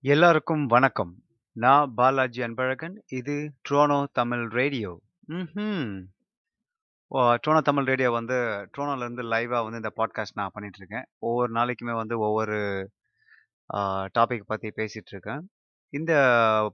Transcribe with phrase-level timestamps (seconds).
[0.00, 1.12] எல்லாருக்கும் வணக்கம்.
[1.52, 2.96] நான் பாலாஜி அன்பழகன்.
[3.06, 3.34] இது
[3.68, 4.90] ட்ரோனோ தமிழ் ரேடியோ.
[5.26, 6.00] ம்
[7.08, 8.34] ஓ ட்ரோனோ தமிழ் ரேடியோ வந்து
[8.72, 12.58] ட்ரோனோலேருந்து லைவாக வந்து இந்த பாட்காஸ்ட் நான் பண்ணிகிட்ருக்கேன் ஒவ்வொரு நாளைக்குமே வந்து ஒவ்வொரு
[14.18, 15.40] டாபிக் பற்றி பேசிட்டுருக்கேன்.
[15.88, 16.12] இந்த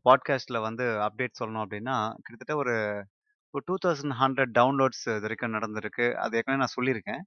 [0.05, 2.77] பாட்காஸ்ட்டில் வந்து அப்டேட் சொல்லணும் அப்படின்னா கிட்டத்தட்ட ஒரு
[3.51, 6.07] ஒரு 2100 டவுன்லோட்ஸ் இது வரைக்கும் நடந்திருக்கு.
[6.25, 7.23] அது ஏற்கனவே நான் சொல்லியிருக்கேன்.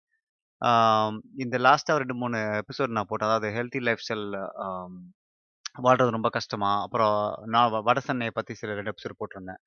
[1.43, 3.29] இந்த லாஸ்ட்டாக ரெண்டு மூணு எபிசோட் நான் போட்டேன்.
[3.29, 4.27] அதாவது ஹெல்த்தி லைஃப் ஸ்டைல்
[5.75, 6.71] வாழ்றது ரொம்ப கஷ்டமா?
[6.83, 7.15] அப்புறம்
[7.53, 9.59] நான் வ வடசென்னையை பத்தி சில 2 எபிசோட் போட்டிருந்தேன்.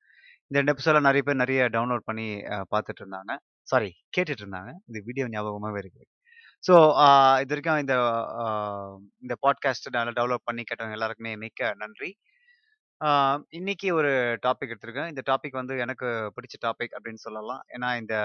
[0.51, 3.33] இந்த 2 எபிசோட்ல நெறைய பேர் நெறைய டவுன்லோட் பண்ணி அ பார்த்துட்டு இருந்தாங்க.
[3.67, 4.71] சாரி கேட்டுட்டு இருந்தாங்க.
[4.89, 6.03] இந்த வீடியோ ஞாபகமாவே இருக்கு.
[6.63, 7.07] ஸோ அ
[7.43, 7.95] இதுவரைக்கும் இந்த
[8.37, 8.45] அ
[9.23, 12.11] இந்த பாட்காஸ்ட் நல்லா டெவலப் பண்ணி கேட்டவங்க எல்லாருக்குமே மிக்க நன்றி.
[13.53, 14.11] இன்னைக்கு ஒரு
[14.45, 15.09] டாபிக் எடுத்திருக்கேன்.
[15.09, 17.61] இந்த டாபிக் வந்து எனக்கு பிடிச்ச டாபிக் அப்படின்னு சொல்லலாம்.
[17.75, 18.15] ஏன்னா இந்த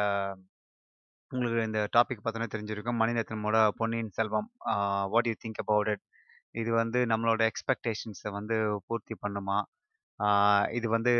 [1.33, 2.99] உங்களுக்கு இந்த டாபிக் பார்த்தோனே தெரிஞ்சிருக்கும்.
[3.01, 4.75] மணிரத்னமோட Ponniyin Selvam uh
[5.13, 6.03] what you think about it?
[6.55, 8.57] இது வந்து நம்மளோட எக்ஸ்பெக்டேஷன்ஸை வந்து
[8.89, 9.59] பூர்த்தி பண்ணுமா?
[10.79, 11.13] இது வந்து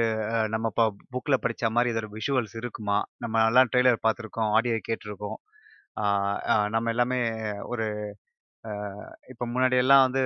[0.55, 2.99] நம்ம இப்போ புக்கில் படிச்ச மாதிரி இதோட விஷுவல்ஸ் இருக்குமா?
[3.25, 4.51] நம்ம எல்லாம் ட்ரெய்லர் பார்த்துருக்கோம்.
[4.57, 5.39] ஆடியோ கேட்டிருக்கோம்
[6.75, 7.21] நம்ம எல்லாமே
[7.73, 7.87] ஒரு
[9.33, 10.23] இப்போ முன்னாடியெல்லாம் வந்து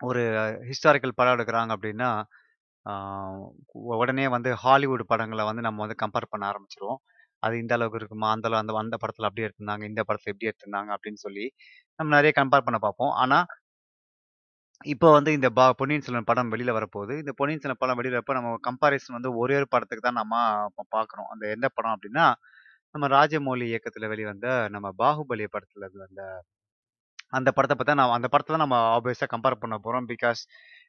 [0.00, 0.22] ஒரு
[0.70, 2.10] ஹிஸ்டாரிக்கல் படம் எடுக்கிறாங்க அப்படின்னா
[4.02, 7.00] உடனே வந்து ஹாலிவுட் படங்களை வந்து நம்ம வந்து கம்பேர் பண்ண ஆரம்பிச்சிருவோம்
[7.42, 8.28] அது இந்த அளவுக்கு இருக்குமா?
[8.34, 9.84] அந்த அளவு அந்த அந்த படத்தில் அப்படி எடுத்திருந்தாங்க.
[9.90, 11.44] இந்த படத்தில் எப்படி எடுத்திருந்தாங்க அப்படின்னு சொல்லி,
[11.98, 13.12] நம்ம நிறைய கம்பேர் பண்ண பார்ப்போம்.
[13.22, 13.46] ஆனால்
[14.84, 17.14] இப்போ வந்து இந்த பா பொன்னியின் செல்வன் படம் வெளியில் வரப்போகுது.
[17.22, 20.34] இந்த பொன்னியின் செல்வன் படம் வெளியில் வரப்ப நம்ம கம்பாரிசன் வந்து ஒரே ஒரு படத்துக்கு தான் நம்ம
[20.94, 21.28] பார்க்குறோம்.
[21.32, 22.24] அந்த எந்த படம் அப்படின்னா
[22.94, 26.22] நம்ம ராஜமௌலி இயக்கத்தில் வெளிவந்த நம்ம பாகுபலி படத்தில் வந்த
[27.38, 30.40] அந்த படத்தை பார்த்தா தான் நான் அந்த படத்தை தான் நம்ம ஆப்வியஸாக கம்பேர் பண்ண போகிறோம் பிகாஸ்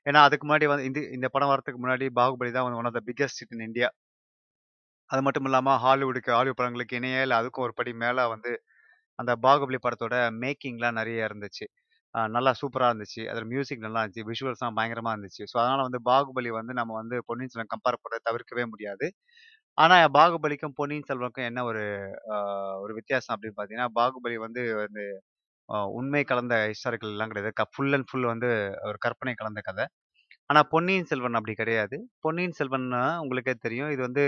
[0.05, 3.41] ஏன்னா அதுக்கு முன்னாடி வந்து இந்த இந்த படம் வரதுக்கு முன்னாடி பாகுபலி தான் one of the biggest
[3.55, 3.89] in India.
[5.09, 8.51] அது மட்டும் இல்லாமல் ஹாலிவுட்டுக்கு ஹாலிவுட் படங்களுக்கு இணையே இல்லை அதுக்கும் ஒரு படி மேலே வந்து
[9.19, 11.65] அந்த பாகுபலி படத்தோட மேக்கிங்லாம் நிறைய இருந்துச்சு.
[12.35, 13.21] நல்லா சூப்பராக இருந்துச்சு.
[13.31, 14.25] அதில் மியூசிக் நல்லா இருந்துச்சு.
[14.31, 15.43] விஷுவல்ஸ்லாம் பயங்கரமாக இருந்துச்சு.
[15.51, 19.07] ஸோ அதனால் வந்து பாகுபலி வந்து நம்ம வந்து பொன்னியின் செல்வன் கம்பேர் பண்ண தவிர்க்கவே முடியாது.
[19.77, 21.83] ஆனால் பாகுபலிக்கும், பொன்னியின் செல்வனுக்கும் என்ன ஒரு
[22.83, 25.03] ஒரு வித்தியாசம் அப்படின்னு பார்த்தீங்கன்னா, பாகுபலி வந்து வந்து
[25.99, 27.51] உண்மை கலந்த ஹிஸ்டாரிக்கல் எல்லாம் கிடையாது.
[27.59, 28.49] க ஃபுல் அண்ட் ஃபுல் வந்து
[28.89, 29.85] ஒரு கற்பனை கலந்த கதை
[30.49, 31.97] ஆனால் பொன்னியின் செல்வன் அப்படி கிடையாது.
[32.25, 33.91] பொன்னியின் செல்வன்னா உங்களுக்கே தெரியும்.
[33.95, 34.25] இது வந்து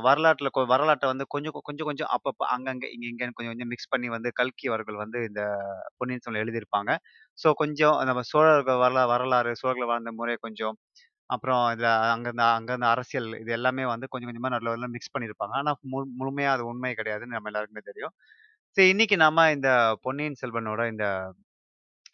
[0.00, 0.66] வரலாற்றில் கொ
[1.06, 4.68] வந்து கொஞ்சம் கொ- கொஞ்சம் கொஞ்சம் அப்பப்போ அங்கங்கே இங்கே இங்கேன்னு கொஞ்சம் கொஞ்சம் மிக்ஸ் பண்ணி வந்து கல்கி
[4.68, 5.42] அவர்கள் வந்து இந்த
[5.96, 6.90] பொன்னியின் செல்வன் எழுதியிருப்பாங்க.
[7.38, 10.76] ஸோ கொஞ்சம் நம்ம சோழர்கள் வரலா வரலாறு, சோழர்கள் வாழ்ந்த முறை கொஞ்சம்,
[11.26, 15.54] அப்புறம் இதில் அங்கேருந்து அங்கேருந்து அரசியல் இது எல்லாமே வந்து கொஞ்சம் கொஞ்சமாக நல்ல நடுவுல மிக்ஸ் பண்ணியிருப்பாங்க.
[15.60, 18.14] ஆனால் மு முழுமையாக அது உண்மை கிடையாதுன்னு நம்ம எல்லாருக்குமே தெரியும்.
[18.76, 19.70] சரி இன்னைக்கு நம்ம இந்த
[20.02, 21.06] பொன்னியின் செல்வனோட இந்த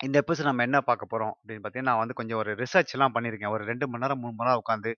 [0.05, 3.49] இந்த எபிசோட் நம்ம என்ன பார்க்க போறோம் அப்படின்னு பார்த்தீங்கன்னா, நான் வந்து கொஞ்சம் ஒரு ரிசர்ச்லாம் பண்ணியிருக்கேன்.
[3.49, 4.93] ஒரு ரெண்டு மணி நேரம், மூணு மணி நேரம் உட்காந்து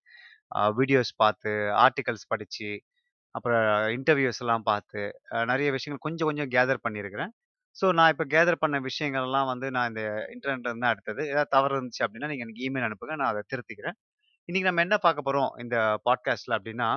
[0.77, 1.53] வீடியோஸ் பார்த்து,
[1.85, 2.69] ஆர்டிகல்ஸ் படிச்சு,
[3.35, 3.65] அப்புறம்
[3.97, 5.03] இன்டர்வியூஸ் எல்லாம் பார்த்து,
[5.33, 7.33] அ நெறைய விஷயங்கள் கொஞ்சம் கொஞ்சம் கேதர் பண்ணியிருக்கிறேன்.
[7.77, 10.03] ஸோ நான் இப்ப கேதர் பண்ண விஷயங்கள்லாம் வந்து நான் இந்த
[10.35, 11.23] இன்டர்நெட்ல இருந்து தான் எடுத்தது.
[11.33, 13.17] ஏதாவது தவறு இருந்துச்சு அப்படின்னா, நீங்க எனக்கு இமெயில் அனுப்புங்க.
[13.21, 13.99] நான் அத திருத்திக்கிறேன்.
[14.49, 15.77] இன்னைக்கு நம்ம என்ன பார்க்க போறோம் இந்த
[16.07, 16.91] பாட்காஸ்ட்ல அப்படின்னா,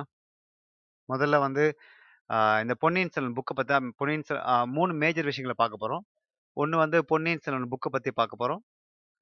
[1.08, 1.64] முதல்ல வந்து
[2.30, 6.04] அ இந்த பொன்னியின் செல்வன் புக்க பத்தி தான் பொன்னியின் செல் அ 3 மேஜர் விஷயங்கள பார்க்க போறோம்.
[6.56, 8.62] ஒண்ணு வந்து பொன்னியின் செல்வன் புக்க பத்தி பார்க்க போறோம்.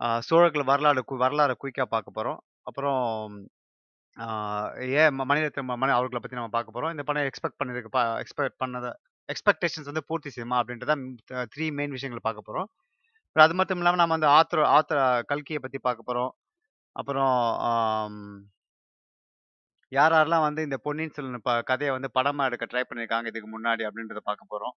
[0.01, 2.41] அ சோழர்கள் வரலாறு கு வரலாற குயிக்கா பார்க்க போறோம்.
[2.67, 3.01] அப்புறம்
[4.17, 4.27] ஆ
[5.01, 6.93] ஏன் ம மணிரத்னம் மணி அவர்கள பத்தி நம்ம பார்க்க போறோம்.
[6.95, 8.87] இந்த படம் எக்ஸ்பெக்ட் பண்ணிருக்கு ப எக்ஸ்பெக்ட் பண்ணத
[9.29, 10.59] எக்ஸ்பெக்டேஷன்ஸ் வந்து பூர்த்தி செய்யுமா?
[10.61, 10.95] அப்படின்றத
[11.31, 12.69] த 3 மெயின் விஷயங்கள பார்க்க போறோம்.
[13.27, 15.03] அப்புறம் அது மட்டும் இல்லாம நம்ம அந்த ஆத்தர் ஆத்தர்
[15.33, 16.33] கல்கிய பத்தி பார்க்க போறோம்.
[16.97, 17.35] அப்புறம்
[17.71, 18.21] ஆம்
[19.93, 23.83] யார் யாரெல்லாம் வந்து இந்த பொன்னியின் செல்வன் ப கதைய வந்து படமா எடுக்க ட்ரை பண்ணியிருக்காங்க இதுக்கு முன்னாடி
[23.89, 24.75] அப்படின்றத பார்க்க போறோம்.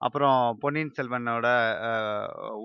[0.00, 1.48] அப்புறம் பொன்னியின் செல்வனோட
[1.88, 1.90] அ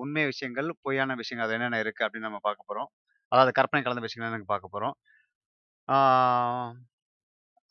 [0.01, 2.89] உண்மை விஷயங்கள், பொய்யான விஷயங்கள் அது என்னென்ன இருக்கு அப்படின்னு நம்ம பார்க்க போறோம்.
[3.31, 4.95] அதாவது கற்பனை கலந்த விஷயங்கள் என்னன்னு பார்க்க போறோம்.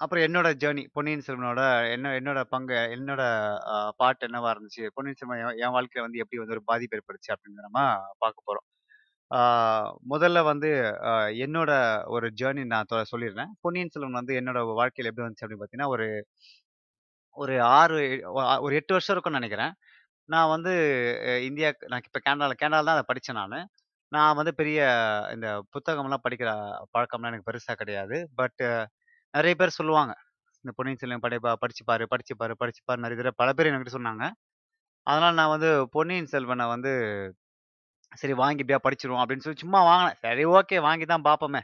[0.00, 1.60] அப்புறம் என்னோட ஜேர்னி பொன்னியின் செல்வனோட
[1.92, 3.22] என்ன என்னோட பங்கு, என்னோட
[3.62, 4.84] பாட்டு பார்ட் என்னவா இருந்துச்சு?
[4.97, 7.80] பொன்னியின் செல்வன் என் என் வாழ்க்கையில வந்து எப்படி வந்து ஒரு பாதிப்பு ஏற்படுச்சு அப்படின்னு நம்ம
[8.24, 8.66] பார்க்க போறோம்.
[9.30, 9.41] ஆ
[10.12, 10.70] முதல்ல வந்து
[11.10, 11.12] அ
[11.44, 11.72] என்னோட
[12.14, 13.53] ஒரு ஜேர்னி நான் தொ சொல்லிடுறேன்.
[13.64, 16.08] பொன்னியின் செல்வன் வந்து என்னோட வாழ்க்கையில எப்படி வந்துச்சு அப்படின்னு பார்த்தீங்கன்னா, ஒரு
[17.36, 17.98] ஒரு 6
[18.62, 19.72] ஒரு 8 வருஷம் இருக்கும்னு நினைக்கிறேன்
[20.28, 20.72] நான் வந்து
[21.28, 23.60] அ இந்தியா நான் இப்ப கேனடால கேனடால தான் அத படிச்சேன் நானு.
[24.15, 24.81] நான் வந்து பெரிய
[25.34, 26.51] இந்த புத்தகம்லாம் படிக்கிற
[26.95, 28.16] பழக்கம்லாம் எனக்கு பெருசா கிடையாது.
[28.37, 28.63] பட்
[29.34, 30.13] நெறைய பேர் சொல்லுவாங்க.
[30.65, 33.69] இந்த பொன்னியின் செல்வன் படை ப படிச்சு பாரு, படிச்சு பாரு, படிச்சு பாரு நெறைய தடவ பல பேர்
[33.71, 34.25] என்கிட்ட சொன்னாங்க.
[35.07, 36.93] அதனால நான் வந்து பொன்னியின் செல்வன வந்து
[38.13, 40.19] சரி வாங்கி இப்படியா படிச்சுருவோம் அப்படின்னு சொல்லி சும்மா வாங்குனேன்.
[40.25, 41.63] சரி ஓகே வாங்கி தான் பார்ப்போமே!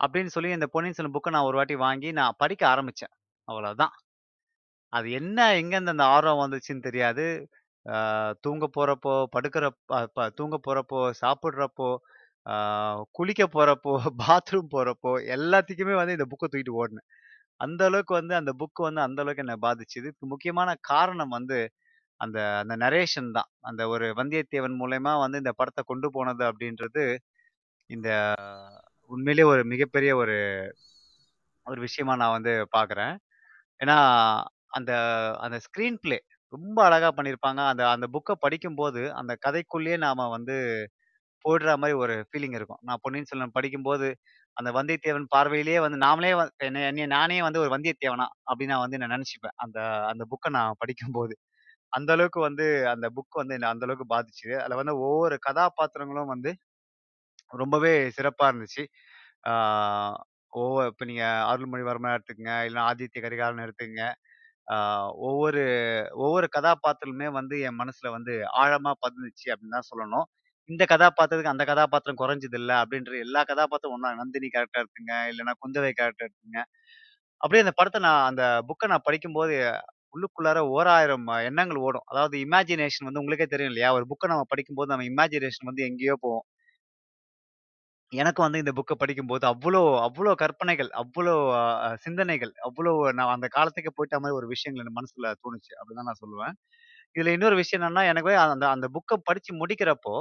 [0.00, 3.14] அப்படின்னு சொல்லி இந்த பொன்னியின் செல்வன் புக்க நான் ஒரு வாட்டி வாங்கி நான் படிக்க ஆரம்பிச்சேன்.
[3.48, 3.94] அவ்வளவுதான்.
[4.92, 7.26] அது என்ன எங்கேருந்து அந்த ஆர்வம் வந்துச்சுன்னு தெரியாது.
[8.44, 11.88] தூங்க போகிறப்போ படுக்கிற ப ப தூங்க போகிறப்போ சாப்பிட்றப்போ
[13.16, 17.08] குளிக்க போகிறப்போ பாத்ரூம் போகிறப்போ எல்லாத்துக்குமே வந்து இந்த புக்கை தூக்கிட்டு ஓடினேன்
[17.60, 21.58] அந்த அளவுக்கு வந்து அந்த புக்கு வந்து அந்த அளவுக்கு என்னை பாதிச்சுது முக்கியமான காரணம் வந்து
[22.20, 23.50] அந்த அந்த நரேஷன் தான்.
[23.68, 27.04] அந்த ஒரு வந்தியத்தேவன் மூலயமா வந்து இந்த படத்தை கொண்டு போனது அப்படின்றது,
[27.90, 28.08] இந்த
[29.10, 30.36] உண்மையிலே ஒரு மிகப்பெரிய ஒரு
[31.66, 33.14] ஒரு விஷயமா நான் வந்து பார்க்குறேன்.
[33.80, 33.98] ஏன்னா,
[34.76, 34.92] அந்த
[35.44, 36.18] அந்த ஸ்க்ரீன் பிளே
[36.52, 37.60] ரொம்ப அழகா பண்ணியிருப்பாங்க.
[37.70, 40.56] அந்த அந்த புக்க படிக்கும்போது, அந்த கதைக்குள்ளேயே நாம வந்து
[41.44, 42.80] போயிடுற மாரி ஒரு ஃபீலிங் இருக்கும்.
[42.82, 44.08] நான் பொன்னியின் செல்வன் படிக்கும்போது,
[44.56, 48.98] அந்த வந்தியத்தேவன் பார்வையிலேயே வந்து நாமளே வ என்ன என்னைய நானே வந்து ஒரு வந்தியத்தேவனா அப்படின்னு நான் வந்து
[48.98, 49.56] என்ன நெனச்சுப்பேன்.
[49.64, 49.78] அந்த
[50.10, 51.34] அந்த புக்க நான் படிக்கும்போது.
[51.92, 54.56] அந்த அளவுக்கு வந்து அந்த புக் வந்து என்ன அந்த அளவுக்கு பாதிச்சுது.
[54.60, 56.52] அதுல வந்து ஒவ்வொரு கதாபாத்திரங்களும் வந்து
[57.52, 58.84] ரொம்பவே சிறப்பா இருந்துச்சு.
[59.46, 59.52] ஆ
[60.52, 62.52] ஒவ்வொ இப்ப நீங்க எடுத்துக்கோங்க எடுத்துக்கங்க,
[62.86, 64.06] ஆதித்ய கரிகாலன் எடுத்துக்கங்க.
[64.68, 64.76] ஆ
[65.26, 65.62] ஒவ்வொரு
[66.20, 70.26] ஒவ்வொரு கதாபாத்திரமுமே வந்து என் மனசுல வந்து ஆழமா பதிஞ்சுச்சு அப்படின்னு தான் சொல்லணும்.
[70.70, 76.28] இந்த கதாபாத்திரத்துக்கு அந்த கதாபாத்திரம் குறைஞ்சதில்ல அப்படின்ற எல்லா கதாபாத்திரம் ஒண்ணா நந்தினி கேரக்டர் எடுத்துங்க, இல்லைன்னா குந்தவை கேரக்டர்
[76.28, 76.60] எடுத்துங்க.
[77.40, 79.54] அப்படியே அந்த படத்த நான் அந்த புக்க நான் படிக்கும்போது
[80.14, 82.06] உள்ளுக்குள்ளார ஓராயிரம் எண்ணங்கள் ஓடும்.
[82.10, 83.90] அதாவது இமேஜினேஷன் வந்து உங்களுக்கே தெரியும் இல்லையா?
[83.98, 86.46] ஒரு புக்க நம்ம படிக்கும்போது நம்ம இமேஜினேஷன் வந்து எங்கேயோ போகும்.
[88.12, 91.62] எனக்கு வந்து இந்த புக்க படிக்கும்போது அவ்ளோ அவ்ளோ கற்பனைகள், அவ்ளோ அ
[92.04, 95.72] சிந்தனைகள், அவ்ளோ நான் அந்த காலத்துக்கு போயிட்ட மாரி ஒரு விஷயங்கள் என் மனசுல தோணுச்சு.
[95.76, 96.54] அப்படின்னு தான் நான் சொல்லுவேன்.
[97.16, 100.16] இதுல இன்னொரு விஷயம் என்னன்னா, எனக்கு அந்த அந்த புக்க படிச்சு முடிக்கிறப்போ,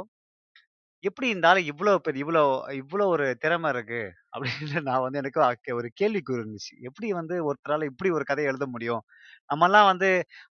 [1.03, 2.41] எப்படி இந்த ஆளு இவ்ளோ பெரிய இவ்ளோ
[2.79, 3.99] இவ்ளோ ஒரு திறமை இருக்கு?
[4.33, 4.55] அப்படின்னு
[4.87, 5.39] நான் வந்து எனக்கு
[5.75, 6.73] ஒரு கேள்விக்குறி இருந்துச்சு.
[6.87, 9.03] எப்படி வந்து ஒருத்தரால இப்படி ஒரு கதை எழுத முடியும்?
[9.49, 10.09] நம்மலாம் வந்து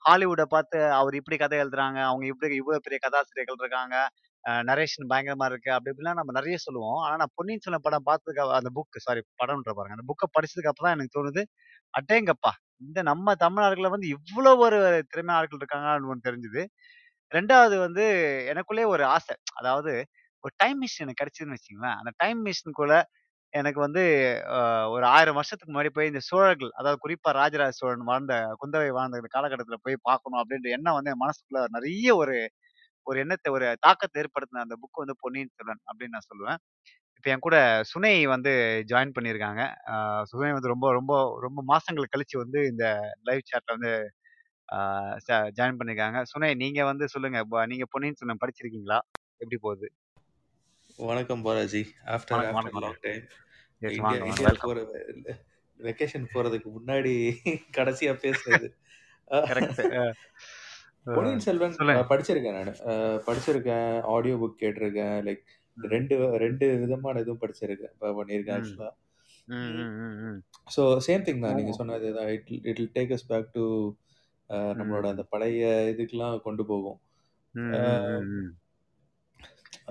[0.06, 2.00] ஹாலிவுட்ட பார்த்து அவர் இப்படி கதை எழுதுறாங்க.
[2.10, 3.96] அவங்க இப்படி இவ்ளோ பெரிய கதாசிரியர்கள் இருக்காங்க.
[4.70, 5.70] நரேஷன் பயங்கரமா இருக்கு.
[5.76, 7.00] அப்படி இப்படிலாம் நம்ம நிறைய சொல்லுவோம்.
[7.06, 9.98] ஆனா நான் பொன்னியின் செல்வன் படம் பார்த்ததுக்கு அந்த புக் சாரி படம்ன்ற பாருங்க.
[9.98, 11.44] அந்த புக்கை படிச்சதுக்கு அப்புறம் தான் எனக்கு தோணுது,
[11.94, 14.78] அட்டேங்கப்பா இந்த நம்ம தமிழர்கள்ல வந்து இவ்வளோ ஒரு
[15.12, 16.62] திறமையாளர்கள் ஆட்கள் இருக்காங்கன்னு ஒன்று தெரிஞ்சுது
[17.32, 18.06] ரெண்டாவது வந்து
[18.52, 19.36] எனக்குள்ளேயே ஒரு ஆசை.
[19.60, 19.92] அதாவது
[20.44, 22.96] ஒரு டைம் மிஷின் எனக்கு கிடைச்சதுன்னு வச்சுங்களேன் அந்த டைம் மிஷினுக்குள்ள
[23.54, 24.04] எனக்கு வந்து
[24.96, 29.30] ஒரு ஆயிரம் வருஷத்துக்கு முன்னாடி போய் இந்த சோழர்கள், அதாவது குறிப்பா ராஜராஜ சோழன் வாழ்ந்த, குந்தவை வாழ்ந்த இந்த
[29.36, 32.36] காலகட்டத்தில போய் பார்க்கணும் அப்படின்ற எண்ணம் வந்து என் மனசுக்குள்ள நிறைய ஒரு
[33.08, 36.60] ஒரு எண்ணத்த ஒரு தாக்கத்த ஏற்படுத்தின அந்த புக் வந்து பொன்னியின் செல்வன் அப்படின்னு நான் சொல்லுவேன்.
[37.18, 37.58] இப்ப என் கூட
[37.92, 38.52] சுனை வந்து
[38.92, 39.64] ஜாயின் பண்ணியிருக்காங்க.
[40.30, 41.14] சுனை வந்து ரொம்ப ரொம்ப
[41.46, 42.86] ரொம்ப மாசங்கள் கழிச்சு வந்து இந்த
[43.30, 43.94] லைவ் சாட்ல வந்து
[45.58, 46.20] ஜாயின் பண்ணியிருக்காங்க.
[46.32, 47.40] சுனை நீங்க வந்து சொல்லுங்க.
[47.52, 49.00] ப நீங்க பொன்னியின் செல்வன் படிச்சிருக்கீங்களா?
[49.42, 49.88] எப்படி போகுது?
[51.00, 51.82] வணக்கம் பாலாஜி.
[52.14, 52.86] ஆஃப்டர் வணக்கம், ஆஃப்டர் வணக்கம், வணக்கம்.
[52.86, 53.24] Long time.
[53.82, 54.30] எஸ் இந்தியா வாங்க, வாங்க.
[54.32, 54.70] India welcome.
[54.70, 54.80] போற
[55.80, 57.14] வெக்கேஷன் போறதுக்கு முன்னாடி
[57.78, 58.70] கடைசியா பேசுனது.
[59.52, 59.82] கரெக்ட்.
[61.06, 62.02] பொன்னியின் செல்வன் சொல்லுங்க.
[62.12, 62.74] படிச்சிருக்கேன் நானு.
[63.28, 63.86] படிச்சிருக்கேன்.
[64.14, 65.18] ஆடியோ புக் கேட்டிருக்கேன்.
[65.28, 65.44] லைக்
[65.78, 67.94] 2 2 விதமான இதுவும் படிச்சிருக்கேன்.
[68.02, 68.90] ப பண்ணியிருக்கேன் ஆக்சுவலா.
[70.68, 71.58] ஸோ சேம் திங் தான்.
[71.60, 71.74] நீங்க!
[71.80, 72.30] சொன்னது தான்.
[72.36, 73.66] It it will take us back to
[74.80, 75.62] நம்மளோட அந்த பழைய
[75.92, 77.00] இதுக்கெல்லாம் கொண்டு போகும்.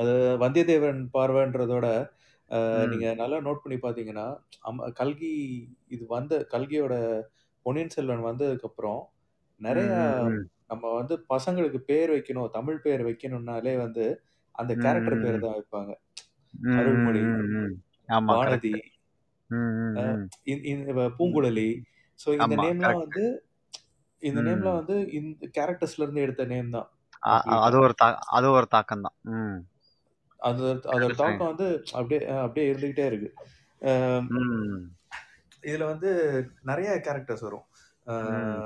[0.00, 0.12] அது
[0.42, 1.86] வந்தியத்தேவன் பார்வைன்றதோட,
[2.92, 4.26] நீங்க நல்லா நோட் பண்ணி பார்த்தீங்கன்னா,
[4.68, 5.32] அம் கல்கி
[5.88, 6.94] இது வந்த கல்கியோட
[7.66, 10.02] பொன்னியின் செல்வன் வந்ததுக்கப்புறம், ம், நெறையா.
[10.70, 14.04] நம்ம வந்து பசங்களுக்கு பேர் வைக்கணும், தமிழ் பேர் வைக்கணும்னாலே வந்து,
[14.54, 15.40] அந்த கேரக்டர் பேர்.
[15.40, 15.92] தான் வைப்பாங்க.
[16.78, 17.22] அருள்மொழி,
[18.28, 18.74] வானதி.
[21.18, 21.70] பூங்குழலி.
[22.20, 22.98] ஸோ இந்த நேம்லாம்.
[22.98, 23.24] வந்து
[24.22, 24.80] இந்த நேம்லாம் ம்.
[24.80, 26.88] வந்து இந்த கேரக்டர்ஸ்லருந்து எடுத்த நேம் தான்.
[27.60, 27.94] அது ஒரு
[28.30, 29.16] அது ஒரு தாக்கம் தான்.
[30.40, 31.14] அது அதோட.
[31.14, 33.30] தாக்கம் வந்து அப்படியே அப்படியே இருந்துகிட்டே இருக்கு.
[35.62, 36.10] இதுல வந்து
[36.66, 37.66] நெறைய கேரக்டர்ஸ் வரும்.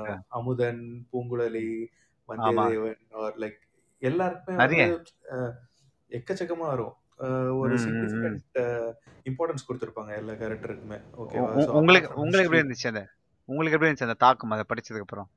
[0.03, 1.69] க அமுதன், பூங்குழலி.
[2.41, 2.65] ஆமா.
[2.69, 3.59] வந்தியத்தேவன் ஆர் லைக்
[4.01, 5.05] எல்லாருக்குமே வந்து நெறைய.
[5.33, 5.37] அ
[6.11, 6.95] எக்கச்சக்கமா வரும்.
[7.19, 7.27] அ
[7.61, 8.37] ஒரு ம், ம்.
[8.39, 8.59] சிக்னிஃபிகன்ட்
[9.25, 10.99] இம்பார்ட்டன்ஸ் குடுத்திருப்பாங்க எல்லா கேரக்டருக்குமே.
[11.31, 11.53] உ ஓகேவா?
[11.55, 13.01] உ உங்களுக்கு உங்களுக்கு எப்படி ஹிஸ்டரி இருந்துச்சு அந்த
[13.49, 15.29] உங்களுக்கு எப்படி இருந்துச்சு அந்த தாக்கம் அத படிச்சதுக்கு அப்புறம்?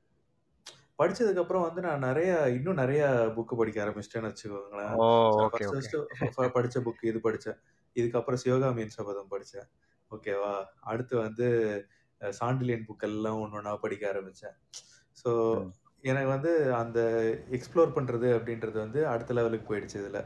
[0.99, 3.03] படிச்சதுக்கப்புறம் வந்து நான் நெறைய இன்னும் நெறைய
[3.35, 4.95] புக் படிக்க ஆரம்பிச்சுட்டேன்னு வச்சுக்கோங்களேன்.
[4.95, 5.05] ஓ!
[5.29, 5.89] ஸோ நான் ஓகே, ஃபர்ஸ்ட் ஓகே.
[5.89, 7.59] ஃபர்ஸ்ட்டு ஃப ஃப படிச்ச புக் இது படிச்சேன்.
[7.95, 9.67] இதுக்கப்புறம் சிவகாமியின் சபதம் படிச்சேன்.
[10.11, 10.53] ஓகேவா?
[10.85, 11.47] அடுத்து வந்து
[12.21, 14.55] சாண்டில்யன் புக் எல்லாம் ஒண்ணு ஒண்ணா படிக்க ஆரம்பிச்சேன்.
[15.17, 15.31] ஸோ.
[16.03, 16.99] எனக்கு வந்து அந்த
[17.51, 20.19] எக்ஸ்ப்ளோர் பண்றது அப்படின்றது வந்து அடுத்த லெவலுக்கு போயிடுச்சு இதுல.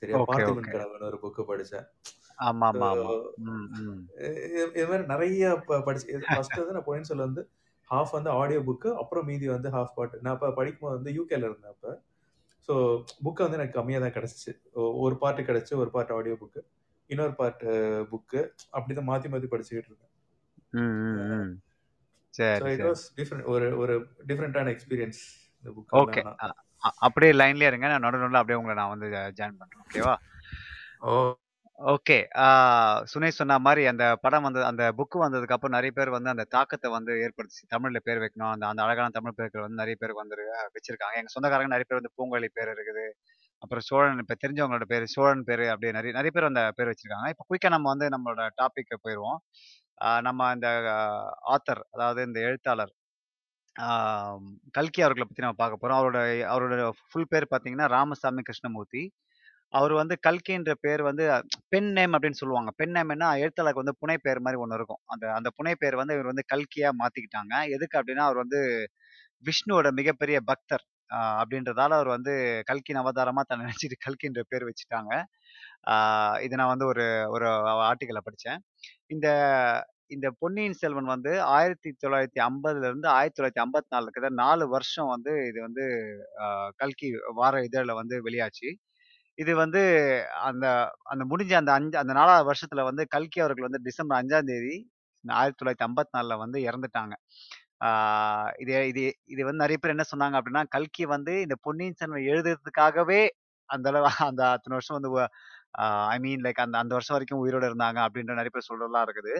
[0.00, 0.18] சரியா?
[0.30, 0.72] பார்த்திபன்.
[0.74, 1.86] கனவுன்னு ஒரு புக் படிச்சேன்.
[2.04, 2.08] ஸோ
[2.38, 3.14] ஆமாமாமா.
[3.44, 4.02] ம், ம்.
[4.74, 5.44] இது மாரி நெறைய
[5.86, 7.44] படிச்சு ஃபர்ஸ்ட் வந்து நான் பொன்னியின் செல்வன் வந்து
[7.90, 10.16] ஹால்ஃப் வந்து ஆடியோ புக் அப்புறம் மீதி வந்து ஹால்ஃப் பார்ட்.
[10.20, 11.94] நான் அப்ப படிக்கும்போது வந்து யுகேல இருந்தேன் அப்ப.
[12.68, 12.74] ஸோ
[13.24, 14.52] புக் வந்து எனக்கு கம்மியா தான் கிடைச்சுச்சு.
[15.00, 16.60] ஒரு பார்ட் கிடைச்சு, ஒரு பார்ட் ஆடியோ புக்.
[17.10, 17.64] இன்னொரு பார்ட்
[18.10, 18.38] புக்.
[18.72, 20.07] அப்படிதான் மாத்தி மாத்தி படிச்சுக்கிட்டு இருந்தேன்.
[22.30, 22.80] சரி, இட்.
[22.80, 23.94] வாஸ் டிஃபரெண்ட் ஒரு ஒரு
[24.74, 25.20] எக்ஸ்பீரியன்ஸ்
[25.60, 26.22] இந்த புக் ஓகே.
[27.06, 27.86] அப்படியே லைன்லயே இருங்க.
[27.88, 29.06] நான் நடு அப்படியே உங்கள நான் வந்து
[29.38, 29.84] ஜாயின் பண்றேன்.
[29.84, 30.14] ஓகேவா?
[31.78, 32.18] ஓகே.
[33.04, 36.90] சுனை சொன்ன மாரி அந்த படம் வந்து அந்த புக் வந்ததுக்கு அப்புறம் நெறைய பேர் வந்து அந்த தாக்கத்த
[36.90, 37.64] வந்து ஏற்படுத்துச்சு.
[37.74, 38.52] தமிழ்ல பேர் வைக்கணும்.
[38.54, 40.36] அந்த அந்த அழகான தமிழ் பேர்கள் வந்து நெறைய பேருக்கு வந்து
[40.76, 41.14] வச்சிருக்காங்க.
[41.20, 43.06] எங்க சொந்தக்காரங்க நெறைய பேர் வந்து பூங்குழலி பேர் இருக்குது.
[43.62, 47.28] அப்புறம் சோழன் இப்ப தெரிஞ்சவங்களோட பேரு சோழன் பேரு அப்படியே நெறைய நெறைய பேர் அந்த பேர் வச்சிருக்காங்க.
[47.34, 49.40] இப்ப குயிக்கா நம்ம வந்து நம்மளோட டாபிக்கு போயிருவோம்.
[50.22, 50.68] நம்ம இந்த
[51.54, 52.92] ஆத்தர் அதாவது இந்த எழுத்தாளர்
[54.76, 56.18] கல்கி அவர்களை பற்றி நம்ம பார்க்க போகிறோம் அவரோட
[56.52, 56.74] அவரோட
[57.08, 59.02] ஃபுல் பேர் பார்த்தீங்கன்னா, ராமசாமி கிருஷ்ணமூர்த்தி.
[59.74, 61.24] அவர் வந்து கல்கின்ற பேர் வந்து
[61.72, 62.70] பெண் நேம் அப்படின்னு சொல்லுவாங்க.
[62.80, 65.02] பெண் நேம்னா எழுத்தாளருக்கு வந்து புனை பேர் மாதிரி ஒன்று இருக்கும்.
[65.06, 68.60] அந்த அந்த புனை பெயர் வந்து இவர் வந்து கல்கியாக மாற்றிக்கிட்டாங்க எதுக்கு அப்படின்னா அவர் வந்து
[69.44, 70.84] விஷ்ணுவோட மிகப்பெரிய பக்தர்.
[71.40, 72.32] அப்படின்றதால அவர் வந்து
[72.70, 75.12] கல்கியின் அவதாரமாக தன்னை நினச்சிட்டு கல்கின்ற பேர் வச்சுட்டாங்க.
[76.46, 77.46] இது நான் வந்து ஒரு ஒரு
[77.88, 78.60] ஆர்டிக்கலை படித்தேன்
[79.10, 79.28] இந்த
[80.14, 85.84] இந்த பொன்னியின் செல்வன் வந்து 1950லிருந்து 1954 கிட்டத்தட்ட 4 வருஷம் வந்து இது வந்து
[86.82, 87.08] கல்கி
[87.40, 88.68] வார இதழில் வந்து வெளியாச்சு.
[89.38, 89.82] இது வந்து
[90.48, 90.66] அந்த
[91.12, 94.76] அந்த முடிஞ்ச அந்த அஞ்சு அந்த நாலாவது வருஷத்துல வந்து கல்கி அவர்கள் வந்து டிசம்பர் அஞ்சாம் தேதி
[95.24, 97.14] 1954ல வந்து இறந்துட்டாங்க.
[97.86, 97.88] ஆ
[98.62, 103.20] இது இது இது வந்து நிறைய பேர் என்ன சொன்னாங்க அப்படின்னா கல்கி வந்து இந்த பொன்னியின் செல்வன் எழுதுறதுக்காகவே
[103.70, 105.10] அந்த அளவு அந்த அத்தனை வருஷம் வந்து
[106.12, 109.34] ஐ மீன் லைக் அந்த அந்த வருஷம் வரைக்கும் உயிரோட இருந்தாங்க அப்படின்ற நிறைய பேர் சொல்றதெல்லாம் இருக்குது.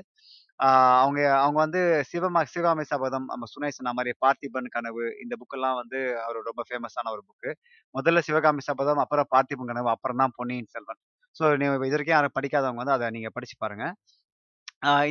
[1.02, 1.80] அவங்க அவங்க வந்து
[2.10, 7.12] சிவமா சிவகாமி சபதம், நம்ம சுனை சொன்ன மாதிரி பார்த்திபன் கனவு இந்த புக்கெல்லாம் வந்து அவர் ரொம்ப ஃபேமஸான
[7.16, 7.50] ஒரு புக்கு.
[7.94, 11.00] முதல்ல சிவகாமி சபதம், அப்புறம் பார்த்திபன் கனவு, அப்புறம் தான் பொன்னியின் செல்வன்.
[11.36, 13.86] ஸோ நீங்கள் இது வரைக்கும் யாரும் படிக்காதவங்க வந்து அதை நீங்கள் படிச்சு பாருங்க.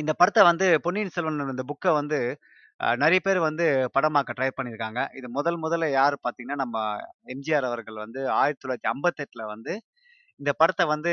[0.02, 2.18] இந்த படத்தை வந்து பொன்னியின் செல்வன் இந்த புக்கை வந்து
[3.02, 5.00] நிறைய பேர் வந்து படமாக்க ட்ரை பண்ணியிருக்காங்க.
[5.18, 6.76] இது முதல் முதல்ல யார் பார்த்தீங்கன்னா, நம்ம
[7.34, 9.72] எம்ஜிஆர் அவர்கள் வந்து 1958ல வந்து
[10.40, 11.12] இந்த படத்தை வந்து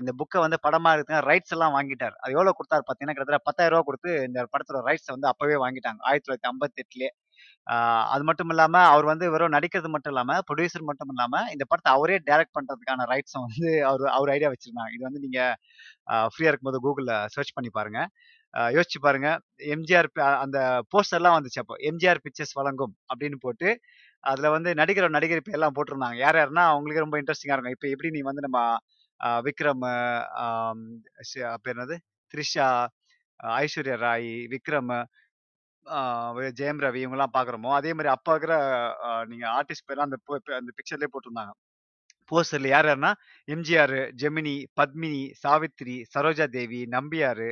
[0.00, 3.86] இந்த புக்கை வந்து படமா எடுக்க ரைட்ஸ் எல்லாம் வாங்கிட்டார் அது எவ்வளோ கொடுத்தாரு பார்த்தீங்கன்னா, கிட்டத்தட்ட பத்தாயிரம் ரூபா
[3.88, 6.00] கொடுத்து இந்த படத்தோட ரைட்ஸ் வந்து அப்பவே வாங்கிட்டாங்க.
[6.06, 7.10] 1958லயே.
[7.66, 7.74] ஆ
[8.14, 12.18] அது மட்டும் இல்லாம, அவர் வந்து வெறும் நடிக்கிறது மட்டும் இல்லாம, ப்ரொடியூசர் மட்டும் இல்லாம, இந்த படத்தை அவரே
[12.28, 14.92] டைரக்ட் பண்றதுக்கான ரைட்ஸும் வந்து அவர் அவர் ஐடியா வச்சிருந்தாங்க.
[14.96, 15.40] இது வந்து நீங்க
[16.32, 18.00] ஃப்ரீயா இருக்கும்போது கூகுள்ல சர்ச் பண்ணி பாருங்க.
[18.76, 19.28] யோசிச்சு பாருங்க.
[19.74, 20.08] எம்ஜிஆர்
[20.44, 20.58] அந்த
[20.94, 21.76] போஸ்டர்லாம் வந்துச்சு அப்போ.
[21.90, 23.68] எம்ஜிஆர் பிக்சர்ஸ் வழங்கும் அப்படின்னு போட்டு,
[24.24, 26.18] அதுல வந்து நடிகர், நடிகர் பேர்லாம் போட்டிருந்தாங்க.
[26.24, 27.76] யார் யாருன்னா அவங்களுக்கு ரொம்ப இன்ட்ரெஸ்டிங்கா இருக்கும்.
[27.76, 28.60] இப்ப எப்படி நீ வந்து நம்ம
[29.46, 29.84] விக்ரம்,
[31.64, 31.96] பேர் என்னது?
[32.34, 32.68] த்ரிஷா,
[33.62, 34.92] ஐஸ்வர்யா ராய், விக்ரம்,
[36.60, 38.54] ஜெயம் ரவி இவங்கெல்லாம் பாக்குறோமோ அதே மாதிரி அப்ப இருக்கிற
[39.30, 40.18] நீங்க ஆர்டிஸ்ட் பேர்லாம் அந்த
[40.60, 41.52] அந்த பிக்சர்லயே போட்டிருந்தாங்க.
[42.32, 43.12] போஸ்டர்ல யார் யாருன்னா,
[43.48, 47.46] எம்ஜிஆர், ஜெமினி, பத்மினி, சாவித்திரி, சரோஜா தேவி, நம்பியார்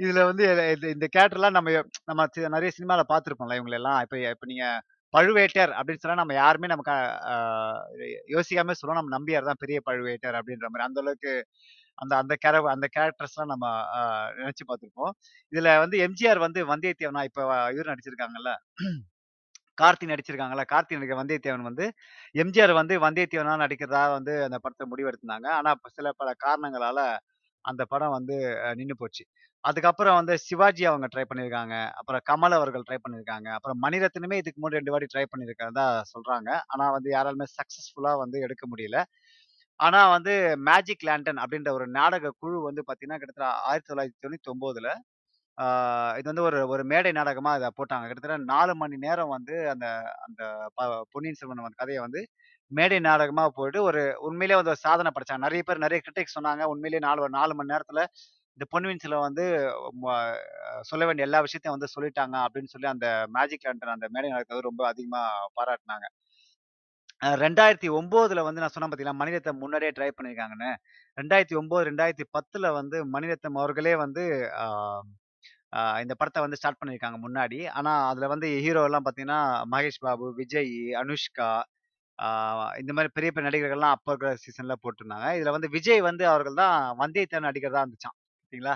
[0.00, 1.70] இதுல வந்து இந்த இந்த கேரக்டர்லாம் நம்ம
[2.06, 4.00] நம்ம நிறைய சினிமால இவங்க இவங்களெல்லாம்.
[4.04, 4.66] இப்ப இப்ப நீங்க
[5.14, 6.94] பழுவேட்டர் அப்படின்னு சொன்னா நம்ம யாருமே நமக்கு
[8.34, 9.00] யோசிக்காம சொல்லுவோம்.
[9.00, 11.32] நம்ம நம்பியார் தான் பெரிய பழுவேட்டர் அப்படின்ற மாதிரி அந்த அளவுக்கு
[11.98, 13.66] அந்த அந்த கேர அந்த கேரக்டர்ஸ்லாம் நம்ம
[14.38, 15.14] நினைச்சு பார்த்துருப்போம்
[15.52, 17.40] இதுல வந்து எம்ஜிஆர் வந்து வந்தியத்தேவனா இப்ப
[17.74, 18.52] இவர் நடிச்சிருக்காங்கல்ல.
[19.80, 20.64] கார்த்தி நடிச்சிருக்காங்கல்ல.
[20.72, 21.86] கார்த்தி நடிக்கிற வந்தியத்தேவன் வந்து
[22.34, 25.48] எம்ஜிஆர் வந்து வந்தியத்தேவனா நடிக்கிறதா வந்து அந்த படத்தை முடிவெடுத்திருந்தாங்க.
[25.58, 27.00] ஆனா சில பல காரணங்களால
[27.64, 28.36] அந்த படம் வந்து
[28.78, 29.24] நின்று போச்சு.
[29.64, 31.74] அதுக்கப்புறம் வந்து சிவாஜி அவங்க ட்ரை பண்ணியிருக்காங்க.
[31.98, 33.48] அப்புறம் கமல் அவர்கள் ட்ரை பண்ணியிருக்காங்க.
[33.56, 36.50] அப்புறம் மணிரத்னமே இதுக்கு முன்னாடி ரெண்டு வாட்டி ட்ரை பண்ணியிருக்கிறதா சொல்றாங்க.
[36.72, 38.98] ஆனா வந்து யாராலுமே சக்சஸ்ஃபுல்லா வந்து எடுக்க முடியல.
[39.80, 40.34] ஆனா வந்து
[40.66, 44.96] மேஜிக் லேண்டன் அப்படின்ற ஒரு நாடக குழு வந்து பார்த்தீங்கன்னா, கிட்டத்தட்ட 1999ல ஆ
[46.18, 48.04] இது வந்து ஒரு ஒரு மேடை நாடகமா அதை போட்டாங்க.
[48.08, 49.86] கிட்டத்தட்ட நாலு மணி நேரம் வந்து அந்த
[50.26, 50.42] அந்த
[50.78, 50.80] ப
[51.14, 52.20] பொன்னியின் செல்வன் வந்து கதையை வந்து
[52.72, 55.44] மேடை நாடகமா போயிட்டு ஒரு உண்மையிலேயே வந்து ஒரு சாதனை படைச்சாங்க.
[55.46, 56.62] நிறைய பேர் நிறைய கிரிட்டிக்ஸ் சொன்னாங்க.
[56.72, 58.02] உண்மையிலேயே 4 4 மணி நேரத்துல
[58.58, 59.44] இந்த பொன்னியின் செல்வன் வந்து
[60.02, 60.14] ம
[60.90, 64.68] சொல்ல வேண்டிய எல்லா விஷயத்தையும் வந்து சொல்லிட்டாங்க அப்படின்னு சொல்லி அந்த மேஜிக் லேண்டர்ன் அந்த மேடை நாடகத்தை வந்து
[64.70, 65.22] ரொம்ப அதிகமா
[65.58, 66.08] பாராட்டினாங்க
[67.42, 70.70] ரெண்டாயிரத்தி ஒன்பதுல வந்து நான் சொன்னேன் பார்த்தீங்களா, மணிரத்னம் முன்னாடியே ட்ரை பண்ணியிருக்காங்கன்னு.
[71.18, 74.24] 2009, 2010ல வந்து மணிரத்னம் அவர்களே வந்து
[76.02, 77.58] இந்த படத்தை வந்து ஸ்டார்ட் பண்ணியிருக்காங்க முன்னாடி.
[77.78, 79.40] ஆனால் அதில் வந்து ஹீரோ எல்லாம் பார்த்தீங்கன்னா,
[79.74, 80.72] மகேஷ் பாபு, விஜய்,
[81.02, 81.50] அனுஷ்கா
[82.80, 85.28] இந்த மாதிரி பெரிய பெரிய நடிகர்கள்லாம் அப்போ இருக்கிற சீசன்ல போட்டிருந்தாங்க.
[85.38, 88.74] இதில் வந்து விஜய் வந்து அவர்கள் தான் வந்தியத்தேவன் நடிகர்தான் இருந்துச்சான் பார்த்தீங்களா?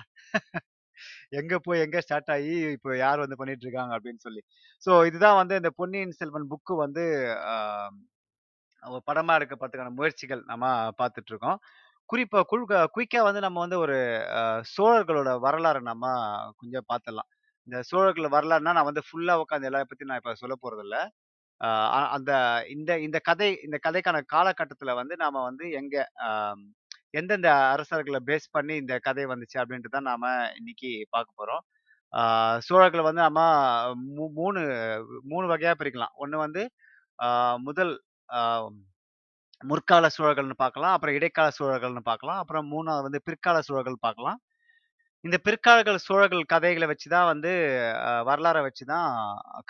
[1.40, 4.42] எங்க போய் எங்க ஸ்டார்ட் ஆகி இப்போ யார் வந்து பண்ணிட்டு இருக்காங்க அப்படின்னு சொல்லி.
[4.82, 7.04] ஸோ இதுதான் வந்து இந்த பொன்னியின் செல்வன் புக்கு வந்து
[7.52, 7.54] ஆ
[9.08, 10.64] படமா எடுக்கப்படுறதுக்கான முயற்சிகள் நம்ம
[11.00, 11.58] பார்த்துட்டு இருக்கோம்.
[12.10, 13.96] குறிப்பா குழுக்க குயிக்கா வந்து நம்ம வந்து ஒரு
[14.72, 16.04] சோழர்களோட வரலாறு நம்ம
[16.60, 17.28] கொஞ்சம் பார்த்துடலாம்.
[17.68, 20.96] இந்த சோழர்கள் வரலாறுனா நான் வந்து ஃபுல்லா உட்காந்து எல்லா பத்தி நான் இப்ப சொல்லப் போறதில்ல.
[21.60, 21.68] அ
[22.16, 22.32] அந்த
[22.74, 25.96] இந்த இந்த கதை இந்த கதைக்கான காலகட்டத்துல வந்து நாம வந்து எங்க
[27.14, 30.24] எந்தெந்த அரசர்கள பேஸ் பண்ணி இந்த கதை வந்துச்சு அப்படின்ட்டு தான் நாம
[30.60, 31.62] இன்னைக்கு பார்க்க போறோம்.
[32.12, 32.22] ஆ
[32.68, 33.42] சோழர்கள வந்து நம்ம
[34.10, 34.62] மூ 3
[35.30, 36.14] 3 வகையா பிரிக்கலாம்.
[36.22, 36.62] ஒண்ணு வந்து
[37.66, 37.94] முதல்
[38.28, 38.40] ஆ
[39.62, 40.94] முற்கால சூழல்கள்னு பார்க்கலாம்.
[40.94, 42.40] அப்புறம் இடைக்கால சூழல்கள்னு பார்க்கலாம்.
[42.42, 44.38] அப்புறம் மூணாவது வந்து பிற்கால சூழல்கள் பார்க்கலாம்.
[45.24, 47.50] இந்த பிற்கால சூழல்கள் கதைகளை வச்சு தான் வந்து
[48.28, 49.06] வரலாறை வச்சு தான்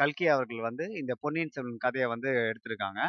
[0.02, 3.00] கல்கி அவர்கள் வந்து இந்த பொன்னியின் செல்வன் கதையை வந்து எடுத்திருக்காங்க.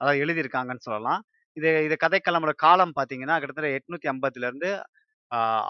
[0.00, 1.22] அதாவது எழுதியிருக்காங்கன்னு சொல்லலாம்.
[1.56, 4.70] இது இது கதைக்களமோட காலம் பார்த்தீங்கன்னா, கிட்டத்தட்ட எட்நூத்தி ஐம்பதுலேருந்து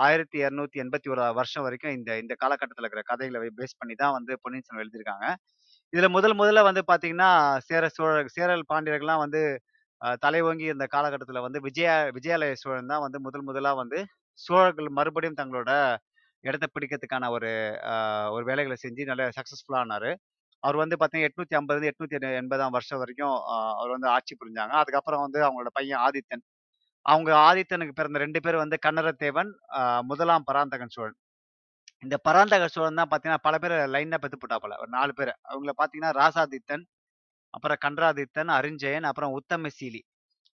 [0.07, 4.33] ஆயிரத்தி இரநூத்தி எண்பத்தி ஒரு வருஷம் வரைக்கும் இந்த இந்த காலகட்டத்தில் இருக்கிற கதைகளை பேஸ் பண்ணி தான் வந்து
[4.45, 5.27] பொன்னியின் செல்வன் எழுதியிருக்காங்க.
[5.93, 7.31] இதில் முதல் முதல்ல வந்து பார்த்தீங்கன்னா,
[7.71, 9.43] சேர சோழ சேரல் பாண்டியர்கள்லாம் வந்து
[10.25, 13.99] தலைவங்கி இந்த காலகட்டத்தில் வந்து விஜயா விஜயாலய சோழன் தான் வந்து முதல் முதலாக வந்து
[14.39, 15.73] சோழர்கள் மறுபடியும் தங்களோட
[16.45, 17.51] இடத்த பிடிக்கிறதுக்கான ஒரு
[18.35, 20.11] ஒரு வேலைகளை செஞ்சு நல்ல சக்சஸ்ஃபுல்லானார்
[20.63, 23.37] அவர் வந்து பார்த்தீங்கன்னா 850 880ஆம் வருஷம் வரைக்கும்
[23.79, 24.75] அவர் வந்து ஆட்சி புரிஞ்சாங்க.
[24.83, 26.45] அதுக்கப்புறம் வந்து அவங்களோட பையன் ஆதித்தன்
[27.07, 29.51] அவங்க ஆதித்தனுக்கு பிறந்த ரெண்டு பேர் வந்து கன்னரத்தேவன்
[30.11, 31.19] முதலாம் பராந்தகன் சோழன்.
[32.03, 36.13] இந்த பராந்தக சோழன் தான் பார்த்தீங்கன்னா, பல பேர் லைனா பெத்து போல ஒரு நாலு பேர் அவங்கள பார்த்தீங்கன்னா,
[36.21, 36.85] ராசாதித்தன்,
[37.55, 40.03] அப்புறம் கண்டராதித்தன், அரிஞ்சயன், அப்புறம் உத்தமசீலி.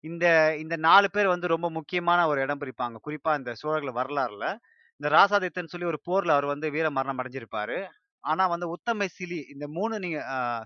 [0.04, 0.26] இந்த
[0.62, 2.96] இந்த நாலு பேர் வந்து ரொம்ப முக்கியமான ஒரு இடம் பிடிப்பாங்க.
[3.06, 4.46] குறிப்பா இந்த சோழர்கள் வரலாறுல.
[5.00, 7.78] இந்த ராசாதித்தன் சொல்லி ஒரு போர்ல அவர் வந்து வீர மரணம் அடைஞ்சிருப்பாரு.
[8.24, 10.20] ஆனா வந்து உத்தமசிலி இந்த மூணு நீங்க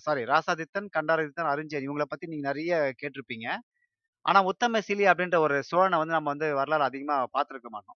[0.07, 2.73] சாரி ராசாதித்தன், கண்டராதித்தன், அரிஞ்சயன் இவங்களை பத்தி நீங்க நிறைய
[3.03, 3.49] கேட்டிருப்பீங்க.
[4.27, 7.99] ஆனா உத்தமசிலி அப்படின்ற ஒரு சோழனை வந்து நம்ம வந்து வரலாறு அதிகமா பார்த்துருக்க மாட்டோம்.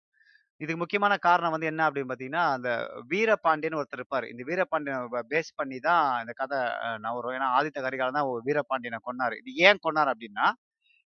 [0.64, 2.70] இதுக்கு முக்கியமான காரணம் வந்து என்ன அப்படின்னு பார்த்தீங்கன்னா, அந்த
[3.12, 5.00] வீரபாண்டியன் ஒருத்தர் இருப்பார் இந்த வீரபாண்டியனை
[5.34, 6.60] பேஸ் பண்ணி தான் இந்த கதை
[7.04, 9.38] நான் வரும் ஏன்னா ஆதித்த கரிகாலன் தான் வீரபாண்டியனை கொன்னாரு.
[9.44, 10.48] இது ஏன் கொன்னாரு அப்படின்னா,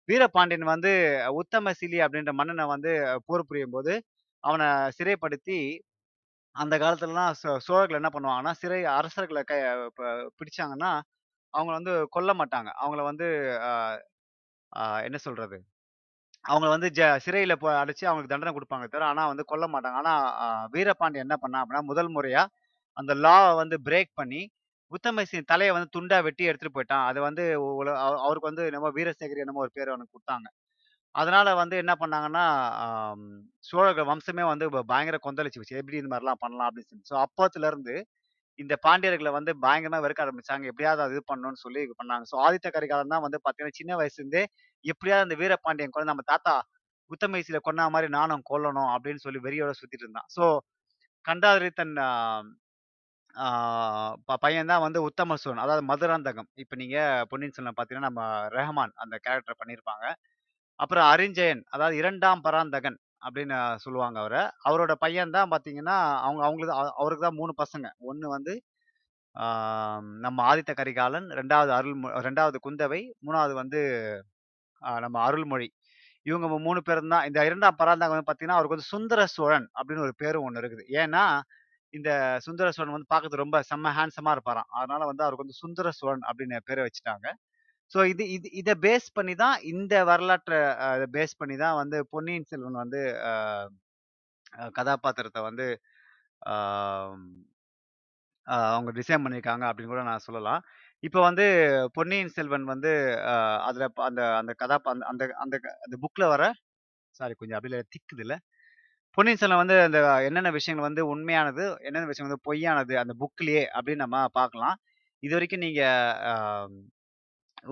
[0.10, 0.92] வீரபாண்டியன் வந்து
[1.42, 2.92] உத்தமசிலி அப்படின்ற மன்னனை வந்து
[3.28, 3.94] போர் புரியும்போது,
[4.44, 4.68] அவனை
[5.00, 5.60] சிறைப்படுத்தி
[6.56, 9.54] அந்த காலத்துலலாம் சோ சோழர்கள் என்ன பண்ணுவாங்கன்னா, சிறை அரசர்களை க
[10.40, 10.92] பிடிச்சாங்கன்னா,
[11.54, 12.70] அவங்கள வந்து கொல்ல மாட்டாங்க.
[12.82, 13.28] அவங்கள வந்து
[15.08, 15.58] என்ன சொல்றது?
[16.48, 19.98] அவங்கள வந்து ஜ சிறையில போ அடைச்சு அவங்களுக்கு தண்டனை கொடுப்பாங்க தவிர, ஆனா வந்து கொல்ல மாட்டாங்க.
[20.02, 20.14] ஆனா
[20.76, 22.44] வீரபாண்டியன் என்ன பண்ணா அப்படின்னா, முதல் முறையா
[22.98, 24.42] அந்த லாவை வந்து பிரேக் பண்ணி,
[24.92, 27.06] உத்தமசின் தலையை வந்து துண்டா வெட்டி எடுத்துட்டு போயிட்டான்.
[27.10, 27.44] அது வந்து
[28.26, 30.48] அவருக்கு வந்து என்னமோ வீரசேகரி என்னமோ ஒரு பேர் அவனுக்கு கொடுத்தாங்க
[31.16, 32.46] அதனால வந்து என்ன பண்ணாங்கன்னா,
[33.70, 35.80] சோழர்கள் வம்சமே வந்து பயங்கர பயங்கர கொந்தளிச்சுருச்சு.
[35.82, 37.08] எப்படி இந்த மாதிரிலாம் பண்ணலாம் அப்படின்னு சொல்லி.
[37.12, 37.96] ஸோ அப்போத்துலருந்து
[38.60, 40.66] இந்த பாண்டியர்களை வந்து பயங்கரமா வெறுக்க ஆரம்பிச்சாங்க.
[40.72, 42.26] எப்படியாவது அது இது பண்ணணும்னு சொல்லி இது பண்ணாங்க.
[42.32, 44.44] ஸோ ஆதித்த கரிகாலன் தான் வந்து பார்த்தீங்கன்னா, சின்ன வயசுலேருந்தே
[44.86, 46.56] எப்படியாவது அந்த வீரபாண்டியன் கொண்டு நம்ம தாத்தா
[47.12, 50.30] உத்தமேசில கொன்னா மாதிரி நானும் கொல்லணும் அப்படின்னு சொல்லி வெறியோட சுத்திட்டு இருந்தான்.
[50.38, 50.46] ஸோ
[51.26, 51.96] கண்டாதித்தன் தன்
[54.28, 55.64] ப பையன் தான் வந்து உத்தம சோழன்.
[55.66, 56.50] அதாவது மதுராந்தகம்.
[56.64, 56.98] இப்போ நீங்க
[57.32, 58.24] பொன்னியின் செல்வன் பார்த்தீங்கன்னா, நம்ம
[58.56, 60.06] ரெஹமான் அந்த கேரக்டர் பண்ணியிருப்பாங்க.
[60.80, 63.56] அப்புறம் அரிஞ்சயன் அதாவது இரண்டாம் பராந்தகன் அப்படின்னு
[63.86, 67.88] சொல்லுவாங்க அவரை அவரோட பையன் தான் பார்த்தீங்கன்னா, அவங்க அவங்களுக்கு தான் அவருக்கு தான் மூணு பசங்க.
[68.10, 68.54] ஒன்று வந்து
[70.26, 71.96] நம்ம ஆதித்த கரிகாலன், ரெண்டாவது அருள்
[72.28, 73.80] ரெண்டாவது குந்தவை, மூணாவது வந்து
[75.02, 75.68] நம்ம அருள்மொழி.
[76.26, 80.16] இவங்க மூணு பேரும் தான் இந்த இரண்டாம் பராந்தாங்க வந்து பார்த்தீங்கன்னா, அவருக்கு வந்து சுந்தர சோழன் அப்படின்னு ஒரு
[80.18, 80.86] பேரும் ஒன்று இருக்குது.
[81.02, 81.24] ஏன்னா,
[81.94, 82.10] இந்த
[82.48, 84.70] சுந்தர சோழன் வந்து பார்க்கறதுக்கு ரொம்ப செம்ம ஹேண்ட்ஸமாக இருப்பாராம்.
[84.80, 87.28] அதனால வந்து அவருக்கு வந்து சுந்தர சோழன் அப்படின்னு பேரை வச்சுட்டாங்க.
[87.92, 90.60] ஸோ இது இது இதை பேஸ் பண்ணி தான் இந்த வரலாற்றை
[91.16, 93.02] பேஸ் பண்ணி தான் வந்து பொன்னியின் செல்வன் வந்து
[94.80, 95.68] கதாபாத்திரத்தை வந்து
[98.74, 100.62] அவங்க டிசைன் பண்ணியிருக்காங்க அப்படின்னு கூட நான் சொல்லலாம்.
[101.04, 101.46] இப்போ வந்து
[101.98, 102.92] பொன்னியின் செல்வன் வந்து
[103.68, 104.78] அதில் அந்த அந்த கதா
[105.14, 106.44] அந்த அந்த அந்த புக்கில் வர
[107.20, 108.38] சாரி கொஞ்சம் அப்படியே திக்குது இல்லை
[109.18, 114.04] பொன்னியின் செல்வன் வந்து அந்த என்னென்ன விஷயங்கள் வந்து உண்மையானது, என்னென்ன விஷயம் வந்து பொய்யானது அந்த புக்லேயே அப்படின்னு
[114.06, 114.76] நம்ம பார்க்கலாம்.
[115.24, 116.76] இது வரைக்கும் நீங்கள்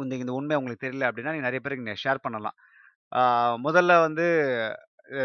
[0.04, 2.58] இந்த இந்த உண்மை உங்களுக்கு தெரியல அப்படின்னா, நீ நிறைய பேருக்கு நீங்கள் ஷேர் பண்ணலாம்.
[3.12, 4.26] ஆஹ் முதல்ல வந்து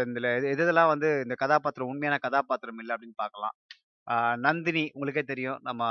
[0.05, 3.55] இந்த எது இதெல்லாம் வந்து இந்த கதாபாத்திரம் உண்மையான கதாபாத்திரம் இல்லை அப்படின்னு பார்க்கலாம்.
[4.41, 5.59] நந்தினி உங்களுக்கே தெரியும்.
[5.61, 5.83] நம்ம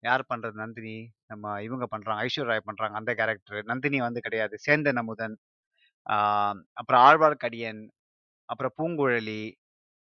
[0.00, 0.96] யார் பண்றது நந்தினி?
[1.26, 2.24] நம்ம இவங்க பண்றாங்க.
[2.24, 3.64] ஐஸ்வர் ராய் பண்றாங்க அந்த கேரக்டர்.
[3.64, 4.56] நந்தினி வந்து கிடையாது.
[4.66, 5.36] சேந்தன் அமுதன்,
[6.06, 7.82] ஆஹ் அப்புறம் ஆழ்வார்க்கடியன்,
[8.48, 9.42] அப்புறம் பூங்குழலி,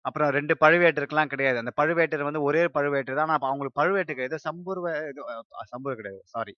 [0.05, 1.57] அப்புறம் ரெண்டு பழுவேட்டருக்கெல்லாம் கிடையாது.
[1.57, 3.33] அந்த பழுவேட்டர் வந்து ஒரே பழுவேட்டர் தான்.
[3.43, 4.39] அவங்களுக்கு பழுவேட்டர் கிடையாது.
[4.45, 5.65] சம்பூர்வ இது அ
[5.95, 6.21] கிடையாது.
[6.27, 6.55] சாரி.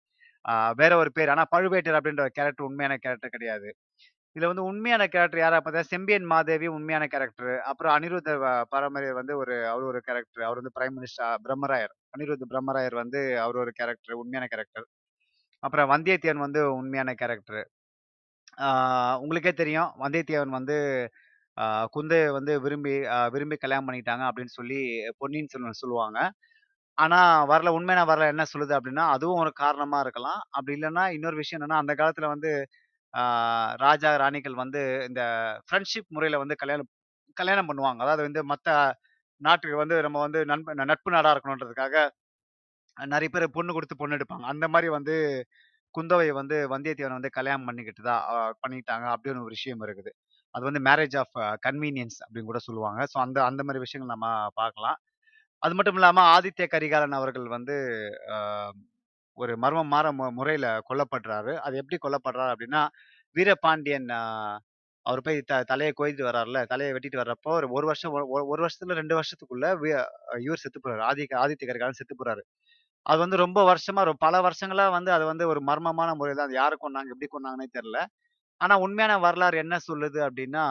[0.77, 1.29] வேற ஒரு பேர்.
[1.29, 3.69] ஆனா பழுவேட்டர் அப்படின்ற கேரக்டர் உண்மையான கேரக்டர் கிடையாது.
[4.35, 7.53] இதுல வந்து உண்மையான கேரக்டர் யாரா பார்த்தா செம்பியன் மாதேவி உண்மையான கேரக்டர்.
[7.71, 8.47] அப்புறம் அனிருத்த வ
[9.19, 10.45] வந்து ஒரு அவர் ஒரு கேரக்டர்.
[10.47, 11.93] அவர் வந்து பிரைம் மினிஸ்டர் பிரம்மராயர்.
[12.13, 14.19] அனிருத் பிரம்மராயர் வந்து அவர் ஒரு கேரக்டர்.
[14.23, 14.87] உண்மையான கேரக்டர்.
[15.63, 17.63] அப்புறம் வந்தியத்தேவன் வந்து உண்மையான கேரக்டர்.
[19.23, 19.91] உங்களுக்கே தெரியும்.
[20.03, 20.77] வந்தியத்தேவன் வந்து
[21.93, 22.93] குந்தையை வந்து விரும்பி
[23.33, 24.79] விரும்பி கல்யாணம் பண்ணிட்டாங்க அப்படின்னு சொல்லி
[25.19, 26.19] பொன்னியின் செல்வன் சொல்லுவாங்க.
[26.97, 30.41] ஆனா வரல உண்மையான வரல என்ன சொல்லுது அப்படின்னா, அதுவும் ஒரு காரணமா இருக்கலாம்.
[30.51, 32.51] அப்படி இல்லன்னா இன்னொரு விஷயம் என்னன்னா, அந்த காலத்துல வந்து
[33.13, 33.23] ஆ
[33.81, 35.21] ராஜா, ராணிகள் வந்து இந்த
[35.67, 36.89] ஃப்ரெண்ட்ஷிப் முறையில வந்து கல்யாணம்
[37.37, 38.01] கல்யாணம் பண்ணுவாங்க.
[38.05, 38.69] அதாவது வந்து மத்த
[39.41, 41.95] நாட்டுக்கு வந்து நம்ம வந்து நண்ப நட்பு நாடா இருக்கணுன்றதுக்காக
[42.97, 44.45] நெறைய பேர் பொண்ணு குடுத்து பொண்ணு எடுப்பாங்க.
[44.51, 45.13] அந்த மாரி வந்து
[45.95, 50.11] குந்தவை வந்து வந்தியத்தேவன வந்து கல்யாணம் பண்ணிக்கிட்டதா அ பண்ணிக்கிட்டாங்க அப்படின்னு ஒரு விஷயம் இருக்குது.
[50.55, 53.01] அது வந்து மேரேஜ் ஆஃப் கன்வீனியன்ஸ் அப்படின்னு கூட சொல்லுவாங்க.
[53.11, 54.27] ஸோ அந்த அந்த மாரி விஷயங்கள் நம்ம
[54.57, 54.97] பார்க்கலாம்.
[55.63, 57.75] அது மட்டும் இல்லாம ஆதித்ய கரிகாலன் அவர்கள் வந்து
[58.35, 58.73] ஆஹ்
[59.37, 59.53] ஒரு
[59.91, 61.53] மாற மு முறையில கொல்லப்படுறாரு.
[61.65, 62.81] அது எப்படி கொல்லப்படுறாரு அப்படின்னா,
[63.35, 64.09] வீரபாண்டியன்
[65.05, 68.95] அவர் போய் த தலையை கோயிட்டு வர்றார்ல, தலையை வெட்டிட்டு வர்றப்போ ஒரு ஒரு வருஷம் ஒ 1 வருஷத்துல
[68.99, 69.89] ரெண்டு வருஷத்துக்குள்ள வி
[70.43, 71.01] இவர் செத்து போறாரு.
[71.09, 72.43] ஆதி ஆதித்ய கரிகாலன் செத்து போறாரு.
[73.05, 76.77] அது வந்து ரொம்ப வருஷமா ரொ பல வருஷங்களா வந்து அது வந்து ஒரு மர்மமான முறையில அது யாரு
[76.81, 77.13] கொன்னாங்க?
[77.13, 78.01] எப்படி கொன்னாங்கன்னே தெரியல.
[78.61, 80.65] ஆனா உண்மையான வரலாறு என்ன சொல்லுது அப்படின்னா,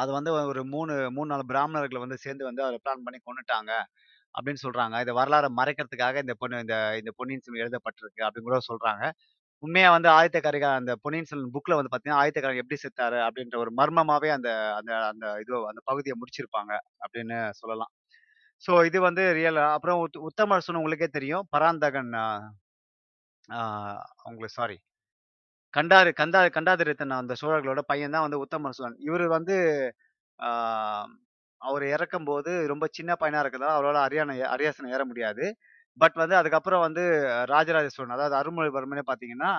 [0.00, 3.72] அது வந்து ஒரு மூணு மூணு நாலு பிராமணர்களை வந்து சேர்ந்து வந்து அவரை பிளான் பண்ணி கொண்டுட்டாங்க
[4.34, 4.96] அப்படின்னு சொல்றாங்க.
[5.04, 9.04] இதை வரலாறை மறைக்கிறதுக்காக இந்த பொண்ணு இந்த இந்த பொன்னியின் செல்வன் எழுதப்பட்டிருக்கு அப்படின்னு கூட சொல்றாங்க.
[9.62, 13.56] உண்மையா வந்து ஆதித்த கரிகாலன் அந்த பொன்னியின் செல்வன் புக்ல வந்து பாத்தீங்கன்னா ஆதித்த கரிகாலன் எப்படி செத்தாரு அப்படின்ற
[13.64, 16.72] ஒரு மர்மமாவே அந்த அந்த அந்த இது அந்த பகுதியை முடிச்சிருப்பாங்க
[17.04, 17.92] அப்படின்னு சொல்லலாம்.
[18.62, 20.18] ஸோ இது வந்து ரியல் அப்புறம் உத்
[20.78, 21.46] உங்களுக்கே தெரியும்.
[21.54, 22.12] பராந்தகன்
[24.26, 24.76] உங்களுக்கு சாரி.
[25.74, 28.96] கண்டாரு கந்தா கண்டாதிரித்தன் அந்த சோழர்களோட பையன் தான் வந்து உத்தம சோழன்.
[29.08, 29.54] இவர் வந்து
[31.60, 35.44] அவர் இறக்கும் போது ரொம்ப சின்ன பையனா இருக்கிறதால அவரால அரியான அரியாசனம் ஏற முடியாது.
[35.98, 37.02] பட் வந்து அதுக்கப்புறம் வந்து
[37.52, 39.52] ராஜராஜ சோழன் அதாவது அருள்மொழிவர்மனே பார்த்தீங்கன்னா,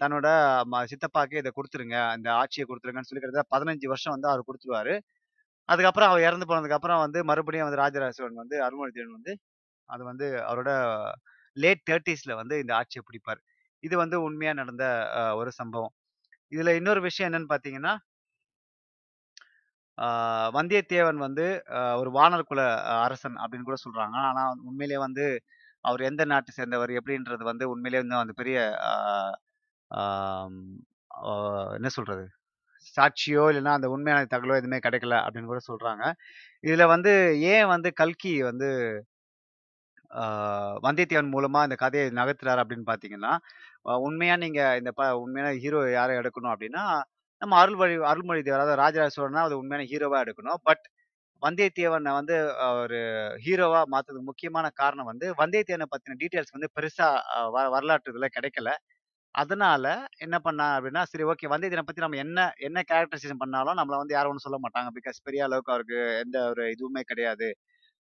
[0.00, 0.28] தன்னோட
[0.72, 4.94] ம சித்தப்பாக்கு கொடுத்துருங்க இந்த ஆட்சியை கொடுத்துருங்கன்னு சொல்லி கிட்டத்தட்ட 15 வருஷம் வந்து அவர் கொடுத்துருவாரு
[5.68, 9.34] அதுக்கப்புறம் அவர் இறந்து போனதுக்கப்புறம் வந்து மறுபடியும் வந்து ராஜராஜ சோழன் வந்து அருள்மொழித்தேவன் வந்து
[9.88, 10.70] அது வந்து அவரோட
[11.56, 13.40] லேட் 30ஸ்ல வந்து இந்த ஆட்சியை பிடிப்பாரு.
[13.84, 14.84] இது வந்து உண்மையா நடந்த
[15.36, 15.94] ஒரு சம்பவம்.
[16.52, 17.94] இதுல இன்னொரு விஷயம் என்னன்னு பார்த்தீங்கன்னா
[20.54, 21.44] வந்தியத்தேவன் வந்து
[22.00, 22.60] ஒரு வாணர் குல
[23.04, 24.16] அரசன் அப்படின்னு கூட சொல்றாங்க.
[24.28, 25.24] ஆனா உண்மையிலேயே வந்து
[25.84, 28.58] அவர் எந்த நாட்டை சேர்ந்தவர் எப்படின்றது வந்து உண்மையிலேயே வந்து அந்த பெரிய
[31.76, 32.24] என்ன சொல்றது?
[32.96, 36.04] சாட்சியோ இல்லைன்னா அந்த உண்மையான தகவலோ எதுவுமே கிடைக்கல அப்படின்னு கூட சொல்றாங்க.
[36.64, 37.12] இதுல வந்து
[37.54, 38.68] ஏன் வந்து கல்கி வந்து
[40.84, 43.32] வந்தியத்தேவன் மூலமா இந்த கதையை நகர்த்துறாரு அப்படின்னு பார்த்தீங்கன்னா,
[44.06, 46.84] உண்மையா நீங்க இந்த ப உண்மையான ஹீரோ யாரை எடுக்கணும் அப்படின்னா,
[47.42, 50.60] நம்ம அருள்மொழி அருள்மொழித்தேவர் அதாவது ராஜராஜ சோழனா அது உண்மையான ஹீரோவா எடுக்கணும்.
[50.68, 50.84] பட்
[51.42, 52.36] வந்தியத்தேவனை வந்து
[52.80, 52.98] ஒரு
[53.44, 57.08] ஹீரோவா மாத்துறதுக்கு முக்கியமான காரணம் வந்து, வந்தியத்தேவனை பத்தின டீட்டெயில்ஸ் வந்து பெருசா
[57.54, 58.70] வ வரலாற்று இதுல கிடைக்கல.
[59.34, 59.86] அதனால
[60.24, 64.32] என்ன பண்ணா அப்படின்னா, சரி ஓகே வந்தியத்தேவனை பத்தி நம்ம என்ன என்ன கேரக்டரைசேஷன் பண்ணாலும் நம்மள வந்து யாரும்
[64.32, 64.90] ஒன்றும் சொல்ல மாட்டாங்க.
[64.98, 67.48] பிகாஸ் பெரிய அளவுக்கு அவருக்கு எந்த ஒரு இதுவுமே கிடையாது.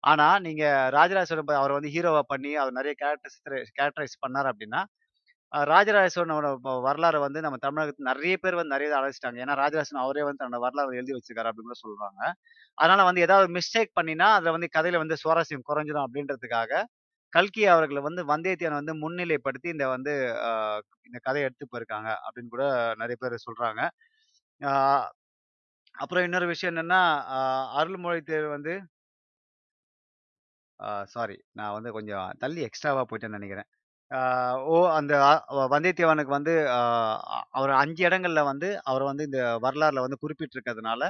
[0.03, 3.39] ஆனா, நீங்க ராஜராஜ சோழன் வந்து ஹீரோவா பண்ணி அவர் நிறைய கேரக்டர்ஸ்
[3.77, 4.81] கேரக்டரைஸ் பண்ணார் அப்படின்னா,
[5.53, 6.71] அ ராஜராஜ சோழனோட வ
[7.25, 11.15] வந்து நம்ம தமிழகத்துல நிறைய பேர் வந்து நிறைய அழைச்சிட்டாங்க ஏன்னா, ராஜராஜன் அவரே வந்து தன்னோட வரலாறு எழுதி
[11.17, 12.21] வச்சிருக்காரு அப்படின்னு கூட சொல்றாங்க.
[12.77, 16.71] அதனால வந்து ஏதாவது மிஸ்டேக் பண்ணினா, அதுல வந்து கதையில வந்து சுவாரஸ்யம் குறைஞ்சிரும் அப்படின்றதுக்காக,
[17.33, 20.13] கல்கி அவர்களை வந்து வந்தியத்தேவன வந்து முன்னிலைப்படுத்தி இந்த வந்து
[21.05, 22.65] இந்த கதையை எடுத்து போயிருக்காங்க அப்படின்னு கூட
[22.99, 23.81] நிறைய பேர் சொல்றாங்க.
[25.95, 27.01] அப்புறம் இன்னொரு விஷயம் என்னன்னா,
[27.77, 28.73] அருள்மொழி தேர் வந்து
[31.13, 31.35] சாரி.
[31.57, 33.67] நான் வந்து கொஞ்சம் தள்ளி எக்ஸ்ட்ராவா போயிட்டேன்னு நினைக்கிறேன்
[34.11, 34.19] ஆ
[34.67, 35.13] ஓ அந்த
[35.71, 36.53] வந்தியத்தேவனுக்கு வந்து
[37.55, 41.01] அவர் 5 இடங்கள்ல வந்து அவர வந்து இந்த வரலாறுல வந்து குறிப்பிட்டிருக்கிறதுனால,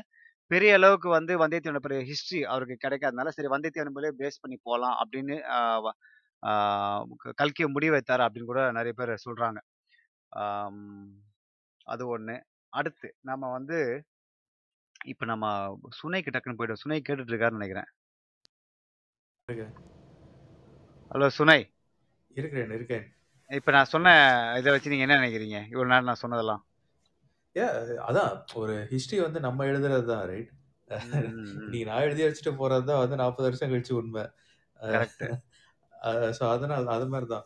[0.52, 5.38] பெரிய அளவுக்கு வந்து வந்தியத்தேவன பெரிய ஹிஸ்டரி அவருக்கு கிடைக்காதனால, சரி வந்தியத்தேவன் மேலயே பேஸ் பண்ணி போலாம் அப்படின்னு
[5.56, 5.88] ஆ வ
[6.44, 6.52] ஆ
[7.40, 7.64] கல்கி
[8.26, 9.60] அப்படின்னு கூட நெறைய பேர் சொல்றாங்க.
[10.32, 10.84] ஆம்
[11.88, 12.38] அது ஒன்று
[12.74, 13.78] அடுத்து நம்ம வந்து
[15.06, 15.46] இப்ப நம்ம
[15.98, 16.84] சுனைக்கு டக்குன்னு போயிடுவோம்.
[16.84, 17.90] சுனை கேட்டுட்டு இருக்காருன்னு நெனைக்கிறேன்.
[19.48, 19.76] இருக்கேன்.
[21.12, 21.60] ஹலோ சுனை.
[22.32, 23.06] இருக்கிறேன், இருக்கேன்.
[23.50, 24.08] இப்ப நான் சொன்ன
[24.60, 25.60] இத வச்சு நீங்க என்ன நெனைக்கிறீங்க?
[25.72, 26.62] இவ்வளவு நேரம் நான் சொன்னதெல்லாம்.
[27.56, 27.68] யா
[28.08, 28.32] அதான்
[28.62, 30.52] ஒரு ஹிஸ்டரி வந்து நம்ம எழுதுறது தான் ரைட்.
[30.90, 34.26] இன்னைக்கு நான் எழுதி வச்சுட்டு போறது தான் வந்து 40 வருஷம் கழிச்சு உண்மை.
[36.38, 37.46] ஸோ அதனால அது மாரி தான்.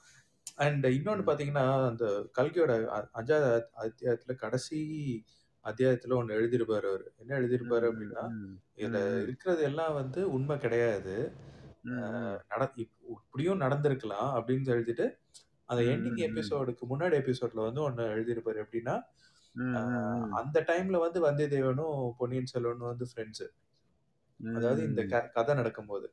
[0.65, 1.27] அண்ட் இன்னொன்னு ம்.
[1.27, 2.05] பார்த்தீங்கன்னா, அந்த
[2.37, 3.49] கல்கியோட அ 5வது
[3.83, 4.79] அத்தியாயத்துல கடைசி
[5.65, 7.05] அத்தியாயத்துல ஒண்ணு எழுதியிருப்பாரு அவரு.
[7.21, 8.25] என்ன எழுதியிருப்பாரு அப்படின்னா,
[8.79, 11.15] இதுல இருக்கிறது எல்லாம் வந்து உண்மை கிடையாது.
[12.49, 15.05] நட இப் இப்படியும் நடந்திருக்கலாம் அப்படின்னு எழுதிட்டு,
[15.65, 16.19] அந்த எண்டிங்.
[16.27, 18.63] எபிசோடுக்கு முன்னாடி எபிசோட்ல வந்து ஒண்ணு எழுதியிருப்பாரு.
[18.63, 18.95] எப்படின்னா.
[20.31, 23.45] அந்த டைம்ல வந்து வந்தியத்தேவனும், பொன்னியின் செல்வனும் வந்து ஃப்ரெண்ட்ஸ்.
[24.51, 25.01] அதாவது இந்த
[25.33, 26.07] கதை நடக்கும்போது.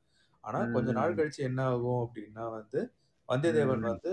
[0.44, 2.80] ஆனா கொஞ்ச நாள் கழிச்சு என்ன ஆகும் அப்படின்னா வந்து,
[3.28, 4.12] வந்தியத்தேவன் வந்து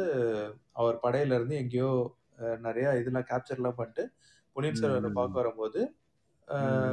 [0.74, 1.92] அவர் படையில இருந்து எங்கேயோ
[2.64, 4.06] நெறைய இதெல்லாம் கேப்சர்லாம் பண்ணிட்டு,
[4.56, 5.82] பொன்னியின் செல்வன பார்க்க வரும்போது,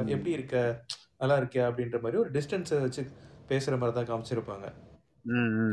[0.06, 0.56] "எப்படி இருக்க?
[1.18, 3.02] நல்லா இருக்கியா?" அப்படின்ற மாரி ஒரு டிஸ்டன்ஸ வச்சு
[3.48, 4.66] பேசுற மாரி தான் காமிச்சிருப்பாங்க.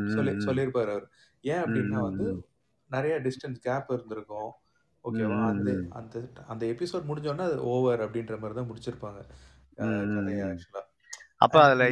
[0.08, 1.08] சொல்லி சொல்லியிருப்பாரு அவரு.
[1.44, 2.26] ஏன் அப்படின்னா வந்து,
[2.90, 4.52] நெறைய டிஸ்டன்ஸ் கேப் இருந்திருக்கும்.
[5.06, 5.40] ஓகேவா?
[5.52, 6.16] அந்த அந்த
[6.48, 9.22] அந்த எபிசோட் முடிஞ்சோனே அது ஓவர் அப்படின்ற மாரி தான் முடிச்சிருப்பாங்க.
[10.18, 10.42] கதைய.
[10.48, 10.84] ஆக்சுவலா.
[11.44, 11.86] அப்ப அதுல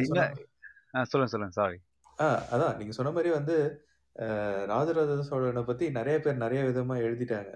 [1.06, 1.56] சொல்லுங்க, சொல்லுங்க.
[1.60, 1.78] சாரி.
[2.18, 3.56] ஆ அதான் நீங்க சொன்ன மாரி வந்து,
[4.72, 7.52] ராஜராஜ சோழன பத்தி நெறைய பேர் நெறைய விதமா எழுதிட்டாங்க.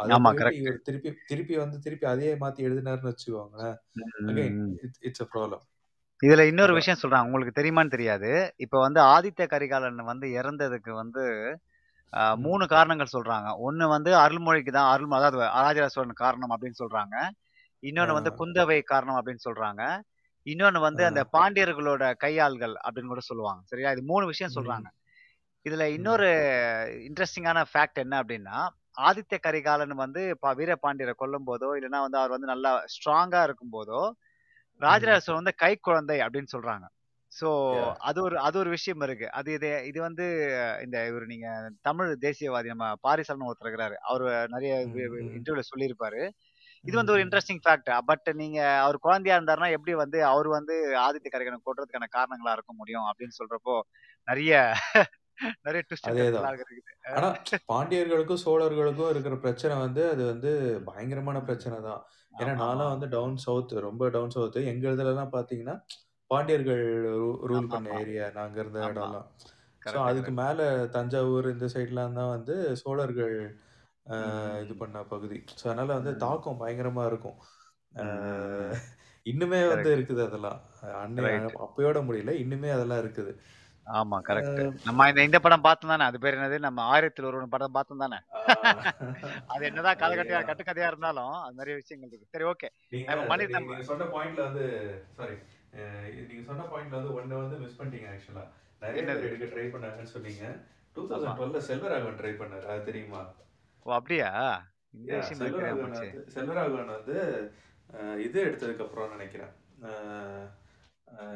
[0.00, 0.12] அத.
[0.58, 3.78] இவரு திருப்பி திருப்பி வந்து திருப்பி அதையே மாத்தி எழுதினாருன்னு வச்சுக்கோங்களேன்,
[5.08, 5.64] இட்ஸ் அ ப்ராப்ளம்.
[6.24, 6.72] இதுல இன்னொரு.
[6.78, 7.28] விஷயம் சொல்றாங்க.
[7.28, 8.30] உங்களுக்கு தெரியுமான்னு தெரியாது.
[8.64, 11.22] இப்ப வந்து ஆதித்த கரிகாலன் வந்து இறந்ததுக்கு வந்து
[12.12, 12.42] அ ம்.
[12.44, 13.48] 3 காரணங்கள் சொல்றாங்க.
[13.66, 17.16] ஒண்ணு வந்து அருள்மொழிக்கு தான் அருள் அதாவது ராஜராஜ சோழன் காரணம் அப்படின்னு சொல்றாங்க.
[17.82, 19.82] இன்னொன்னு வந்து குந்தவை காரணம் அப்படின்னு சொல்றாங்க.
[20.46, 23.62] இன்னொன்னு வந்து அந்த பாண்டியர்களோட கையாள்கள் அப்படின்னு கூட சொல்லுவாங்க.
[23.72, 23.92] சரியா?
[23.96, 24.88] இது 3 விஷயம் சொல்றாங்க.
[25.66, 26.28] இதுல இன்னொரு
[27.08, 28.58] இன்ட்ரஸ்டிங்கான ஃபேக்ட் என்ன அப்படின்னா,
[29.00, 30.22] ஆதித்த கரிகாலன் வந்து
[30.58, 34.33] வீரபாண்டியர கொல்லும்போதோ, இல்லன்னா வந்து அவர் வந்து நல்லா ஸ்ட்ராங்கா இருக்கும்போதோ, ம்.
[34.80, 36.86] ராஜராஜ வந்து கைக்குழந்தை அப்படின்னு சொல்றாங்க.
[37.32, 37.98] So yeah!
[38.02, 39.26] அது ஒரு அது ஒரு விஷயம் இருக்கு.
[39.32, 40.26] அது இது இது வந்து
[40.84, 41.48] இந்த இவரு நீங்க
[41.82, 43.96] தமிழ் தேசியவாதி நம்ம பாரிசாலன் ஒருத்தர் இருக்கிறாரு.
[44.08, 44.74] அவரு நெறைய
[45.36, 46.22] இன்டர்வியூல சொல்லியிருப்பாரு.
[46.84, 47.22] இது வந்து ஒரு.
[47.24, 47.92] Interesting fact.
[48.06, 53.08] பட் நீங்க அவர் குழந்தையா இருந்தாருன்னா, எப்படி வந்து அவரு வந்து ஆதித்த கரிகாலன கொல்றதுக்கான காரணங்களா இருக்க முடியும்
[53.10, 53.76] அப்படின்னு சொல்றப்போ,
[54.28, 54.54] நெறைய
[56.08, 56.38] நெறைய.
[57.12, 57.28] ஆனா
[57.68, 60.50] பாண்டியர்களுக்கும், சோழர்களுக்கும் இருக்கிற பிரச்சனை வந்து அது வந்து
[60.86, 61.38] பயங்கரமான.
[61.44, 62.02] பிரச்சனை தான்.
[62.36, 62.92] ஏன்னா ஆமா, ஆமா, நான்லாம்.
[62.92, 64.58] வந்து டவுன் சவுத் ரொம்ப டவுன் சவுத்.
[64.72, 65.76] எங்க இதுலலாம் பார்த்தீங்கன்னா,
[66.30, 66.82] பாண்டியர்கள்
[67.16, 67.98] ரூ ரூல் பண்ண ஆமாமா.
[68.00, 68.88] ஏரியா நாங்க இருந்த ஆமா.
[68.88, 69.28] இடம்லாம்.
[69.82, 70.32] ஸோ அதுக்கு.
[70.40, 70.60] மேல
[70.94, 73.36] தஞ்சாவூர் இந்த சைட்லாம் தான் வந்து சோழர்கள்
[74.06, 74.16] அ
[74.64, 74.82] இது ம்.
[74.82, 75.38] பண்ண பகுதி.
[75.54, 76.24] ஸோ அதனால வந்து ம்.
[76.24, 77.38] தாக்கம் பயங்கரமா இருக்கும்.
[77.94, 78.80] அ ம், ம், ம்.
[79.26, 79.96] இன்னுமே வந்து கரெக்ட்.
[79.96, 80.58] இருக்குது அதெல்லாம்.
[81.02, 81.54] அன்னை ரைட்.
[81.66, 82.32] அப்பயோட முடியல.
[82.42, 83.32] இன்னுமே அதெல்லாம் இருக்குது.
[83.86, 84.60] ஆமா, கரெக்ட்.
[84.86, 86.04] நம்ம இந்த இந்த படம் பார்த்தோம் தானே.
[86.04, 86.58] அது பேர் என்னது?
[86.60, 88.18] நம்ம 1000ல் ஒருவன் படம் பார்த்தோம் தானே.
[89.52, 90.46] அது என்னதான் அதேதான்.
[90.48, 92.32] கட்டுக்கதையா இருந்தாலும், அது நெறைய விஷயங்கள் இருக்கு.
[92.34, 92.68] சரி ஓகே.
[92.92, 94.66] நீங்க சொன்ன பாயிண்ட்ல வந்து
[95.18, 95.36] சாரி.
[96.28, 98.44] நீங்க சொன்ன பாயிண்ட்ல வந்து ஒண்ணு வந்து மிஸ் பண்ணிட்டீங்க ஆக்சுவலா.
[98.82, 99.24] நெறைய பேர்?
[99.26, 100.44] எடுக்க ட்ரை பண்ணாங்கன்னு சொன்னீங்க.
[100.46, 100.56] ஆமா.
[100.96, 102.66] 2012ல செல்வராகவன் ட்ரை பண்ணாரு.
[102.72, 103.22] அது தெரியுமா?
[103.86, 103.90] ஓ!
[103.96, 104.30] அப்படியா?
[105.40, 105.94] செல்வராகவன்.
[105.96, 107.16] வந்து செல்வராகவன் வந்து
[107.90, 109.52] அ இது எடுத்ததுக்கு அப்புறம் நெனைக்கிறேன்.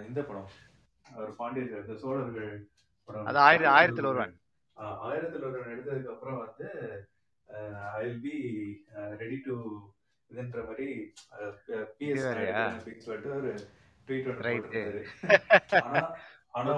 [0.08, 0.48] இந்த படம்.
[1.14, 2.52] அவர் பாண்டியர்கள் இந்த சோழர்கள்
[3.24, 4.34] அது ஆயிர ஆயிரத்தில் 1000ல் ஒருவன்.
[5.06, 6.68] ஆயிரத்தில் ஒருவன் எடுத்ததுக்கு அப்புறம் வந்து
[7.94, 8.36] I will be
[9.16, 9.56] ready to
[10.30, 10.88] இதுன்ற இது
[11.98, 13.52] பிஎஸ் அப்படின்னு சொல்லிட்டு ஒரு
[14.08, 14.28] ட்வீட்.
[14.38, 15.02] போட்டிருந்தாரு.
[15.86, 16.02] ஆனா
[16.54, 16.72] ஆனா.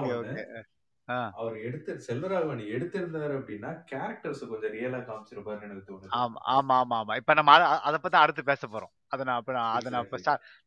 [1.33, 6.11] அவர் எடுத்த செல்வராகவன் எடுத்திருந்தாரு அப்படின்னா, கேரக்டர்ஸ் கொஞ்சம் ரியலா காமிச்சிருப்பாருன்னு எனக்கு தோணுது.
[6.19, 7.15] ஆமா, ஆமா, ஆமா, ஆமா.
[7.15, 8.93] இப்ப நம்ம அத பத்தி அடுத்து பேசப் போறோம்.
[9.07, 10.11] அத நான் அப்ப அத நான்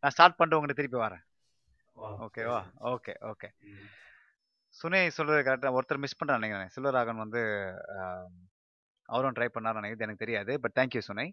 [0.02, 1.24] நான் ஸ்டார்ட் பண்ணிட்டு உங்கட்ட திருப்பி வரேன்.
[1.96, 2.60] ஓகேவா?
[2.92, 3.48] Okay, okay.
[4.74, 6.72] சுனை சொல்றது கரெக்ட்டா ஒருத்தர் மிஸ் பண்றான்னு நெனைக்கிறேன்.
[6.76, 7.42] செல்வராகவன் வந்து
[9.08, 10.52] அவரும் ட்ரை பண்ணாருன்னு நெனைக்கிறது எனக்கு தெரியாது.
[10.62, 11.26] பட் தேங்க் யூ சுனை.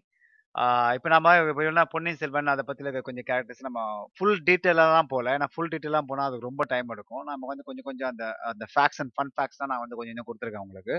[0.96, 3.80] இப்ப நம்ம இப்ப பொன்னியின் செல்வன் அத பத்தில கொஞ்சம் கேரக்டர்ஸ் நம்ம
[4.16, 5.32] ஃபுல் டீட்டெயிலாலாம் போல.
[5.36, 7.24] ஏன்னா ஃபுல் டீட்டெயிலா போனா அதுக்கு ரொம்ப டைம் எடுக்கும்.
[7.30, 10.28] நம்ம வந்து கொஞ்சம் கொஞ்சம் அந்த அந்த ஃபேக்ட்ஸ் அண்ட் ஃபன் ஃபேக்ட்ஸ் தான் நான் வந்து கொஞ்சம் கொஞ்சம்
[10.30, 10.96] குடுத்துருக்கேன் உங்களுக்கு.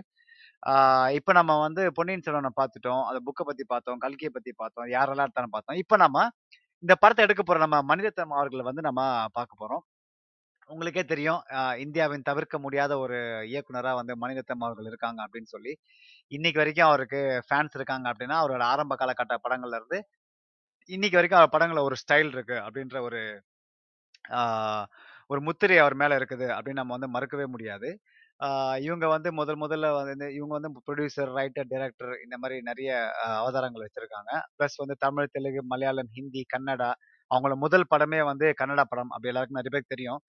[1.19, 3.03] இப்ப நம்ம வந்து பொன்னியின் செல்வன பார்த்துட்டோம்.
[3.09, 4.01] அந்த புக்க பத்தி பார்த்தோம்.
[4.05, 4.89] கல்கிய பத்தி பார்த்தோம்.
[4.97, 5.79] யாரெல்லாம் எடுத்தான்னு பார்த்தோம்.
[5.83, 6.27] இப்ப நம்ம
[6.83, 9.01] இந்த படத்தை எடுக்க போற நம்ம மணிரத்னம் அவர்களை வந்து நம்ம
[9.37, 9.83] பார்க்க போறோம்.
[10.69, 11.41] உங்களுக்கே தெரியும்.
[11.83, 13.17] இந்தியாவின் தவிர்க்க முடியாத ஒரு
[13.51, 15.73] இயக்குனராக வந்து மணிரத்னம் அவர்கள் இருக்காங்க அப்படின்னு சொல்லி,
[16.31, 19.99] இன்னைக்கு வரைக்கும் அவருக்கு ஃபேன்ஸ் இருக்காங்க அப்படின்னா, அவரோட ஆரம்ப காலகட்ட படங்கள்ல இருந்து,
[20.89, 23.21] இன்னைக்கு வரைக்கும் அவர் படங்கள்ல ஒரு ஸ்டைல் இருக்கு அப்படின்ற ஒரு
[25.29, 27.89] ஒரு முத்திரை அவர் மேல இருக்குது அப்படின்னு நம்ம வந்து மறுக்கவே முடியாது.
[28.85, 32.89] இவங்க வந்து முதல் முதல்ல வந்து இவங்க வந்து ப்ரொடியூசர் ரைட்டர், டைரக்டர் இந்த மாதிரி நிறைய
[33.39, 34.31] அவதாரங்கள் வச்சிருக்காங்க.
[34.57, 36.89] ப்ளஸ் வந்து தமிழ், தெலுங்கு, மலையாளம், ஹிந்தி, கன்னடா
[37.31, 39.11] அவங்களோட முதல் படமே வந்து கன்னடா படம்.
[39.13, 40.19] அப்படி எல்லாருக்கும் நிறைய பேருக்கு தெரியும்.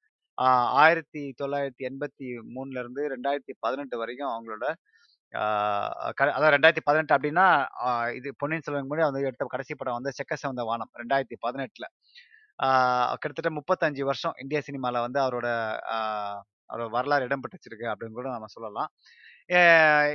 [0.82, 4.64] ஆயிரத்தி தொள்ளாயிரத்தி எண்பத்தி மூணுல இருந்து 2018 வரைக்கும் அவங்களோட
[5.32, 7.46] அதாவது க அதான் 2018 அப்டின்னா,
[7.82, 7.86] ஆ
[8.18, 11.86] இது பொன்னியின் செல்வன் முன்னாடி வந்து எடுத்த கடைசி படம் வந்து செக்க சவந்த வானம் ரெண்டாயிரத்தி பதினெட்டுல
[13.14, 15.48] கிட்டத்தட்ட 35 வருஷம் இந்திய சினிமாவில் வந்து அவரோட
[16.70, 18.90] அவரோட வரலாறு இடம் பிடிச்சிருக்கு அப்படின்னு கூட நம்ம சொல்லலாம்.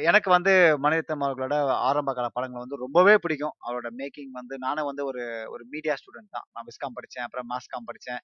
[0.10, 1.56] எனக்கு வந்து மணிரத்னம் அவர்களோட
[1.88, 3.56] ஆரம்ப கால படங்கள் வந்து ரொம்பவே பிடிக்கும்.
[3.68, 6.48] அவரோட மேக்கிங் வந்து நானும் வந்து ஒரு ஒரு மீடியா ஸ்டூடண்ட் தான்.
[6.54, 8.22] நான் விஸ்காம் படித்தேன் அப்புறம் மாஸ்காம் படித்தேன்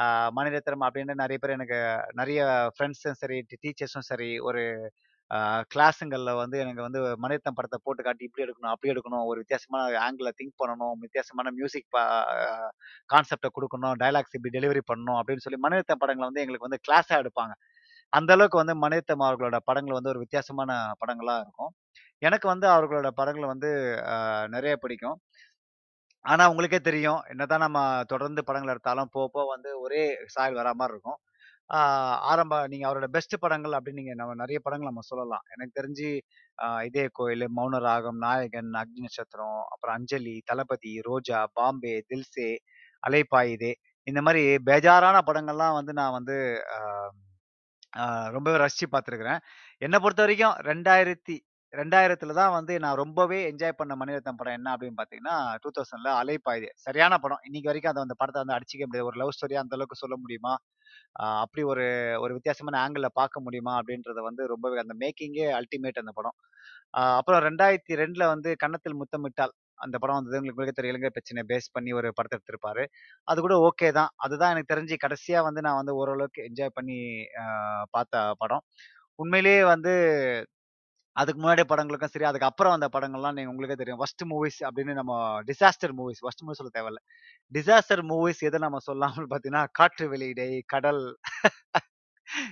[0.00, 0.04] ஆ
[0.38, 1.80] மணிரத்னம் அப்படின்னு நிறைய பேர் எனக்கு
[2.14, 2.40] நிறைய
[2.76, 4.64] ஃப்ரெண்ட்ஸும் சரி, டீச்சர்ஸும் சரி, ஒரு
[5.72, 10.30] கிளாஸுங்களில் வந்து எனக்கு வந்து மணிரத்னம் படத்தை போட்டு காட்டி, இப்படி எடுக்கணும், அப்படி எடுக்கணும், ஒரு வித்தியாசமான ஆங்கிள்ல
[10.40, 11.88] திங்க் பண்ணணும், வித்தியாசமான மியூசிக்
[13.12, 17.54] கான்செப்டை கொடுக்கணும் டைலாக்ஸ் இப்படி டெலிவரி பண்ணணும் அப்படின்னு சொல்லி மணிரத்னம் படங்களை வந்து எங்களுக்கு வந்து கிளாஸாக எடுப்பாங்க.
[18.12, 20.70] அந்த அளவுக்கு வந்து மணிரத்னம் அவர்களோட படங்கள் வந்து ஒரு வித்தியாசமான
[21.02, 21.72] படங்களாக இருக்கும்.
[22.22, 23.70] எனக்கு வந்து அவர்களோட படங்கள் வந்து
[24.54, 25.18] நிறைய பிடிக்கும்.
[26.24, 27.80] ஆனால் உங்களுக்கே தெரியும், என்னதான் நம்ம
[28.12, 30.02] தொடர்ந்து படங்கள் எடுத்தாலும் போக போக வந்து ஒரே
[30.34, 31.18] சாயல் வரா மாதிரி இருக்கும்.
[32.30, 35.44] ஆரம்ப நீங்க அவரோட பெஸ்ட் படங்கள் அப்படின்னு நீங்க நம்ம நிறைய படங்கள் நம்ம சொல்லலாம்.
[35.54, 36.20] எனக்கு தெரிஞ்சு இதே
[36.88, 42.50] இதய கோயில், மௌனராகம், நாயகன், அக்னி நட்சத்திரம், அப்புறம் அஞ்சலி, தளபதி, ரோஜா, பாம்பே, தில்சே,
[43.02, 43.72] அலைப்பாயுதே
[44.06, 46.36] இந்த மாதிரி பேஜாரான படங்கள்லாம் வந்து நான் வந்து
[48.28, 49.34] ரொம்பவே ரசித்து ரொம்பவே ரசிச்சு பொறுத்த
[49.82, 51.36] என்ன பொறுத்தவரைக்கும் 2000
[51.72, 56.70] 2000த்துல தான் வந்து நான் ரொம்பவே என்ஜாய் பண்ண மணிரத்னம் படம் என்ன அப்படின்னு பார்த்தீங்கன்னா, 2000ல அலைப்பாயுதே.
[56.84, 57.42] சரியான படம்.
[57.42, 59.08] இன்னைக்கு வரைக்கும் அந்த படத்தை வந்து அடிச்சுக்க முடியாது.
[59.10, 60.54] ஒரு லவ் ஸ்டோரியா அந்த அளவுக்கு சொல்ல முடியுமா?
[61.42, 61.84] அப்படி ஒரு
[62.24, 63.74] ஒரு வித்தியாசமான ஆங்கிளில் பார்க்க முடியுமா?
[63.80, 66.36] அப்படின்றத வந்து ரொம்பவே அந்த மேக்கிங்கே அல்டிமேட் அந்த படம்.
[67.18, 71.90] அப்புறம் ரெண்டாயிரத்தி ரெண்டில் வந்து கன்னத்தில் முத்தமிட்டால் அந்த படம் வந்து உங்களுக்கு தெரிய இலங்கை பிரச்சனை பேஸ் பண்ணி
[71.98, 72.84] ஒரு படத்தை எடுத்திருப்பாரு.
[73.28, 74.10] அது கூட ஓகே தான்.
[74.24, 76.98] அதுதான் எனக்கு தெரிஞ்சு கடைசியாக வந்து நான் வந்து ஓரளவுக்கு என்ஜாய் பண்ணி
[77.96, 78.64] பார்த்த படம்.
[79.18, 79.92] உண்மையிலேயே வந்து
[81.16, 83.98] அதுக்கு முன்னாடி படங்களுக்கும் சரி, அதுக்கப்புறம் வந்த படங்கள்லாம் நீங்கள் உங்களுக்கே தெரியும்.
[83.98, 87.02] ஃபர்ஸ்ட் மூவிஸ் அப்படின்னு நம்ம டிசாஸ்டர் மூவிஸ் ஃபர்ஸ்ட் மூவிஸ் சொல்ல தேவையில்ல.
[87.52, 91.02] டிசாஸ்டர் மூவிஸ் எதை நம்ம சொல்லாமல் பார்த்தீங்கன்னா, காற்று வெளியிடை, கடல்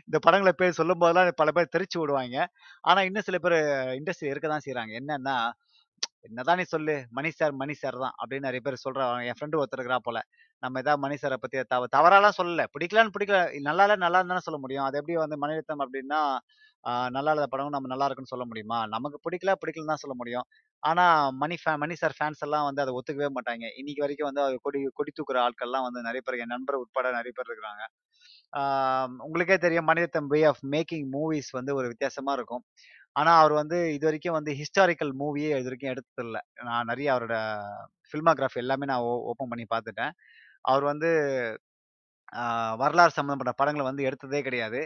[0.06, 2.36] இந்த படங்களை பேர் சொல்லும் போதெல்லாம் பல பேர் தெரிச்சு விடுவாங்க
[2.82, 3.56] ஆனால் இன்னும் சில பேர்
[3.98, 5.36] இண்டஸ்ட்ரி இருக்க தான் செய்கிறாங்க என்னன்னா,
[6.20, 9.24] "என்னதான் நீ சொல்லு, மணி சார், மணி சார் தான்" அப்படின்னு நிறைய பேர் சொல்றாங்க.
[9.26, 10.18] என் ஃப்ரெண்டு ஒருத்தர் இருக்கிறா போல.
[10.62, 12.64] நம்ம ஏதாவது மணி சாரை பத்தி தவ தவறாலாம் சொல்லல.
[12.74, 13.38] பிடிக்கலன்னு பிடிக்கல.
[13.62, 14.84] நல்லா நல்லா இல்லன்னு சொல்ல முடியும்.
[14.84, 16.20] அது எப்படி வந்து மணிரத்னம் அப்படின்னா,
[17.16, 18.78] நல்லா இல்லாத படம் நம்ம நல்லா இருக்குன்னு சொல்ல முடியுமா?
[18.94, 20.46] நமக்கு பிடிக்கல, பிடிக்கலன்னு தான் சொல்ல முடியும்.
[20.82, 21.04] ஆனா
[21.42, 24.80] மணி ஃபே மணி சார் ஃபேன்ஸ் எல்லாம் வந்து அதை ஒத்துக்கவே மாட்டாங்க இன்னைக்கு வரைக்கும் வந்து அது கொடி
[24.98, 27.84] கொடி தூக்குற ஆட்கள்லாம் வந்து நிறைய பேர் என் நண்பர் உட்பட நிறைய பேர் இருக்கிறாங்க.
[29.26, 32.64] உங்களுக்கே தெரியும் Maniratnam way of making movies வந்து ஒரு வித்தியாசமா இருக்கும்.
[33.16, 36.38] ஆனா அவர் வந்து இது வரைக்கும் வந்து ஹிஸ்டாரிக்கல் மூவியே இது வரைக்கும் எடுத்ததில்ல.
[36.68, 37.36] நான் நிறைய அவரோட
[38.10, 40.14] ஃபில்மோகிராஃபி எல்லாமே நான் ஓ ஓப்பன் பண்ணி பார்த்துட்டேன்.
[40.64, 41.10] அவர் வந்து
[42.82, 44.80] வரலாறு சம்மந்தப்பட்ட படங்களை வந்து எடுத்ததே கிடையாது.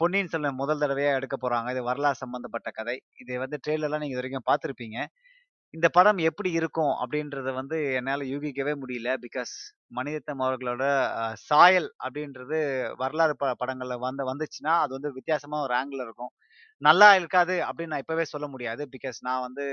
[0.00, 2.96] பொன்னியின் செல்வன் முதல் தடவையாக எடுக்க போகிறாங்க இது வரலாறு சம்மந்தப்பட்ட கதை.
[3.22, 4.98] இது வந்து ட்ரெயில்லர்லாம் நீங்கள் இது வரைக்கும் பார்த்துருப்பீங்க
[5.74, 9.10] இந்த படம் எப்படி இருக்கும் அப்படின்றத வந்து என்னால் யூகிக்கவே முடியல.
[9.24, 9.54] பிகாஸ்
[9.98, 10.84] மணிரத்னம் அவர்களோட
[11.48, 12.58] சாயல் அப்படின்றது
[13.02, 16.32] வரலாறு ப படங்களில் வந்து வந்துச்சுன்னா, அது வந்து வித்தியாசமாக ஒரு ஆங்கிள் இருக்கும்.
[16.82, 18.84] நல்லா இருக்காது அப்படின்னு நான் இப்பவே சொல்ல முடியாது.
[18.94, 19.66] பிகாஸ் நான் வந்து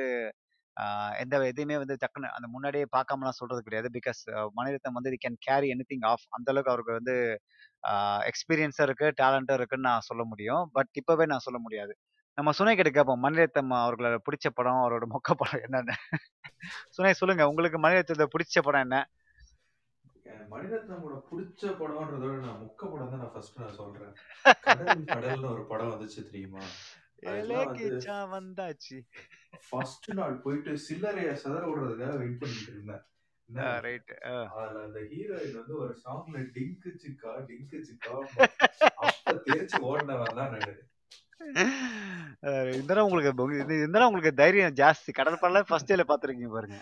[1.23, 3.89] எந்த எதையுமே வந்து டக்குனு அந்த முன்னாடியே பார்க்காமலாம் சொல்கிறது கிடையாது.
[3.97, 4.21] பிகாஸ்
[4.59, 6.25] மணிரத்னம் வந்து கேன் கேரி எனிதிங் ஆஃப்.
[6.37, 7.15] அந்த அளவுக்கு அவருக்கு வந்து
[8.27, 10.69] எக்ஸ்பீரியன்ஸும் இருக்கு, டேலண்ட்டும் இருக்குன்னு நான் சொல்ல முடியும்.
[10.71, 11.93] பட் இப்பவே நான் சொல்ல முடியாது.
[12.37, 13.23] நம்ம சுனை கிட்ட கேட்போம்.
[13.23, 15.95] மணிரத்னம் அவர்கள பிடிச்ச படம், அவரோட மொக்க படம் என்னன்னு?
[16.89, 17.47] சுனை சொல்லுங்க.
[17.47, 19.09] உங்களுக்கு மணிரத்னத்த பிடிச்ச படம் என்ன?
[20.23, 24.13] என் மணிரத்னமோட புடிச்ச படம்ன்றத விட நான் மொக்க படம் தான் நான் ஃபர்ஸ்ட் நான் சொல்றேன்.
[24.65, 26.63] கடல் கடல்னு ஒரு படம் வந்துச்சு தெரியுமா?
[28.29, 28.97] வந்தாச்சு.
[29.69, 33.03] ஃபர்ஸ்ட் நாள் போயிட்டு சில்லறைய சிதற விடுறதுக்காக வெயிட் பண்ணிட்டு இருந்தேன்.
[33.51, 33.63] என்ன?
[33.65, 34.11] Ah right.
[34.25, 34.35] ஆ.
[34.55, 38.13] அதுல அந்த ஹீரோயின் வந்து ஒரு சாங்ல டிங்கு சிக்கா, டிங்கு சிக்கா
[39.03, 40.73] அப்ப தெரிச்சு ஓடுனவன் தான் நானு.
[42.43, 43.31] அ இருந்தாலும் உங்களுக்கு
[43.77, 45.11] இருந்தாலும் தைரியம் ஜாஸ்தி.
[45.13, 46.79] கடல் படம்லாம் ஃபர்ஸ்ட் டேல பார்த்துருக்கீங்க பாருங்க.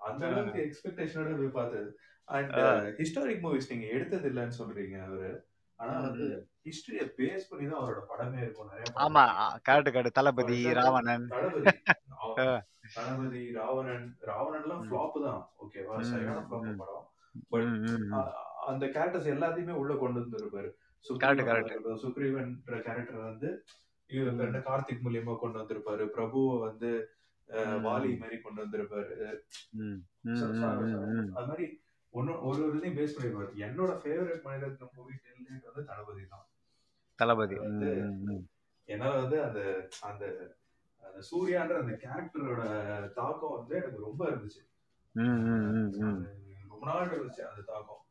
[0.00, 0.22] அந்த.
[0.28, 1.90] அளவுக்கு எக்ஸ்பெக்டேஷனோட போய் பார்த்தது.
[2.28, 2.66] And ah.
[3.00, 5.30] ஹிஸ்டாரிக் மூவிஸ் நீங்க எடுத்தது இல்லன்னு சொல்றீங்க அவரு.
[5.78, 6.26] ஆனா வந்து.
[6.68, 8.70] ஹிஸ்டரிய பேஸ் பண்ணி தான் அவரோட படமே இருக்கும்.
[8.72, 9.24] நெறைய ஆமா.
[9.68, 10.18] Correct, correct.
[10.18, 11.26] தளபதி, ராவணன்.
[12.94, 13.52] தளபதி.
[13.52, 14.88] ராவணன் ராவணன்லாம் ம்.
[14.88, 15.50] ஃப்ளாப் தான்.
[15.62, 16.00] ஓகேவா?
[16.00, 16.76] சரியான ஃப்ளாப்.
[16.76, 17.08] படம்.
[17.48, 17.70] பட்.
[18.66, 20.68] அந்த கேரக்டர்ஸ் எல்லாத்தையுமே உள்ள கொண்டு வந்திருப்பாரு.
[21.08, 23.64] சுக்ரீவன்ற கேரக்டர் வந்து
[24.06, 24.38] இவ ம்.
[24.38, 26.04] என்ன கார்த்திக் மூலியமா கொண்டு வந்திருப்பாரு.
[26.16, 27.08] பிரபுவ வந்து
[27.48, 28.18] வாலி ம்.
[28.18, 29.40] மாரி கொண்டு வந்திருப்பாரு.
[31.32, 31.64] அது மாரி
[32.12, 33.52] ஒண்ணு ஒரு ஒரு இதையும் பேஸ் பண்ணிருப்பாரு.
[33.66, 35.14] என்னோட ஃபேவரைட் மணிரத்னம் மூவி
[35.64, 36.46] வந்து தளபதி தான்.
[37.14, 37.56] தளபதி.
[38.88, 40.24] என்னால வந்து அந்த அந்த
[41.12, 42.62] அந்த சூர்யான்ற அந்த கேரக்டரோட
[43.12, 44.62] தாக்கம் வந்து எனக்கு ரொம்ப இருந்துச்சு.
[46.68, 48.04] ரொம்ப நாள் இருந்துச்சு அந்த தாக்கம்.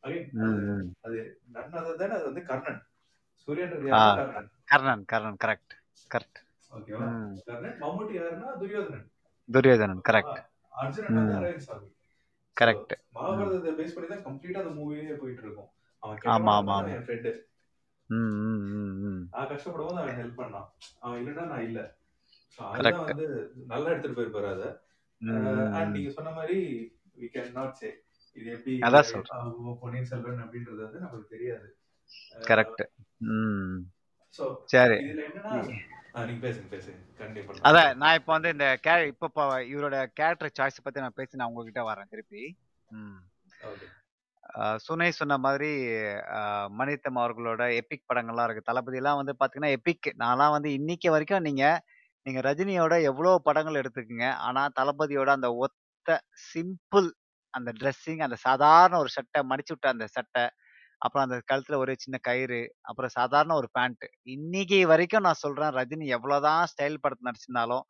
[0.00, 0.94] அது ம்.
[1.00, 2.82] அது நன் அதர் தென் அது வந்து கர்ணன்.
[3.48, 5.04] யாருன்னா கர்ணன்.
[5.04, 5.36] கர்ணன்.
[5.44, 5.72] Correct,
[6.10, 6.38] correct.
[6.74, 7.08] ஓகேவா?
[7.44, 7.82] கர்ணன்.
[7.82, 9.10] மம்முட்டி யாருன்னா Duryodhanan.
[9.52, 10.00] Duryodhanan.
[10.08, 10.38] Correct.
[10.70, 11.16] Arjunan.
[11.16, 11.88] Aravind Swamy.
[12.56, 12.94] Correct.
[13.14, 15.70] மகாபாரதத்தை base பண்ணி தான் கம்ப்ளீட்டா அந்த மூவியே போயிட்டு இருக்கும்.
[16.02, 17.32] அவன் ஆமா, ஆமா, என் ஃப்ரெண்டு.
[19.30, 20.66] நான் கஷ்டப்படும் போது அவன் ஹெல்ப் பண்ணான்.
[21.00, 21.80] அவன் இல்லன்னா நான் இல்ல.
[22.58, 23.10] கரெக்ட்.
[23.10, 23.26] வந்து
[23.66, 24.64] நல்லா எடுத்துட்டு போயிருப்பாரு அத.
[25.76, 25.92] அண்ட்.
[25.92, 26.58] நீங்க சொன்ன மாரி
[27.18, 27.90] வி கேன் நாட் சே.
[28.38, 29.50] இது எப்படி அதான் சொல்றேன்.
[29.80, 31.68] பொன்னியின் செல்வன் அப்படின்றது வந்து நமக்கு தெரியாது.
[32.42, 32.82] கரெக்ட்.
[33.30, 33.76] ம்.
[34.38, 34.96] ஸோ சரி.
[35.02, 35.52] இதுல என்னன்னா
[37.68, 37.94] அதான்.
[38.02, 39.28] நான் இப்ப வந்து இந்த கே இப்ப
[39.72, 42.42] இவரோட கேரக்டர் சாய்ஸ் பத்தி நான் பேசி நான் உங்ககிட்ட வரேன் திருப்பி.
[44.76, 45.70] சுனை சொன்ன மாதிரி
[46.78, 48.68] மணிரத்னம் அவர்களோட எபிக் படங்கள்லாம் இருக்கு.
[48.70, 50.08] தளபதிலாம் வந்து பார்த்தீங்கன்னா, எபிக்.
[50.18, 51.64] நான்லாம் வந்து இன்னைக்கு வரைக்கும் நீங்க
[52.26, 54.26] நீங்க ரஜினியோட எவ்வளோ படங்கள் எடுத்துக்கங்க.
[54.46, 57.08] ஆனா தளபதியோட அந்த ஒத்த சிம்பிள்
[57.54, 60.44] அந்த ட்ரெஸ்ஸிங் அந்த சாதாரண ஒரு சட்டை மடிச்சு விட்ட அந்த சட்டை,
[61.04, 64.04] அப்புறம் அந்த கழுத்துல ஒரு சின்ன கயிறு, அப்புறம் சாதாரண ஒரு பேண்ட்.
[64.36, 67.84] இன்னைக்கு வரைக்கும் நான் சொல்றேன் ரஜினி எவ்வளோதான் ஸ்டைல் படத்தை நடிச்சிருந்தாலும்,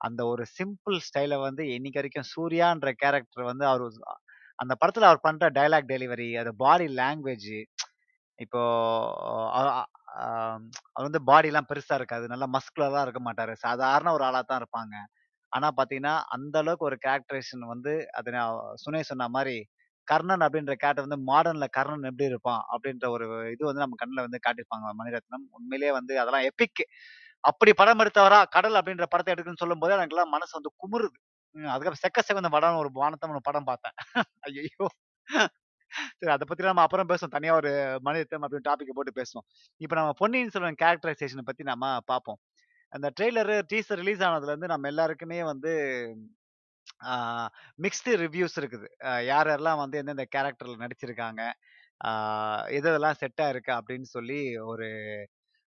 [0.00, 3.84] அந்த ஒரு சிம்பிள் ஸ்டைலை வந்து இன்னைக்கு வரைக்கும் சூர்யான்ற கேரக்டர் வந்து அவர்
[4.58, 7.52] அந்த படத்துல அவர் பண்ற டைலாக் டெலிவரி, அது பாடி லாங்குவேஜ்
[8.38, 8.60] இப்போ
[10.96, 12.26] அவர் வந்து பாடிலாம் பெருசா இருக்காது.
[12.32, 13.54] நல்லா மஸ்குலரா இருக்க மாட்டாரு.
[13.66, 14.94] சாதாரண ஒரு ஆளா தான் இருப்பாங்க.
[15.52, 18.42] ஆனா பார்த்தீங்கன்னா, அந்த அளவுக்கு ஒரு கேரக்டரைசேஷன் வந்து அது சுனே
[18.84, 19.56] சுனை சொன்ன மாதிரி
[20.08, 22.62] கர்ணன் அப்படின்ற கேரக்டர் வந்து மாடர்ன்ல கர்ணன் எப்படி இருப்பான்?
[22.74, 25.46] அப்படின்ற ஒரு இது வந்து நம்ம கண்ணில் வந்து காட்டியிருப்பாங்க மணிரத்னம்.
[25.58, 26.82] உண்மையிலேயே வந்து அதெல்லாம் எப்பிக்
[27.44, 28.40] அப்படி படம் எடுத்தவரா?
[28.56, 31.18] கடல் அப்படின்ற படத்த எடுக்குன்னு சொல்லும்போது எனக்கெல்லாம் மனசு வந்து குமுறுது.
[31.56, 33.96] அதுக்கப்புறம் செக்க செகந்த படம் ஒரு வானத்தம் ஒரு படம் பார்த்தேன்.
[34.48, 34.86] ஐயோ
[36.18, 37.34] சரி அதை பத்தி நம்ம அப்புறம் பேசுவோம்.
[37.36, 37.70] தனியா ஒரு
[38.06, 39.46] மணிரத்னம் அப்படின்னு டாபிக் போட்டு பேசுவோம்.
[39.80, 42.40] இப்போ நம்ம பொன்னியின் செல்வன் கேரக்டரைசேஷனை பத்தி நம்ம பார்ப்போம்.
[42.92, 45.72] அந்த ட்ரெய்லரு, டீசர் ரிலீஸ் ஆனதுலருந்து நம்ம எல்லாருக்குமே வந்து
[47.84, 48.86] மிக்ஸ்டு ரிவ்யூஸ் இருக்குது.
[49.30, 51.42] யார் யாரெல்லாம் வந்து எந்தெந்த கேரக்டரில் நடிச்சிருக்காங்க.
[52.76, 54.88] எது எதெல்லாம் செட்டாக ஆயிருக்கு அப்படின்னு சொல்லி ஒரு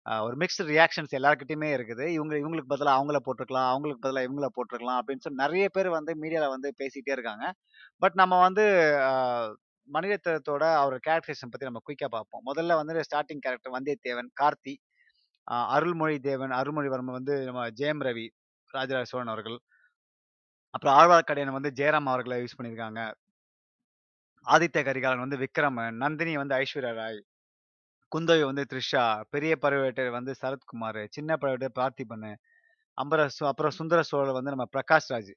[0.06, 2.04] ஒரு மிக்ஸ்டு ரியாக்ஷன்ஸ் எல்லாருக்கிட்டையுமே இருக்குது.
[2.16, 6.54] இவங்க இவங்களுக்கு பதிலாக அவங்கள போட்டிருக்கலாம் அவங்களுக்கு பதிலாக இவங்கள போட்டிருக்கலாம் அப்படின்னு சொல்லி நிறைய பேர் வந்து மீடியாவில்
[6.54, 7.46] வந்து பேசிகிட்டே இருக்காங்க.
[8.02, 8.64] பட் நம்ம வந்து
[9.88, 12.42] மனிதத்தோட மணிரத்னத்தோட அவர் கேரக்டரைசேஷன் பற்றி நம்ம குயிக்காக பார்ப்போம்.
[12.48, 14.74] முதல்ல வந்து ஸ்டார்டிங் கேரக்டர் வந்தியத்தேவன், கார்த்தி,
[15.76, 18.26] அருள்மொழி தேவன் அருள்மொழிவர்மன் வந்து நம்ம ஜெயம் ரவி,
[18.70, 19.58] ராஜராஜ சோழன் அவர்கள்.
[20.76, 23.00] அப்புறம் ஆழ்வார்க்கடியான் வந்து ஜெயராம் அவர்களை யூஸ் பண்ணியிருக்காங்க.
[24.46, 27.20] ஆதித்ய கரிகாலன் வந்து விக்ரமன், நந்தினி வந்து ஐஸ்வர்யா ராய்,
[28.12, 29.04] குந்தவை வந்து த்ரிஷா,
[29.34, 32.32] பெரிய பழுவேட்டரையர் வந்து சரத்குமார் சின்ன பழுவேட்டரையர் பார்த்திபனு,
[32.98, 33.20] அம்பர
[33.52, 35.32] அப்புறம் சுந்தர சோழர் வந்து நம்ம பிரகாஷ் ராஜ்.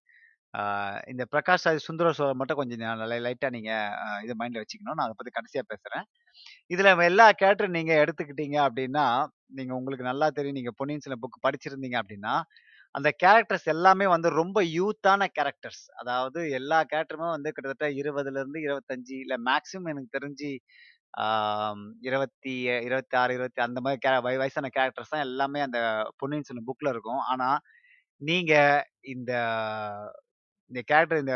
[1.11, 3.71] இந்த பிரகாஷ் ராஜ், சுந்தர சோழர் மட்டும் கொஞ்சம் ஞ லை லைட்டா நீங்க
[4.05, 4.07] அ
[4.63, 4.97] வச்சுக்கணும்.
[4.97, 6.05] நான் அதை பற்றி கடைசியா பேசுறேன்.
[6.71, 9.05] இதுல எல்லா கேரக்டரும் நீங்கள் எடுத்துக்கிட்டீங்க அப்படின்னா
[9.59, 10.59] நீங்கள் உங்களுக்கு நல்லா தெரியும்.
[10.59, 12.35] நீங்கள் பொன்னியின் செல்வன் புக் படிச்சிருந்தீங்க அப்படின்னா
[12.95, 15.83] அந்த கேரக்டர்ஸ் எல்லாமே வந்து ரொம்ப யூத்தான கேரக்டர்ஸ்.
[16.01, 20.49] அதாவது எல்லா கேரக்டருமே வந்து கிட்டத்தட்ட 20லருந்து 25 இல்ல மேக்ஸிமம் எனக்கு தெரிஞ்சு
[21.23, 22.53] ஆம், இருபத்தி
[22.87, 25.79] இருபத்தி ஆறு இருபத்தி அந்த மாதிரி கே வய வயசான கேரக்டர்ஸ் தான் எல்லாமே அந்த
[26.19, 27.21] பொன்னியின் செல்வன் புக்கில் இருக்கும்.
[27.31, 27.59] ஆனால்
[28.21, 28.83] நீங்கள்
[29.13, 29.31] இந்த
[30.71, 31.35] இந்த கேரக்டர் இந்த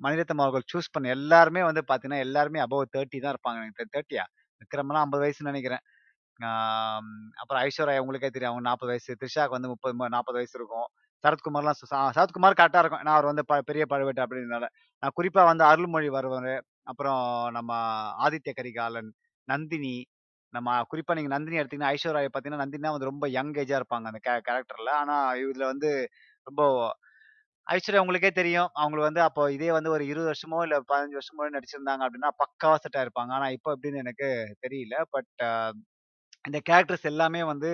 [0.00, 3.60] மணிரத்னம் அவர்கள் சூஸ் பண்ண எல்லாருமே வந்து பார்த்தீங்கன்னா, எல்லாருமே அபோவ் 30 தான் இருப்பாங்க.
[3.64, 4.24] எனக்கு 30யா?
[4.62, 5.82] விக்ரம்லாம் 50 வயசுன்னு நினைக்கிறேன்
[7.38, 8.52] அப்புறம் ஐஸ்வர்யா உங்களுக்கே தெரியும்.
[8.52, 9.12] அவங்க 40 வயசு.
[9.20, 10.88] த்ரிஷாக்கு வந்து முப்பது நாற்பது வயசு இருக்கும்.
[11.24, 11.78] சரத்குமார்லாம்
[12.16, 13.02] சரத்குமார் கரெக்டாக இருக்கும்.
[13.02, 14.66] ஏன்னா, அவர் வந்து ப பெரிய பழுவேட்டை அப்படின்றதுனால.
[15.02, 16.52] நான் குறிப்பாக வந்து அருள்மொழி வருவார்
[16.84, 17.72] அப்புறம் நம்ம
[18.26, 19.10] ஆதித்ய கரிகாலன்,
[19.48, 19.96] நந்தினி,
[20.54, 24.34] நம்ம குறிப்பாக நீங்கள் நந்தினி எடுத்தீங்கன்னா, ஐஸ்வர்யா பார்த்தீங்கன்னா, நந்தினா வந்து ரொம்ப யங் ஏஜாக இருப்பாங்க அந்த கே
[24.48, 25.90] கேரக்டரில் ஆனால் இதில் வந்து
[26.46, 26.62] ரொம்ப
[27.66, 28.70] ஐஸ்வர்யா உங்களுக்கே தெரியும்.
[28.74, 33.06] அவங்களுக்கு வந்து அப்போ இதே வந்து ஒரு 20 வருஷமோ, இல்லை பதினஞ்சு வருஷமோ நடிச்சிருந்தாங்க அப்படின்னா, பக்காவா செட்டாக
[33.06, 34.28] இருப்பாங்க ஆனால் இப்போ எப்படின்னு எனக்கு
[34.66, 34.96] தெரியல.
[35.10, 35.30] பட்
[36.48, 37.70] இந்த கேரக்டர்ஸ் எல்லாமே வந்து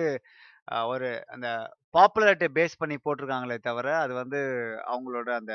[0.91, 1.47] ஒரு அந்த
[1.93, 4.39] பாப்புலாரிட்டிய பேஸ் பண்ணி போட்டிருக்காங்களே தவிர, அது வந்து
[4.93, 5.53] அவங்களோட அந்த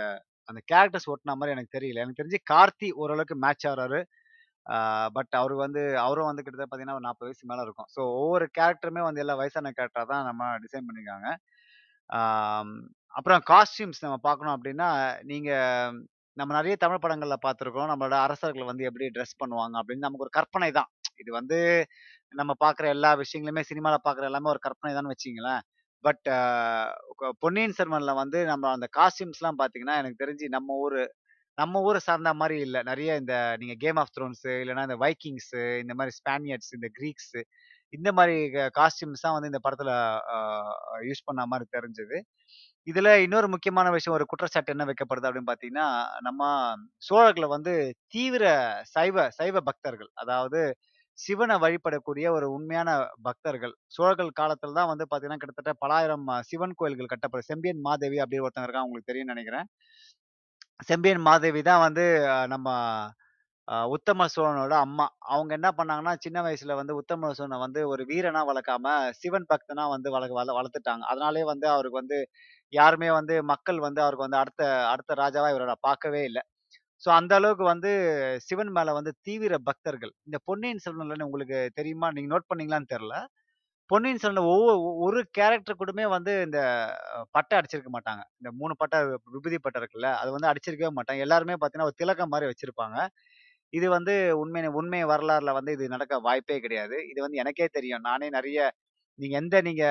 [0.49, 2.03] அந்த கேரக்டர்ஸ் ஒட்டின மாதிரி எனக்கு தெரியல.
[2.05, 4.01] எனக்கு தெரிஞ்சு கார்த்தி ஓரளவுக்கு மேட்ச் ஆகிறாரு
[5.17, 7.89] பட் அவர் வந்து அவரும் வந்து கிட்டத்தட்ட பார்த்தீங்கன்னா, ஒரு நாற்பது வயசு மேலே இருக்கும்.
[7.97, 11.29] ஸோ ஒவ்வொரு கேரக்டருமே வந்து எல்லா வயசான கேரக்டராக தான் நம்ம டிசைன் பண்ணியிருக்காங்க.
[13.15, 14.89] அப்புறம் காஸ்டியூம்ஸ் நம்ம பார்க்கணும் அப்படின்னா,
[15.33, 15.99] நீங்கள்
[16.41, 17.91] நம்ம நிறைய தமிழ் படங்கள்ல பார்த்துருக்கோம்.
[17.93, 20.91] நம்மளோட அரசர்கள் வந்து எப்படி ட்ரெஸ் பண்ணுவாங்க அப்படின்னு நமக்கு ஒரு கற்பனை தான்.
[21.23, 21.59] இது வந்து
[22.35, 25.63] நம்ம பார்க்குற எல்லா விஷயங்களுமே சினிமாவில் பார்க்குற எல்லாமே ஒரு கற்பனை தான் வச்சிங்களேன்
[26.05, 26.27] பட்
[27.45, 31.01] பொன்னியின் செல்வனில் வந்து நம்ம அந்த காஸ்டியூம்ஸ்லாம் பார்த்தீங்கன்னா, எனக்கு தெரிஞ்சு நம்ம ஊர்
[31.59, 35.95] நம்ம ஊரை சார்ந்த மாதிரி இல்லை நிறைய இந்த நீங்கள் கேம் ஆஃப் த்ரோன்ஸு இல்லைன்னா இந்த வைக்கிங்ஸு இந்த
[35.99, 37.41] மாதிரி ஸ்பானியர்ட்ஸ், இந்த க்ரீக்ஸு
[37.93, 38.37] இந்த மாதிரி
[38.79, 39.93] காஸ்டியூம்ஸ் தான் வந்து இந்த படத்துல
[41.09, 42.19] யூஸ் பண்ண மாதிரி தெரிஞ்சது.
[42.87, 45.89] இதுல இன்னொரு முக்கியமான விஷயம் ஒரு குற்றச்சாட்டு என்ன வைக்கப்படுது அப்படின்னு பாத்தீங்கன்னா
[46.29, 46.43] நம்ம
[47.09, 47.73] சோழர்கள வந்து
[48.15, 48.45] தீவிர
[48.95, 50.11] சைவ சைவ பக்தர்கள்.
[50.23, 50.61] அதாவது
[51.19, 52.91] சிவனை வழிபடக்கூடிய ஒரு உண்மையான
[53.29, 53.75] பக்தர்கள்.
[53.97, 57.51] சோழர்கள் காலத்துல தான் வந்து பாத்தீங்கன்னா கிட்டத்தட்ட பலாயிரம் சிவன் கோயில்கள் கட்டப்படும்.
[57.53, 58.89] செம்பியன் மாதேவி அப்படின்னு ஒருத்தங்க இருக்காங்க.
[58.91, 59.69] உங்களுக்கு தெரியும்னு நினைக்கிறேன்
[60.91, 62.05] செம்பியன் மாதேவி தான் வந்து
[62.55, 62.69] நம்ம
[63.93, 65.05] உத்தம சோழனோட அம்மா.
[65.31, 68.87] அவங்க என்ன பண்ணாங்கன்னா, சின்ன வயசுல வந்து உத்தம சோழனை வந்து ஒரு வீரனா வளர்க்காம,
[69.21, 71.05] சிவன் பக்தனா வந்து வள வள வளர்த்துட்டாங்க.
[71.13, 72.19] அதனாலேயே வந்து அவருக்கு வந்து
[72.73, 76.43] யாருமே வந்து மக்கள் வந்து அவருக்கு வந்து அடுத்த அடுத்த ராஜாவா இவரோட பார்க்கவே இல்லை
[77.03, 77.91] ஸோ அந்த அளவுக்கு வந்து
[78.47, 80.13] சிவன் மேல வந்து தீவிர பக்தர்கள்.
[80.29, 82.09] இந்த பொன்னியின் செல்வன்லன்னு உங்களுக்கு தெரியுமா?
[82.13, 83.15] நீங்க நோட் பண்ணீங்களான்னு தெரில
[83.91, 84.75] பொன்னியின் செல்வன் ஒவ்வொரு
[85.07, 86.61] ஒரு கேரக்டர் கூடமே வந்து இந்த
[87.35, 88.23] பட்டை அடிச்சிருக்க மாட்டாங்க.
[88.39, 88.99] இந்த மூணு பட்டை
[89.29, 91.27] விபூதி பட்டை இருக்குல்ல, அது வந்து அடிச்சிருக்கவே மாட்டாங்க.
[91.27, 92.97] எல்லாருமே பார்த்தீங்கன்னா, ஒரு திலகம் மாதிரி வச்சிருப்பாங்க.
[93.73, 96.97] இது வந்து உண்மை உண்மை வரலாறுல வந்து இது நடக்க வாய்ப்பே கிடையாது.
[97.11, 98.05] இது வந்து எனக்கே தெரியும்.
[98.05, 98.61] நானே நிறைய
[99.19, 99.85] நீங்க எந்த நீங்க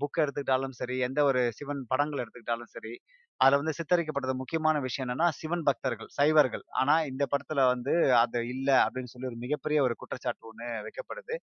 [0.00, 2.92] புக் எடுத்துக்கிட்டாலும் சரி, எந்த ஒரு சிவன் படங்கள் எடுத்துக்கிட்டாலும் சரி,
[3.40, 6.64] அதுல வந்து சித்தரிக்கப்பட்டது முக்கியமான விஷயம் என்னன்னா, சிவன் பக்தர்கள், சைவர்கள்.
[6.80, 11.36] ஆனா இந்த படத்துல வந்து அது இல்ல அப்படின்னு சொல்லி ஒரு மிகப்பெரிய ஒரு குற்றச்சாட்டு ஒண்ணு வைக்கப்படுது.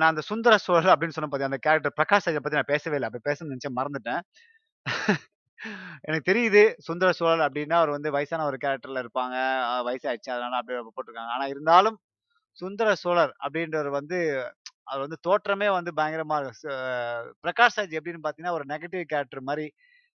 [0.00, 3.10] நான் அந்த சுந்தர சோழர் அப்படின்னு சொன்ன பாத்தியா, அந்த கேரக்டர் பிரகாஷ் ராஜ பத்தி நான் பேசவே இல்லை
[3.10, 4.22] அப்ப பேசணும்னு நினைச்சேன் மறந்துட்டேன்.
[6.06, 6.62] எனக்கு தெரியுது.
[6.86, 9.36] சுந்தர சோழர் அப்படின்னா அவர் வந்து வயசான ஒரு கேரக்டர்ல இருப்பாங்க.
[9.88, 10.30] வயசாயிடுச்சு.
[10.34, 11.96] அதனால அப்படி போட்டிருக்காங்க ஆனா இருந்தாலும்,
[12.58, 14.18] சுந்தர சோழர் அப்படின்றவர் வந்து
[14.88, 16.64] அவர் வந்து தோற்றமே வந்து பயங்கரமா ச
[17.44, 19.66] பிரகாஷ் ராஜ் எப்படின்னு பார்த்தீங்கன்னா, ஒரு நெகட்டிவ் கேரக்டர் மாதிரி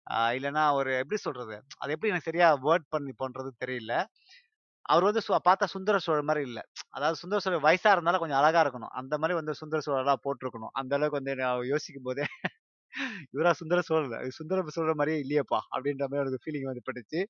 [0.07, 1.55] இல்லைன்னா இல்லன்னா ஒரு எப்படி சொல்றது?
[1.82, 3.95] அது எப்படி எனக்கு சரியா வேர்ட் பண்ணி பண்றது தெரியல.
[4.86, 6.61] அவர் வந்து சு பார்த்தா சுந்தர சோழர் மாதிரி இல்ல.
[6.93, 8.93] அதாவது சுந்தர சோழர் வயசா இருந்தாலும் கொஞ்சம் அழகா இருக்கணும்.
[9.01, 12.26] அந்த மாதிரி வந்து சுந்தர சோழரா போட்டிருக்கணும் அந்த அளவுக்கு வந்து யோசிக்கும் யோசிக்கும்போதே
[13.34, 15.61] இவரா சுந்தர சோழன் சுந்தர சோழர் மாதிரியே இல்லையேப்பா!
[15.74, 17.20] அப்படின்ற மாதிரி எனக்கு ஃபீலிங் வந்து பட்டுச்சு.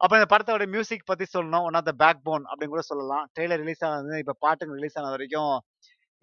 [0.00, 1.66] அப்புறம் இந்த படத்தோட மியூசிக் பத்தி சொல்லணும்.
[1.68, 3.24] One of the backbone அப்படின்னு கூட சொல்லலாம்.
[3.34, 5.54] ட்ரெய்லர் ரிலீஸ் ஆனது இப்போ பாட்டுங்க ரிலீஸ் ஆன வரைக்கும்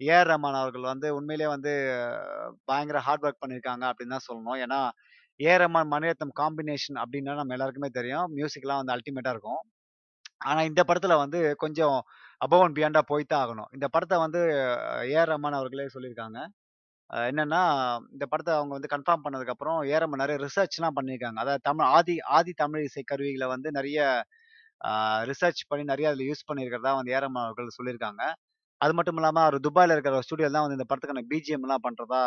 [0.00, 0.28] ஏ.ஆர்.
[0.30, 1.72] ரஹ்மான் அவர்கள் வந்து உண்மையிலேயே வந்து
[2.66, 4.58] பயங்கர ஹார்ட் ஒர்க் பண்ணியிருக்காங்க அப்படின்னு தான் சொல்லணும்.
[4.64, 4.80] ஏன்னா,
[5.40, 5.62] ஏ.ஆர்.
[5.64, 8.28] ரஹ்மான், மணிரத்னம் காம்பினேஷன் அப்படின்னா நம்ம எல்லாருக்குமே தெரியும்.
[8.36, 9.62] மியூசிக்லாம் வந்து அல்டிமேட்டாக இருக்கும்.
[10.44, 11.96] ஆனா இந்த படத்துல வந்து கொஞ்சம்
[12.40, 13.70] அபோவ் அண்ட் பியாண்டா போய் தான் ஆகணும்.
[13.76, 14.40] இந்த படத்தை வந்து
[15.10, 15.32] ஏ.ஆர்.
[15.32, 16.38] ரஹ்மான் அவர்களே சொல்லியிருக்காங்க.
[17.30, 17.60] என்னன்னா,
[18.14, 20.06] இந்த படத்தை அவங்க வந்து கன்ஃபார்ம் பண்ணதுக்கப்புறம் ஏ.ஆர்.
[20.22, 21.38] நிறைய ரிசர்ச்லாம் பண்ணியிருக்காங்க.
[21.44, 23.98] அதாவது தமிழ் ஆதி ஆதி தமிழ் இசை கருவிகளை வந்து நிறைய
[25.30, 27.28] ரிசர்ச் பண்ணி நிறைய அதில் யூஸ் பண்ணியிருக்கிறதா வந்து ஏ.ஆர்.
[27.44, 28.22] அவர்கள் சொல்லியிருக்காங்க.
[28.80, 32.22] அது மட்டும் இல்லாமல் அவர் துபாயில் இருக்கிற ஸ்டுடியோ தான் வந்து இந்த படத்துக்கான பிஜிஎம்லாம் பண்ணுறதா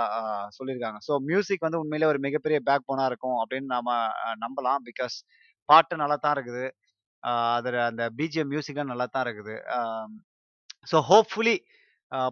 [0.58, 1.00] சொல்லியிருக்காங்க.
[1.08, 3.98] ஸோ மியூசிக் வந்து உண்மையிலே ஒரு மிகப்பெரிய பேக் போனாக இருக்கும் அப்படின்னு நாம
[4.44, 4.82] நம்பலாம்.
[4.90, 5.18] பிகாஸ்
[5.70, 6.66] பாட்டு நல்லா தான் இருக்குது.
[7.58, 9.56] அதில் அந்த பிஜிஎம் மியூசிக்லாம் நல்லா தான் இருக்குது.
[10.92, 11.56] ஸோ ஹோப்ஃபுல்லி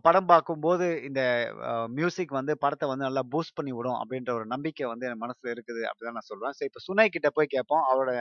[0.06, 1.22] படம் பார்க்கும்போது இந்த
[1.98, 5.82] மியூசிக் வந்து படத்த வந்து நல்லா பூஸ்ட் பண்ணி விடும் அப்டின்ற ஒரு நம்பிக்கை வந்து என் மனசுல இருக்குது
[5.90, 6.56] அப்டிதான் நான் சொல்வேன்.
[6.58, 7.84] ஸோ இப்ப சுனை கிட்ட போய் கேட்போம்.
[7.92, 8.12] அவரோட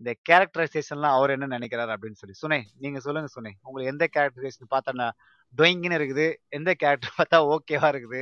[0.00, 2.36] இந்த கேரக்டரைசேஷன்லாம் அவர் என்ன நெனைக்கிறாரு அப்டின்னு சொல்லி.
[2.42, 3.52] சுனை, நீங்க சொல்லுங்க சுனை.
[3.66, 5.06] உங்களுக்கு எந்த கேரக்டரைசேஷன் பார்த்தா ந
[5.54, 6.26] டொயிங்ன்னு இருக்குது?
[6.58, 8.20] எந்த கேரக்டர் பார்த்தா ஓகேவா இருக்குது?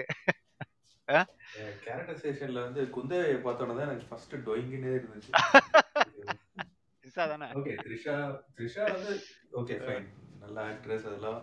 [1.87, 5.33] கேரக்டரைசேஷன்ல வந்து குந்தவைய பார்த்தோன தான் எனக்கு ஃபர்ஸ்ட் டொயிங்குன்னே இருந்துச்சு.
[7.03, 7.49] த்ரிஷா தானே?
[7.59, 7.75] ஓகே.
[7.85, 8.17] த்ரிஷா
[8.57, 9.13] த்ரிஷா வந்து
[9.61, 9.77] ஓகே.
[9.85, 10.09] ஃபைன்.
[10.43, 11.39] நல்ல ஆக்ட்ரஸ் அதெல்லாம்.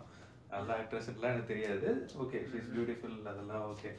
[0.54, 1.88] நல்ல ஆக்ட்ரஸ்ன்லாம் எனக்கு தெரியாது.
[2.18, 2.39] ஓகே.
[2.49, 3.89] ஷி இஸ் பியூட்டிஃபுல் அதெல்லாம் ஓகே.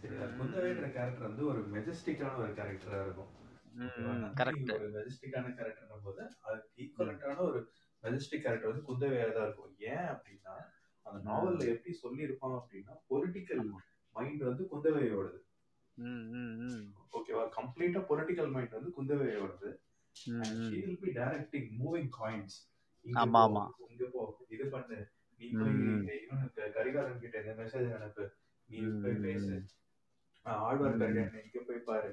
[0.00, 0.86] சரி குந்தவைன்ற.
[0.92, 3.30] கேரக்டர் வந்து ஒரு மெஜஸ்டிக்கான ஒரு கேரக்டரா இருக்கும்.
[4.72, 6.80] ஒரு மெஜஸ்டிக்கான கேரக்டர்ன்னும்போது, அதுக்கு ம்.
[6.82, 7.60] ஈக்குவலன்ட்டான ஒரு
[8.02, 10.54] மெஜஸ்டிக் கேரக்டர் வந்து குந்தவையா தான் இருக்கும் ஏன் அப்படின்னா
[11.02, 11.30] அந்த.
[11.30, 13.62] நாவல்ல எப்படி சொல்லியிருப்பான் அப்படின்னா பொலிட்டிக்கல்.
[14.12, 15.38] மைண்ட் வந்து குந்தவையோடது.
[17.12, 19.70] ஓகேவா கம்ப்ளீட்டா பொலிட்டிக்கல் மைண்ட் வந்து குந்தவையோடது
[20.24, 20.68] ம், and ம்.
[20.68, 22.54] she will be directing moving coins
[23.00, 23.64] இங்க ஆமா, போ ஆமா.
[23.88, 24.98] இங்க போ இது பண்ணு
[25.40, 25.76] நீ போய்.
[26.22, 28.24] இவனுக்கு கரிகாலன் கிட்ட இந்த மெசேஜ் அனுப்பு.
[28.68, 29.54] நீ போய் பேசு.
[30.64, 32.10] ஆழ்வார்க்கடியான் இங்க போய் பாரு.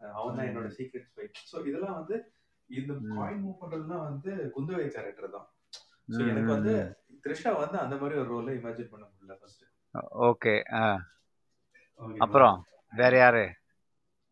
[0.00, 0.48] அவன் தான்.
[0.48, 2.16] என்னோட சீக்ரெட் ஸ்பை ஸோ இதெல்லாம் வந்து
[2.70, 2.92] இந்த.
[3.14, 5.48] காயின் மூவ் பண்றதுலாம் வந்து குந்தவை கேரக்டர் தான்.
[6.08, 6.74] ஸோ ம், எனக்கு வந்து.
[7.24, 9.64] த்ரிஷா வந்து அந்த மாதிரி ஒரு ரோலை இமேஜின் பண்ண முடியல ஃபர்ஸ்ட்
[10.26, 10.54] ஓகே
[12.20, 12.56] அப்புறம்
[12.92, 13.42] வேற யாரு?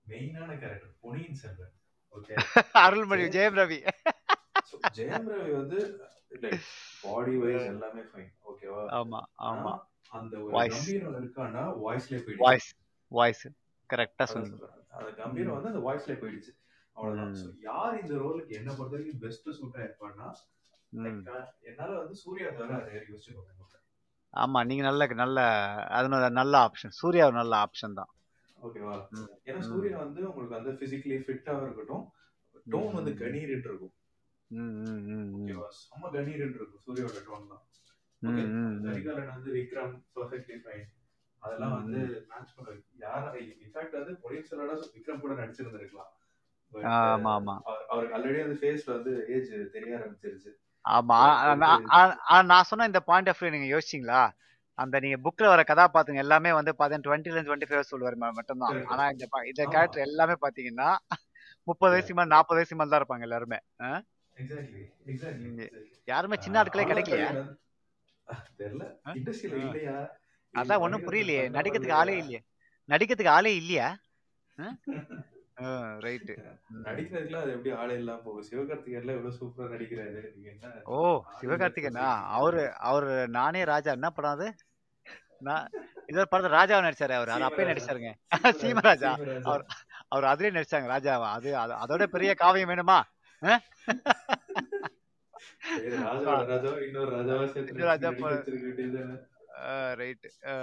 [0.05, 1.75] மெயினான கேரக்டர் பொன்னியின் செல்வன்.
[2.17, 2.35] ஓகே
[2.85, 3.79] அருள்மொழி ஜெயம் ரவி
[4.97, 5.79] ஜெயம் ரவி வந்து
[6.31, 6.65] லைக்
[7.03, 9.73] பாடி வைஸ் எல்லாமே ஃபைன் ஓகேவா ஆமா ஆமா.
[10.13, 10.37] அந்த
[10.71, 12.45] கம்பீரம் இருக்கான்னா வாய்ஸ்லயே போயிடுச்சு.
[12.45, 12.69] வாய்ஸ்
[13.11, 13.45] வாய்ஸ்
[13.91, 14.75] கரெக்டா சொல்றேன்.
[14.91, 16.53] அந்த கம்பீரம் வந்து அந்த வாய்ஸ்லயே போயிடுச்சு.
[16.97, 17.57] அவ்வளவுதான்.
[17.63, 20.29] யார் இந்த ரோலுக்கு என்ன பொறுத்த வரைக்கும் பெஸ்ட் சூட்டா இருப்பான்னா
[21.63, 23.77] என்னால வந்து சூர்யா தவிர அதை யோசிச்சு பார்க்க
[24.35, 25.41] ஆமா நீங்க நல்ல நல்ல
[25.89, 28.11] அது நல்ல ஆப்ஷன் சூர்யா ஒரு நல்ல ஆப்ஷன் தான்.
[28.59, 28.95] ஓகேவா
[29.45, 32.05] ஏன்னா சூர்யா வந்து உங்களுக்கு வந்து பிசிக்கலி ஃபிட்டாக இருக்கட்டும்.
[32.67, 33.95] டோன் வந்து கணீர்னு இருக்கும்.
[34.51, 36.83] ஓகேவா செம்ம கணீர்னு இருக்கும்.
[36.85, 37.65] சூர்யாவோட டோன் தான்
[38.23, 38.87] ஓகே ம், ம், ம்.
[38.87, 40.87] கரிகாலன் வந்து விக்ரம் பர்ஃபெக்ட்லி ஃபைன்
[41.43, 42.15] அதெல்லாம் ம், வந்து ம்.
[42.31, 42.71] மேட்ச் பண்ண
[43.03, 43.27] யார்
[43.57, 46.11] இன்ஃபேக்ட் வந்து பொலியன் செல்வடா விக்ரம் கூட நடிச்சிருந்திருக்கலாம்.
[46.73, 47.33] ஆ, பட் ஆமா.
[47.35, 47.55] ஆமா
[47.91, 50.51] அவருக்கு ஆல்ரெடி அந்த ஃபேஸ்ல வந்து ஏஜ் தெரிய ஆரம்பிச்சிருச்சு.
[50.85, 54.21] ஆமா ஸோ ஆ, போயிட்டு நான் சொன்ன இந்த பாயிண்ட் ஆஃப் வியூ நீங்க யோசிச்சீங்களா?
[54.79, 58.77] அந்த நீங்க புக்ல வர கதாபாத்திரங்க எல்லாமே வந்து பாத்தீங்கன்னா டுவெண்ட்டில இருந்து டுவெண்ட்டி ஃபைவ் சொல்லுவாரு மட்டும்தான்.
[58.93, 60.91] ஆனா இந்த இந்த கேரக்டர் எல்லாமே பாத்தீங்கன்னா
[61.67, 63.59] முப்பது வயசு மேல நாற்பது வயசு மேல தான் இருப்பாங்க எல்லாருமே.
[66.05, 67.57] யாருமே சின்ன ஆட்களே கிடைக்கலையா?
[68.59, 68.99] தெரியல?
[69.05, 69.57] இண்டஸ்ட்ரியில.
[69.57, 70.17] இல்லையா?
[70.55, 71.49] அதான் ஒண்ணும் புரியலையே.
[71.51, 72.39] நடிக்கிறதுக்கு ஆளே இல்லையா?
[72.89, 73.97] நடிக்கிறதுக்கு ஆளே இல்லையா?
[75.99, 76.57] ரைட்டு.
[76.85, 80.35] நடிக்கிறதுக்குலாம் அது எப்படி ஆளே இல்லாம போகும் சிவகார்த்திகேயன்ல எவ்வளவு சூப்பரா நடிக்கிறாரு.
[80.35, 82.23] நீங்க என்ன ஓ சிவகார்த்திகேயனா?
[82.25, 83.93] அவரு அவரு நானே ராஜா.
[83.93, 84.55] என்ன படம் அது?
[85.39, 85.69] நான்
[86.07, 87.29] இது ஒரு படத்துல ராஜாவை நடிச்சாரு அவர்.
[87.29, 88.13] அது அப்பயே நடிச்சாருங்க.
[88.61, 89.41] சீமராஜா.
[89.43, 89.67] அவர்
[90.09, 91.27] அவர் அதுலயே நடிச்சாங்க ராஜாவா.
[91.39, 93.01] அது- அதோட பெரிய காவியம் வேணுமா?
[96.85, 99.17] இன்னொரு ராஜாவா சேர்த்து ராஜா நடிச்சு நடிக்க வச்சிருக்க வேண்டியதுதானே
[100.01, 100.55] ரைட்டு ஏ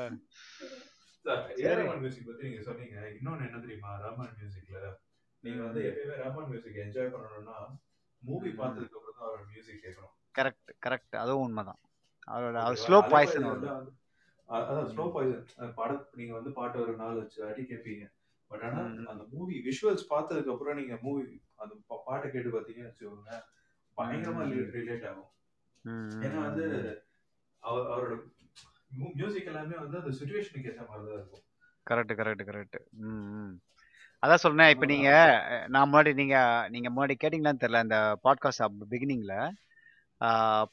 [1.25, 1.77] சரி.
[1.77, 2.97] ரஹ்மான் மியூசிக் பத்தி நீங்க சொன்னீங்க.
[3.15, 3.91] இன்னொன்னு என்ன தெரியுமா?
[4.03, 4.79] ரஹ்மான் மியூசிக்ல
[5.43, 7.55] நீங்க வந்து எப்பயுமே ரஹ்மான் மியூசிக் என்ஜாய் பண்ணணும்னா
[8.21, 10.13] மூவி பார்த்ததுக்கு அப்புறம் தான் அவர் மியூசிக் கேட்கணும்.
[10.35, 11.81] கரெக்ட் கரெக்ட் அதுவும் உண்மைதான்.
[12.27, 13.47] அவரோட ஸ்லோ பாய்சன்
[14.49, 18.05] அதான் ஸ்லோ பாய்சன் படம் நீங்க வந்து பாட்டு ஒரு நாள் வச்சு அடி கேட்பீங்க
[18.51, 18.79] பட் ஆனா
[19.13, 21.23] அந்த மூவி விஷுவல்ஸ் பார்த்ததுக்கு அப்புறம் நீங்க மூவி
[21.59, 21.73] அந்த
[22.07, 23.33] பாட்டை கேட்டு பார்த்தீங்கன்னு வச்சுக்கோங்க
[23.97, 24.43] பயங்கரமா
[24.77, 25.29] ரிலேட் ஆகும்.
[26.25, 26.65] ஏன்னா வந்து
[27.63, 28.15] அவர் அவரோட
[29.19, 31.43] மியூசிக் எல்லாமே வந்து அந்த சுச்சுவேஷனுக்கு ஏற்ற மாதிரி தான் இருக்கும்.
[31.87, 32.77] கரெக்ட் கரெக்ட் கரெக்ட்
[34.23, 35.09] அதான் சொன்னேன் இப்போ நீங்க
[35.67, 36.35] நான் முன்னாடி நீங்க
[36.69, 39.33] நீங்க முன்னாடி கேட்டிங்களான்னு தெரியல இந்த பாட்காஸ்ட் பிகினிங்ல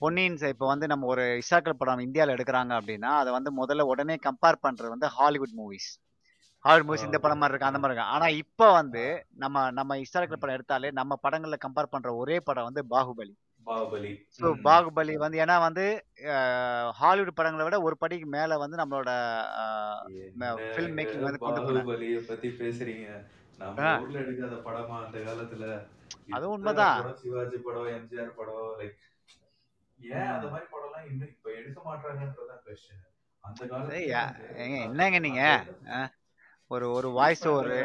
[0.01, 4.63] பொன்னியின் இப்போ வந்து நம்ம ஒரு இசாக்கல் படம் இந்தியாவில் எடுக்கிறாங்க அப்படின்னா அதை வந்து முதல்ல உடனே கம்பேர்
[4.67, 5.91] பண்றது வந்து ஹாலிவுட் மூவிஸ்
[6.65, 8.15] மூவிஸ் இந்த படம் மாதிரி இருக்கு அந்த மாதிரி இருக்கு.
[8.17, 9.03] ஆனா இப்போ வந்து
[9.43, 13.35] நம்ம நம்ம இஸ்டாரிக்கல் படம் எடுத்தாலே நம்ம படங்கள்ல கம்பேர் பண்ற ஒரே படம் வந்து பாகுபலி.
[13.67, 14.13] பாகுபலி.
[14.39, 15.85] ஸோ பாகுபலி வந்து ஏன்னா வந்து
[17.01, 19.11] ஹாலிவுட் படங்களை விட ஒரு படிக்கு மேல வந்து நம்மளோட
[20.75, 23.09] ஃபில்ம் மேக்கிங் வந்து கொண்டு பாகுபலிய பத்தி பேசுறீங்க.
[23.59, 25.67] நம்ம ஊர்ல எடுக்காத படமா அந்த காலத்துல?
[26.37, 26.99] அது உண்மைதான்.
[27.23, 28.99] சிவாஜி படம் எம்ஜிஆர் படம் லைக்
[29.99, 33.09] ஏன் அந்த மாதிரி படம் எல்லாம் இன்னும் இப்ப எடுக்க மாட்டாங்கன்றதான் கொஸ்டின்
[34.81, 35.45] என்னங்க நீங்க?
[36.73, 37.77] ஒரு ஒரு வாய்ஸ் ஒரு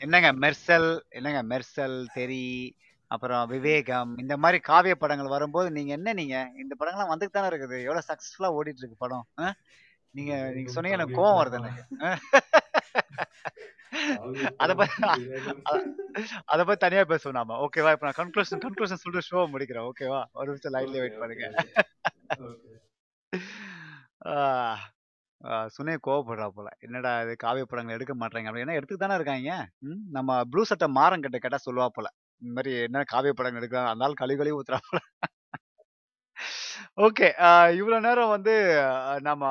[0.00, 2.74] என்னங்க மெர்சல் என்னங்க மெர்சல் தெரி
[3.10, 6.50] அப்புறம் விவேகம் இந்த மாதிரி காவிய படங்கள் வரும்போது நீங்க என்ன நீங்க?
[6.62, 7.86] இந்த படங்கள்லாம் வந்துட்டு தானே இருக்குது.
[7.86, 9.26] எவ்வளவு சக்சஸ்ஃபுல்லா ஓடிட்டு இருக்கு படம்?
[10.14, 11.84] நீங்க நீங்க சொன்னீங்க எனக்கு கோவம் வருது எனக்கு
[14.64, 15.22] அத பத்தி
[16.52, 17.56] அத பத்தி தனியா பேசுவோம் நாம.
[17.64, 19.86] ஓகேவா இப்ப நான் கன்க்ளூஷன் கன்க்ளூஷன் சொல்லிட்டு ஷோ முடிக்கிறேன்.
[19.90, 21.44] ஓகேவா ஒரு நிமிஷம் லைன்லயே ஓகே வெயிட் பண்ணுங்க.
[25.74, 26.68] சுனே கோவப்படுறா போல.
[26.86, 28.76] என்னடா இது காவிய படங்கள் எடுக்க மாட்டாங்க அப்படின்னா.
[28.78, 29.50] எடுத்துட்டு தானே இருக்காங்க.
[30.16, 32.08] நம்ம ப்ளூ சட்டை மாறம் கிட்ட கேட்டா சொல்லுவா போல.
[32.42, 33.92] இந்த மாதிரி என்ன காவிய படங்கள் எடுக்கிறாங்க.
[33.94, 35.00] அந்த ஆள் கழி கழுவி ஊத்துறா போல.
[37.06, 37.26] ஓகே
[37.78, 38.54] இவ்வளவு நேரம் வந்து
[39.28, 39.44] நம்ம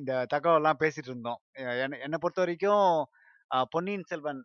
[0.00, 1.40] இந்த தகவல்லாம் பேசிட்டு இருந்தோம்.
[2.06, 2.86] என்ன பொறுத்த வரைக்கும்
[3.72, 4.40] பொன்னியின் செல்வன்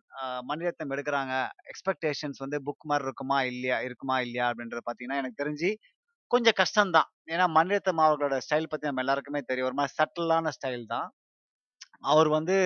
[0.48, 1.34] மணிரத்னம் எடுக்கிறாங்க.
[1.72, 5.70] எக்ஸ்பெக்டேஷன்ஸ் வந்து புக் மாதிரி இருக்குமா இல்லையா இருக்குமா இல்லையா அப்படின்றது பார்த்தீங்கன்னா எனக்கு தெரிஞ்சு
[6.30, 7.08] கொஞ்சம் கஷ்டம்தான்.
[7.34, 9.68] ஏன்னா மணிரத்னம் அவர்களோட ஸ்டைல் பற்றி நம்ம எல்லாருக்குமே தெரியும்.
[9.70, 11.08] ஒரு மாதிரி சட்டிலான ஸ்டைல் தான்.
[12.12, 12.56] அவர் வந்து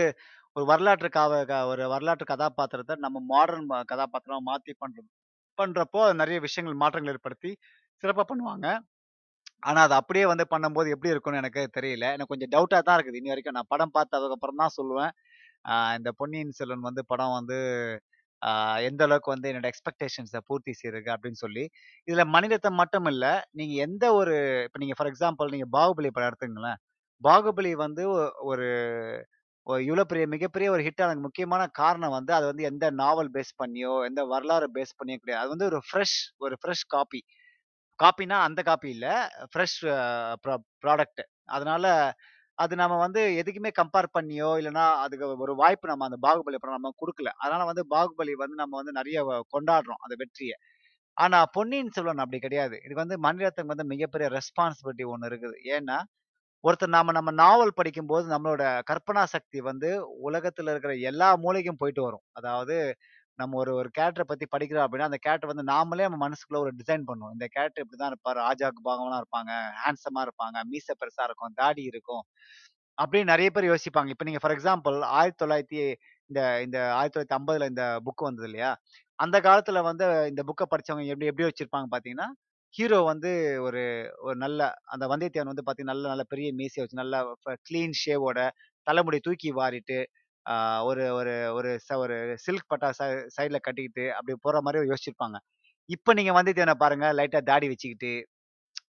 [0.57, 1.35] ஒரு வரலாற்று காவ
[1.73, 5.11] ஒரு வரலாற்று கதாபாத்திரத்தை நம்ம மாடர்ன் கதாபாத்திரமாக மாற்றி பண்ணுறோம்
[5.59, 7.51] பண்ணுறப்போ நிறைய விஷயங்கள் மாற்றங்கள் ஏற்படுத்தி
[8.03, 8.67] சிறப்பாக பண்ணுவாங்க.
[9.69, 12.07] ஆனால் அது அப்படியே வந்து பண்ணும்போது எப்படி இருக்கும்னு எனக்கு தெரியல.
[12.17, 13.21] எனக்கு கொஞ்சம் டவுட்டாக தான் இருக்குது.
[13.21, 15.13] இனி வரைக்கும் நான் படம் பார்த்ததுக்கப்புறம் தான் சொல்லுவேன்.
[15.97, 17.59] இந்த பொன்னியின் செல்வன் வந்து படம் வந்து
[18.81, 21.69] எந்த அளவுக்கு வந்து என்னோட எக்ஸ்பெக்டேஷன்ஸை பூர்த்தி செய்யுது அப்படின்னு சொல்லி.
[22.11, 23.49] இதுல மனிதத்தை மட்டும் இல்ல.
[23.51, 26.79] நீங்க எந்த ஒரு இப்ப நீங்க ஃபார் எக்ஸாம்பிள் நீங்க பாகுபலி படம் எடுத்துங்களேன்
[27.25, 28.69] பாகுபலி வந்து ஒ- ஒரு
[29.67, 34.05] ஒரு பெரிய மிகப்பெரிய ஒரு ஹிட் ஆனதுக்கு முக்கியமான காரணம் வந்து, அது வந்து எந்த நாவல் பேஸ் பண்ணியோ,
[34.05, 35.39] எந்த வரலாறு பேஸ் பண்ணியோ கிடையாது.
[35.39, 37.21] அது வந்து ஒரு ஃப்ரெஷ் ஒரு ஃப்ரெஷ் காப்பி.
[37.99, 39.07] காப்பின்னா அந்த காப்பி இல்ல.
[39.53, 39.79] ஃப்ரெஷ்
[40.45, 40.57] ப்ரா
[40.87, 41.23] ப்ராடக்ட்.
[41.45, 41.87] அதனால
[42.59, 46.93] அது நம்ம வந்து எதுக்குமே கம்பேர் பண்ணியோ, இல்லைன்னா அதுக்கு ஒரு வாய்ப்பு நம்ம அந்த பாகுபலி படம் நம்ம
[47.01, 50.57] கொடுக்கல அதனால வந்து பாகுபலி வந்து நம்ம வந்து நிறைய வ கொண்டாடுறோம் அந்த வெற்றியை
[51.17, 52.77] ஆனா பொன்னியின் செல்வன் அப்படி கிடையாது.
[52.87, 55.57] இது வந்து மனிதத்துக்கு வந்து மிகப்பெரிய ரெஸ்பான்சிபிலிட்டி ஒன்று இருக்குது.
[55.75, 55.97] ஏன்னா,
[56.65, 59.91] ஒருத்தர் நாம நம்ம நாவல் படிக்கும்போது நம்மளோட கற்பனா சக்தி வந்து
[60.27, 62.25] உலகத்துல இருக்கிற எல்லா மூலைக்கும் போயிட்டு வரும்.
[62.39, 62.77] அதாவது
[63.43, 67.05] நம்ம ஒரு ஒரு கேரக்டரை பத்தி படிக்கிறோம் அப்படின்னா, அந்த கேரக்டர் வந்து நாமளே நம்ம மனசுக்குள்ள ஒரு டிசைன்
[67.09, 67.35] பண்ணுவோம்.
[67.35, 68.39] இந்த கேரக்டர் இப்படிதான் இருப்பாரு.
[68.45, 69.53] ராஜாக்கு பாகவனா இருப்பாங்க.
[69.83, 70.59] ஹேண்ட்ஸமா இருப்பாங்க.
[70.71, 71.55] மீசை பெருசா இருக்கும்.
[71.55, 72.25] தாடி இருக்கும்.
[72.99, 74.11] அப்படின்னு நிறைய பேர் யோசிப்பாங்க.
[74.15, 75.87] இப்ப நீங்க ஃபார் எக்ஸாம்பிள் 1900
[76.31, 78.71] இந்த இந்த 1950ல இந்த புக் வந்தது இல்லையா?
[79.19, 82.29] அந்த காலத்துல வந்து இந்த புக்கை படிச்சவங்க எப்படி எப்படி வச்சிருப்பாங்க பார்த்தீங்கன்னா,
[82.75, 83.31] ஹீரோ வந்து
[83.63, 83.83] ஒரு
[84.21, 87.21] ஒரு நல்ல அந்த வந்தியத்தேவன் வந்து பார்த்தீங்கன்னா, நல்ல நல்ல பெரிய மீசைய வச்சு நல்லா
[87.67, 88.39] கிளீன் ஷேவோட
[88.87, 89.99] தலைமுடி தூக்கி வாரிட்டு,
[90.87, 92.15] ஒரு ஒரு ஒரு ச ஒரு
[92.45, 93.03] சில்க் பட்டா ச
[93.37, 95.37] சைடில் கட்டிக்கிட்டு அப்படி போகிற மாதிரி யோசிச்சிருப்பாங்க.
[95.91, 98.13] இப்போ நீங்கள் வந்தியத்தேவன பாருங்கள் லைட்டாக தாடி வச்சுக்கிட்டு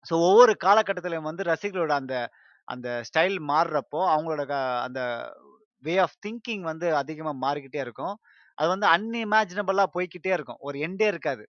[0.07, 2.15] ஸோ ஒவ்வொரு காலகட்டத்திலையும் வந்து ரசிகர்களோட அந்த
[2.67, 4.55] அந்த ஸ்டைல் மாறுறப்போ, அவங்களோட க
[4.87, 5.01] அந்த
[5.83, 8.15] வே ஆஃப் திங்கிங் வந்து அதிகமாக மாறிக்கிட்டே இருக்கும்.
[8.57, 10.59] அது வந்து அன்இமேஜினபிளாக போய்க்கிட்டே இருக்கும்.
[10.61, 11.43] ஒரு எண்டே இருக்காது.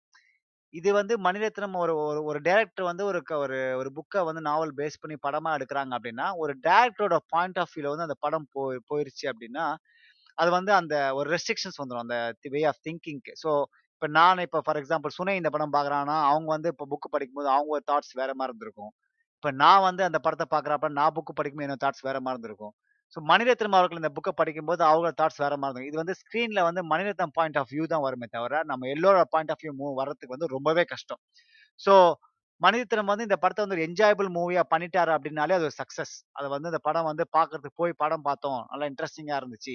[0.75, 4.73] இது வந்து மணிரத்னம் ஒரு ஒரு ஒரு டேரக்டர் வந்து ஒரு க ஒரு ஒரு புக்கை வந்து நாவல்
[4.79, 9.27] பேஸ் பண்ணி படமா எடுக்கிறாங்க அப்படின்னா ஒரு டேரக்டரோட பாயிண்ட் ஆஃப் வியூல வந்து அந்த படம் போய் போயிருச்சு
[9.33, 9.67] அப்படின்னா
[10.39, 12.17] அது வந்து அந்த ஒரு ரெஸ்ட்ரிக்ஷன்ஸ் வந்துடும் அந்த
[12.55, 13.33] வே ஆஃப் திங்கிங்க்கு.
[13.43, 13.51] ஸோ,
[13.95, 17.81] இப்போ நான் இப்போ ஃபார் எக்ஸாம்பிள் சுனை இந்த படம் பார்க்குறான்னா, அவங்க வந்து இப்போ புக் படிக்கும்போது அவங்க
[17.91, 18.93] தாட்ஸ் வேற மாதிரி இருந்திருக்கும்.
[19.37, 22.75] இப்போ நான் வந்து அந்த படத்தை பார்க்குறப்ப நான் புக்கு படிக்கும்போது என்னோட தாட்ஸ் வேற மாதிரி இருந்திருக்கும்.
[23.17, 25.91] ஸோ மணிரத்னம் அவர்கள் இந்த புக்கை படிக்கும்போது அவங்க தாட்ஸ் வேற மாதிரி இருக்கும்.
[25.91, 29.63] இது வந்து ஸ்க்ரீன்ல வந்து மணிரத்னம் பாயிண்ட் ஆஃப் வியூ தான் வருமே தவிர, நம்ம எல்லோரோட பாயிண்ட் ஆஃப்
[29.65, 31.21] வியூ மூவ் வர்றதுக்கு வந்து ரொம்பவே கஷ்டம்.
[31.81, 31.95] ஸோ
[32.61, 36.15] மணிரத்னம் வந்து இந்த படத்தை வந்து ஒரு என்ஜாயபிள் மூவியா பண்ணிட்டாரு அப்படின்னாலே அது ஒரு சக்சஸ்.
[36.39, 38.61] அது வந்து இந்த படம் வந்து பார்க்கறதுக்கு போய் படம் பார்த்தோம்.
[38.73, 39.75] நல்லா இன்ட்ரெஸ்டிங்காக இருந்துச்சு.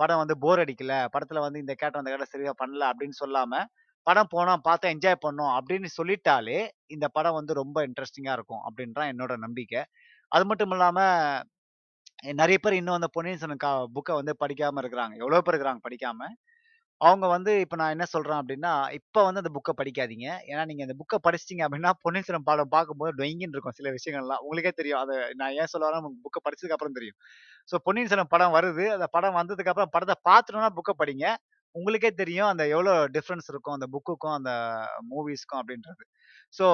[0.00, 0.94] படம் வந்து போர் அடிக்கல.
[1.14, 3.52] படத்துல வந்து இந்த கேட்ட அந்த கேட்ட சரியா பண்ணல அப்படின்னு சொல்லாம,
[4.06, 6.58] படம் போனோம், பார்த்தா என்ஜாய் பண்ணோம் அப்படின்னு சொல்லிட்டாலே,
[6.94, 9.82] இந்த படம் வந்து ரொம்ப இன்ட்ரெஸ்டிங்காக இருக்கும் அப்படின்றான் என்னோட நம்பிக்கை.
[10.32, 10.98] அது மட்டும் இல்லாம
[12.24, 13.62] நிறைய பேர் இன்னும் அந்த பொன்னியின் செல்வன்
[13.96, 15.14] புக்கை வந்து படிக்காம இருக்கிறாங்க.
[15.22, 16.28] எவ்வளோ பேர் இருக்கிறாங்க படிக்காம.
[17.00, 20.28] அவங்க வந்து இப்போ நான் என்ன சொல்றேன் அப்படின்னா இப்போ வந்து அந்த புக்கை படிக்காதீங்க.
[20.50, 24.42] ஏன்னா நீங்க அந்த புக்கை படிச்சிட்டீங்க அப்படின்னா பொன்னியின் செல்வன் படம் பார்க்கும்போது டொயிங்கின்னு இருக்கும் சில விஷயங்கள்லாம்.
[24.44, 25.00] உங்களுக்கே தெரியும்.
[25.04, 27.18] அதை நான் ஏன் சொல்ல வரேன்னா, புக்கை படிச்சதுக்கு அப்புறம் தெரியும்.
[27.68, 28.86] ஸோ பொன்னியின் செல்வன் படம் வருது.
[28.96, 31.26] அந்த படம் வந்ததுக்கு அப்புறம் படத்த பார்த்துட்டோம்னா புக்கை படிங்க.
[31.74, 34.52] உங்களுக்கே தெரியும் அந்த எவ்வளோ டிஃப்ரென்ஸ் இருக்கும் அந்த புக்குக்கும், அந்த
[35.12, 36.04] மூவிஸ்க்கும் அப்படின்றது
[36.54, 36.66] ஸோ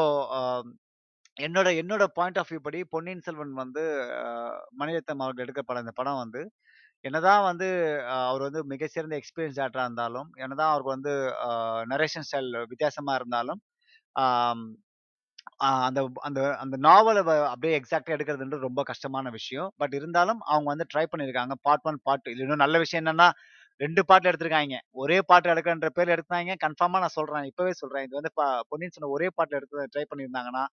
[1.39, 3.83] என்னோட என்னோட பாயிண்ட் ஆஃப் வியூ படி பொன்னியின் செல்வன் வந்து
[4.19, 4.23] அ
[4.81, 6.41] மணிரத்னம் அவர்கள் எடுக்க படம் இந்த படம் வந்து
[7.05, 7.69] என்னதான் வந்து
[8.25, 11.13] அவர் வந்து மிக சிறந்த எக்ஸ்பீரியன்ஸ் ஆக்டராக இருந்தாலும், என்னதான் அவருக்கு வந்து
[11.93, 13.61] நரேஷன் ஸ்டைல் வித்தியாசமாக இருந்தாலும்,
[15.87, 19.69] அந்த அந்த அந்த நாவலை அப்படியே எக்ஸாக்டாக எடுக்கிறதுன்றது ரொம்ப கஷ்டமான விஷயம்.
[19.81, 21.55] பட் இருந்தாலும் அவங்க வந்து ட்ரை பண்ணியிருக்காங்க.
[21.67, 23.29] பார்ட் ஒன் பார்ட் 2 இன்னும் நல்ல விஷயம் என்னன்னா,
[23.81, 24.77] ரெண்டு பாட்டில் எடுத்திருக்காங்க.
[25.03, 26.53] ஒரே பாட்டு எடுக்கன்ற பேர் எடுத்தாங்க.
[26.65, 28.33] கன்ஃபார்மாக நான் சொல்கிறேன் இப்போவே சொல்கிறேன் இது வந்து
[28.71, 30.65] பொன்னியின் செல்வன் ஒரே பாட்டில் எடுத்து ட்ரை பண்ணியிருந்தாங்கன்னா,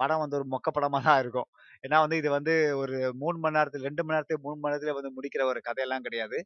[0.00, 1.48] படம் வந்து ஒரு மொக்க படமாக தான் இருக்கும்.
[1.84, 5.12] ஏன்னா வந்து இது வந்து ஒரு மூணு மணி நேரத்துல ரெண்டு மணி நேரத்துல மூணு மணி நேரத்துல வந்து
[5.16, 6.38] முடிக்கிற ஒரு கதையெல்லாம் கிடையாது.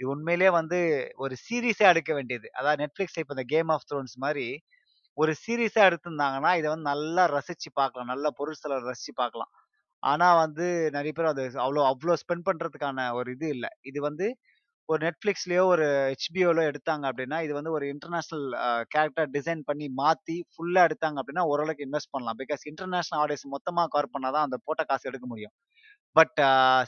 [0.00, 0.80] இது உண்மையிலேயே வந்து
[1.24, 2.48] ஒரு சீரிஸா எடுக்க வேண்டியது.
[2.58, 4.46] அதாவது நெட்ஃப்ளிக்ஸ் இப்போ இந்த கேம் ஆஃப் த்ரோன்ஸ் மாதிரி
[5.18, 8.10] ஒரு சீரிஸா எடுத்திருந்தாங்கன்னா, இதை வந்து நல்லா ரசிச்சு பார்க்கலாம்.
[8.12, 9.52] நல்ல பொருள் செலவு ரசிச்சு பார்க்கலாம்.
[10.02, 14.26] ஆனா வந்து நிறைய பேர் அது அவ்வளோ அவ்வளோ ஸ்பெண்ட் பண்றதுக்கான ஒரு இது இல்லை இது வந்து
[14.88, 18.44] ஒரு நெட்ஃப்ளிக்ஸ்லயோ ஒரு ஹெச்பிஓலோ எடுத்தாங்க அப்படின்னா இது வந்து ஒரு இன்டர்நேஷனல்
[18.94, 22.38] கேரக்டர் டிசைன் பண்ணி மாத்தி ஃபுல்லா எடுத்தாங்க அப்படின்னா ஓரளவுக்கு இன்வெஸ்ட் பண்ணலாம்.
[22.42, 25.54] பிகாஸ் இன்டர்நேஷனல் ஆடியன்ஸ் மொத்தமா கவர் பண்ணால் தான் அந்த போட்ட காசு எடுக்க முடியும்.
[26.16, 26.38] பட்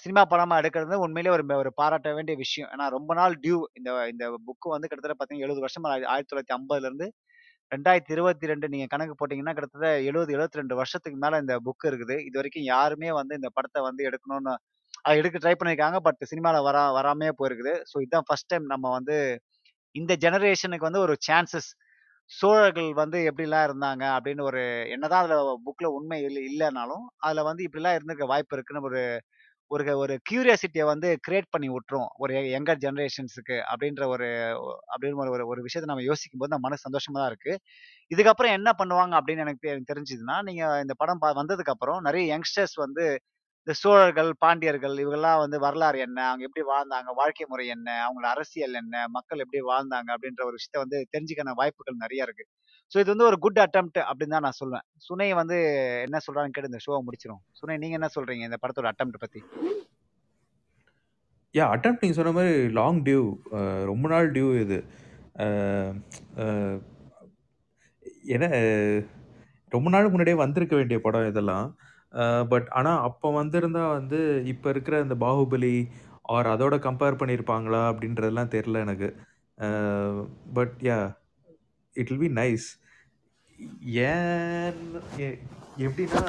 [0.03, 2.71] சினிமா படமா எடுக்கிறது உண்மையிலேயே ஒரு ஒரு பாராட்ட வேண்டிய விஷயம்.
[2.75, 7.09] ஏன்னா ரொம்ப நாள் டியூ இந்த இந்த புக்கு வந்து கிட்டத்தட்ட பார்த்தீங்கன்னா 70 வருஷமா 1950லருந்து
[7.73, 12.17] 2022 நீங்க கணக்கு போட்டீங்கன்னா, கிட்டத்தட்ட 70, 72 வருஷத்துக்கு மேல இந்த புக் இருக்குது.
[12.29, 14.55] இது வரைக்கும் யாருமே வந்து இந்த படத்தை வந்து எடுக்கணும்னு
[15.05, 15.99] அது எடுக்க ட்ரை பண்ணியிருக்காங்க.
[15.99, 17.75] பட் சினிமாவில் வரா வராமே போயிருக்குது.
[17.91, 19.17] ஸோ இதுதான் ஃபர்ஸ்ட் டைம் நம்ம வந்து
[19.95, 21.71] இந்த ஜெனரேஷனுக்கு வந்து ஒரு சான்சஸ்
[22.31, 27.97] சோழர்கள் வந்து எப்படிலாம் இருந்தாங்க அப்படின்னு ஒரு என்னதான் அதில் புக்கில் உண்மை இல்லை இல்லைனாலும் அதில் வந்து இப்படிலாம்
[27.97, 29.03] இருந்திருக்க வாய்ப்பு இருக்குன்னு ஒரு
[29.71, 30.15] ஒரு ஒரு
[30.85, 32.09] வந்து கிரியேட் பண்ணி விட்டுரும்.
[32.17, 34.29] ஒரு யங்கர் ஜென்ரேஷன்ஸுக்கு அப்படின்ற ஒரு
[34.93, 37.55] அப்படின்னு ஒரு ஒரு விஷயத்தை விஷயத்த நம்ம யோசிக்கும்போது நம்ம மனசு சந்தோஷமா தான் இருக்கு.
[38.11, 42.77] இதுக்கப்புறம் என்ன பண்ணுவாங்க அப்படின்னு எனக்கு எனக்கு தெரிஞ்சதுன்னா, நீங்க இந்த படம் ப வந்ததுக்கு அப்புறம் நிறைய யங்ஸ்டர்ஸ்
[42.77, 43.07] வந்து
[43.69, 46.19] இந்த சோழர்கள், பாண்டியர்கள் இவங்கெல்லாம் வந்து வரலாறு என்ன?
[46.29, 47.11] அவங்க எப்படி வாழ்ந்தாங்க?
[47.19, 47.89] வாழ்க்கை முறை என்ன?
[48.05, 49.03] அவங்களோட அரசியல் என்ன?
[49.17, 50.09] மக்கள் எப்படி வாழ்ந்தாங்க?
[50.15, 52.45] அப்படின்ற ஒரு விஷயத்த வந்து தெரிஞ்சுக்கான வாய்ப்புகள் நிறைய இருக்கு.
[52.93, 54.85] ஸோ இது வந்து ஒரு குட் அட்டம் அப்படின்னு தான் நான் சொல்லுவேன்.
[55.07, 55.57] சுனை வந்து
[56.07, 59.43] என்ன சொல்றான்னு கேட்டு இந்த ஷோவ முடிச்சிடும் சுனை நீங்க என்ன சொல்றீங்க இந்த படத்தோட அட்டம் பத்தி?
[61.55, 63.23] யா அட்டம் நீங்க சொன்ன மாதிரி லாங் டியூ.
[63.91, 64.79] ரொம்ப நாள் டியூ இது.
[68.37, 68.51] ஏன்னா
[69.77, 71.69] ரொம்ப நாளுக்கு முன்னாடியே வந்திருக்க வேண்டிய படம் இதெல்லாம்.
[72.53, 74.21] பட் ஆனா அப்ப வந்திருந்தா வந்து
[74.53, 75.75] இப்ப இருக்கிற இந்த பாகுபலி
[76.35, 79.09] ஆர் அதோட கம்பேர் பண்ணியிருப்பாங்களா அப்படின்றதெல்லாம் தெரியல எனக்கு.
[80.57, 80.99] But yeah
[81.97, 82.69] it will be nice.
[84.07, 84.79] ஏன்
[85.21, 85.29] எ
[85.87, 86.23] எப்படின்னா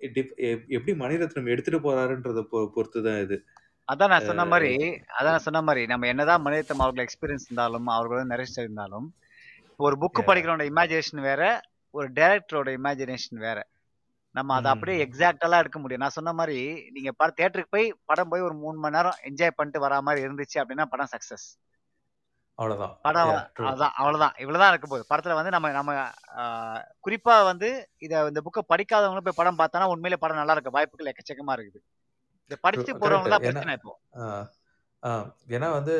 [0.00, 0.32] எப்
[0.76, 3.36] எப்படி மணிரத்னம் எடுத்துட்டு போறாருன்றத பொ பொறுத்து தான் இது.
[3.88, 4.58] அதான் நான் சொன்ன அ
[5.16, 9.06] அதான் நான் சொன்ன மாரி, நம்ம என்னதான் மணிரத்னம் அவர்கள் எக்ஸ்பீரியன்ஸ் இருந்தாலும், அவர்கள் வந்து நரேஷ் இருந்தாலும்,
[9.80, 10.20] ஒரு புக்.
[10.28, 11.42] படிக்கிறவனோட இமேஜினேஷன் வேற,
[11.94, 13.58] ஒரு டைரக்டரோட இமேஜினேஷன் வேற.
[14.34, 15.04] நம்ம அத அப்படியே ம்.
[15.04, 16.02] எக்ஸாக்ட்டாலாம் எடுக்க முடியும்.
[16.02, 16.58] நான் சொன்ன மாரி,
[16.96, 20.60] நீங்க ப தியேட்டருக்கு போய் படம் போய் ஒரு 3 மணி நேரம் என்ஜாய் பண்ணிட்டு வரா மாரி இருந்துச்சு
[20.62, 21.46] அப்படின்னா படம் சக்சஸ்.
[22.58, 22.94] அவ்வளோதான்.
[23.04, 23.32] படம்.
[23.70, 24.34] அதான் அவ்வளோதான்.
[24.42, 25.04] இவ்வளோதான் இருக்க போகுது.
[25.10, 25.92] படத்துல வந்து நம்ம நம்ம
[27.04, 27.68] குறிப்பா வந்து
[28.06, 31.80] இத இந்த புக்க படிக்காதவங்களும் போய் படம் பார்த்தானா, உண்மையிலே படம் நல்லா இருக்க வாய்ப்புகள் எக்கச்சக்கமா இருக்குது.
[32.50, 33.02] இத படிச்சுட்டு.
[33.02, 33.94] போறவங்க தான் பிரச்சனை இப்போ.
[35.48, 35.94] ஏன்னா வந்து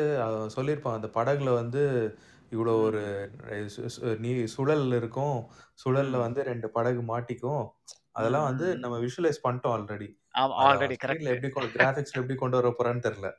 [0.55, 1.81] சொல்லியிருப்பான் அந்த படகுல வந்து
[2.51, 3.01] இவ்வளோ ஒரு
[4.23, 5.37] நீ சுழல் இருக்கும்.
[5.79, 6.15] சுழல்ல.
[6.25, 7.63] வந்து 2 படகு மாட்டிக்கும்.
[8.19, 8.67] அதெல்லாம் வந்து.
[8.83, 10.07] நம்ம விஷுவலைஸ் பண்ணிட்டோம் ஆல்ரெடி.
[10.39, 11.33] ஆல்ரெடி அவன் ஸ்க்ரீன்ல கரெக்ட்.
[11.33, 13.29] எப்படி கொண்டு கிராபிக்ஸ்ல எப்படி கொண்டு வர போறான்னு தெரியல.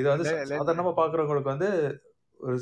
[0.00, 1.68] இது வந்து சாதாரணமா பார்க்குறவங்களுக்கு வந்து
[2.46, 2.56] ஒரு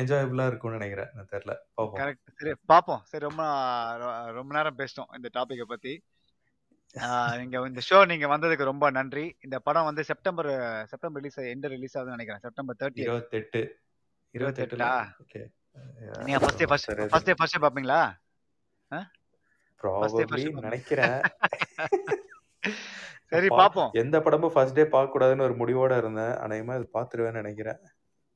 [0.00, 1.10] என்ஜாயபிளா இருக்கும்னு நெனைக்கிறேன்.
[1.14, 1.54] எனக்கு தெரியல.
[1.74, 2.00] பார்ப்போம்.
[2.00, 2.34] கரெக்ட்.
[2.40, 3.02] சரி பார்ப்போம்.
[3.10, 3.42] சரி ரொம்ப
[4.38, 5.94] ரொம்ப நேரம் பேசிட்டோம் இந்த டாபிக்க பத்தி.
[7.40, 9.24] நீங்க இந்த ஷோ நீங்க வந்ததுக்கு ரொம்ப நன்றி.
[9.46, 10.50] இந்த படம் வந்து September
[10.92, 12.44] September release end release ஆகுதுன்னு நெனைக்கிறேன்.
[12.46, 13.06] செப்டம்பர் 30த்.
[13.06, 13.62] 28
[14.34, 14.92] 28ல 28ஆ?
[15.24, 15.42] ஓகே.
[16.26, 19.12] நீங்க first day first first day first show
[19.90, 20.60] பார்ப்பீங்க.
[20.60, 21.22] நெனைக்கிறேன்.
[23.26, 23.90] சரி பா பார்ப்போம்.
[23.92, 26.34] எந்த படமும் ஃபர்ஸ்ட் டே பார்க்கக்கூடாதுன்னு ஒரு முடிவோட இருந்தேன்.
[26.34, 27.78] அநேகமா இது பார்த்துருவேன்னு நெனைக்கிறேன்.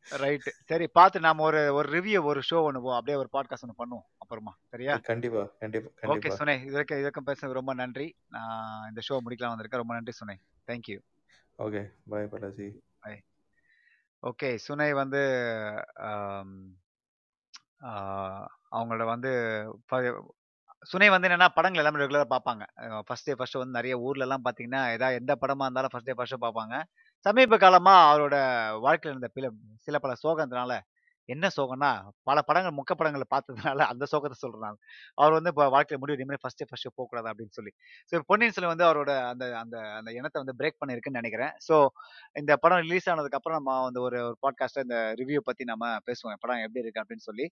[0.08, 0.54] ரைட்.
[0.64, 4.56] சரி பார்த்து நாம ஒரு ஒரு ரிவ்யூ ஒரு ஷோ ஒண்ணு அப்படியே ஒரு பாட்காஸ்ட் ஒண்ணு பண்ணுவோம் அப்புறமா.
[4.68, 4.96] சரியா?
[4.96, 6.30] கண்டிப்பா, கண்டிப்பா, ஓகே.
[6.30, 6.54] சுனை.
[6.54, 8.16] இதுவரைக்கும் இதுவரைக்கும் பேசுனதுக்கு ரொம்ப நன்றி.
[8.28, 9.76] நான் இந்த ஷோ முடிக்கலாம் வந்திருக்கேன்.
[9.76, 10.38] ரொம்ப நன்றி Sunai.
[10.66, 10.98] Thank you.
[11.58, 11.92] Okay.
[12.08, 12.82] Bye Balaji.
[13.00, 13.22] Bye.
[14.22, 14.54] Okay.
[14.54, 15.22] Sunai வந்து
[15.94, 16.76] அம்
[17.82, 19.30] ஆ அவங்களோட வந்து
[20.82, 22.62] சுனை வந்து என்னன்னா படங்கள் எல்லாமே ரெகுலராக பார்ப்பாங்க.
[23.06, 26.42] ஃபர்ஸ்ட் டே ஃபர்ஸ்ட் வந்து வந்து ஊர்ல ஊர்லலாம் பார்த்தீங்கன்னா, ஏதாவது எந்த படமா இருந்தாலும் ஃபர்ஸ்ட் டே ஃபர்ஸ்ட்
[26.44, 26.74] பார்ப்பாங்க.
[27.26, 28.36] சமீப காலமா அவரோட
[28.80, 29.48] வாழ்க்கையில் இருந்த பில
[29.80, 30.72] சில பல சோகத்தினால
[31.34, 31.90] என்ன சோகம்னா,
[32.28, 34.78] பல படங்கள் முக்க படங்களை பார்த்ததுனால அந்த சோகத்தை சொல்றாங்க
[35.20, 37.72] அவர் வந்து இப்போ வாழ்க்கையில முடிவு இனிமேல் ஃபர்ஸ்ட் ஃபர்ஸ்ட் போகக்கூடாது அப்படின்னு சொல்லி.
[38.10, 41.76] ஸோ பொன்னியின் செல்வன் வந்து அவரோட அந்த அந்த அந்த இனத்தை வந்து பிரேக் பண்ணியிருக்குன்னு நினைக்கிறேன் ஸோ
[42.36, 46.40] இந்த படம் ரிலீஸ் ஆனதுக்கு அப்புறம் நம்ம வந்து ஒரு ஒரு பாட்காஸ்ட்ல இந்த ரிவ்யூ பத்தி நம்ம பேசுவோம்.
[46.44, 47.46] படம் எப்படி இருக்கு அப்படின்னு சொல்லி.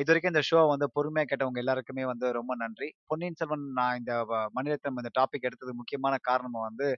[0.00, 2.88] இது வரைக்கும் இந்த ஷோ வந்து பொறுமையாக கேட்டவங்க எல்லாருக்குமே வந்து ரொம்ப நன்றி.
[3.10, 4.12] பொன்னியின் செல்வன் நான் இந்த
[4.56, 6.88] மணிரத்னம் இந்த டாபிக் எடுத்தது முக்கியமான காரணம் வந்து,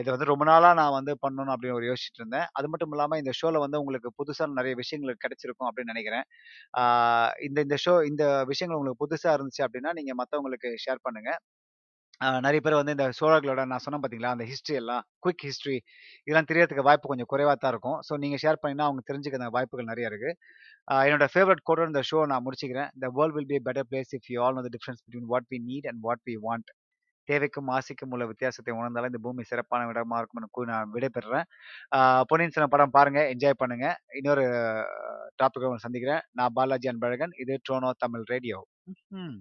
[0.00, 2.46] இதை வந்து ரொம்ப நாளா நான் வந்து பண்ணணும் அப்படின்னு ஒரு யோசிச்சுட்டு இருந்தேன்.
[2.58, 6.26] அது மட்டும் இல்லாமல் இந்த ஷோல வந்து உங்களுக்கு புதுசாக நிறைய விஷயங்கள் கிடைச்சிருக்கும் அப்படின்னு நினைக்கிறேன்
[7.46, 11.30] இந்த இந்த ஷோ இந்த விஷயங்கள் உங்களுக்கு புதுசா இருந்துச்சு அப்படின்னா, நீங்க மத்தவங்களுக்கு ஷேர் பண்ணுங்க.
[12.44, 15.76] நிறைய பேர் வந்து இந்த சோழர்களோட நான் சொன்னேன் பார்த்தீங்களா, அந்த ஹிஸ்ட்ரி எல்லாம் குயிக் ஹிஸ்ட்ரி
[16.26, 17.98] இதெல்லாம் தெரியறதுக்கு வாய்ப்பு கொஞ்சம் குறைவா தான் இருக்கும்.
[18.08, 20.30] ஸோ நீங்க ஷேர் பண்ணீங்கன்னா, அவங்க தெரிஞ்சுக்க வாய்ப்புகள் நிறைய இருக்கு.
[21.06, 22.90] என்னோட ஃபேவரட் கோட்டோட இந்த ஷோ நான் முடிச்சுக்கிறேன்.
[23.04, 25.60] "The world will be better place if you all know the difference between what we
[25.70, 26.70] need and what we want."
[27.32, 31.48] தேவைக்கும், ஆசைக்கும் உள்ள வித்தியாசத்தை உணர்ந்தாலும் இந்த பூமி சிறப்பான இடமா இருக்கும்னு கூறி நான் விடைபெறுறேன்.
[32.26, 33.88] பொன்னியின் செல்வன் படம் பாருங்க, என்ஜாய் பண்ணுங்க.
[34.14, 34.44] இன்னொரு
[35.42, 36.22] டாபிக் சந்திக்கிறேன்.
[36.32, 37.34] நான் பாலாஜி அன்பழகன்.
[37.38, 38.60] இது ட்ரோனோ தமிழ் ரேடியோ.
[38.92, 39.36] ம்ஹ்ம்.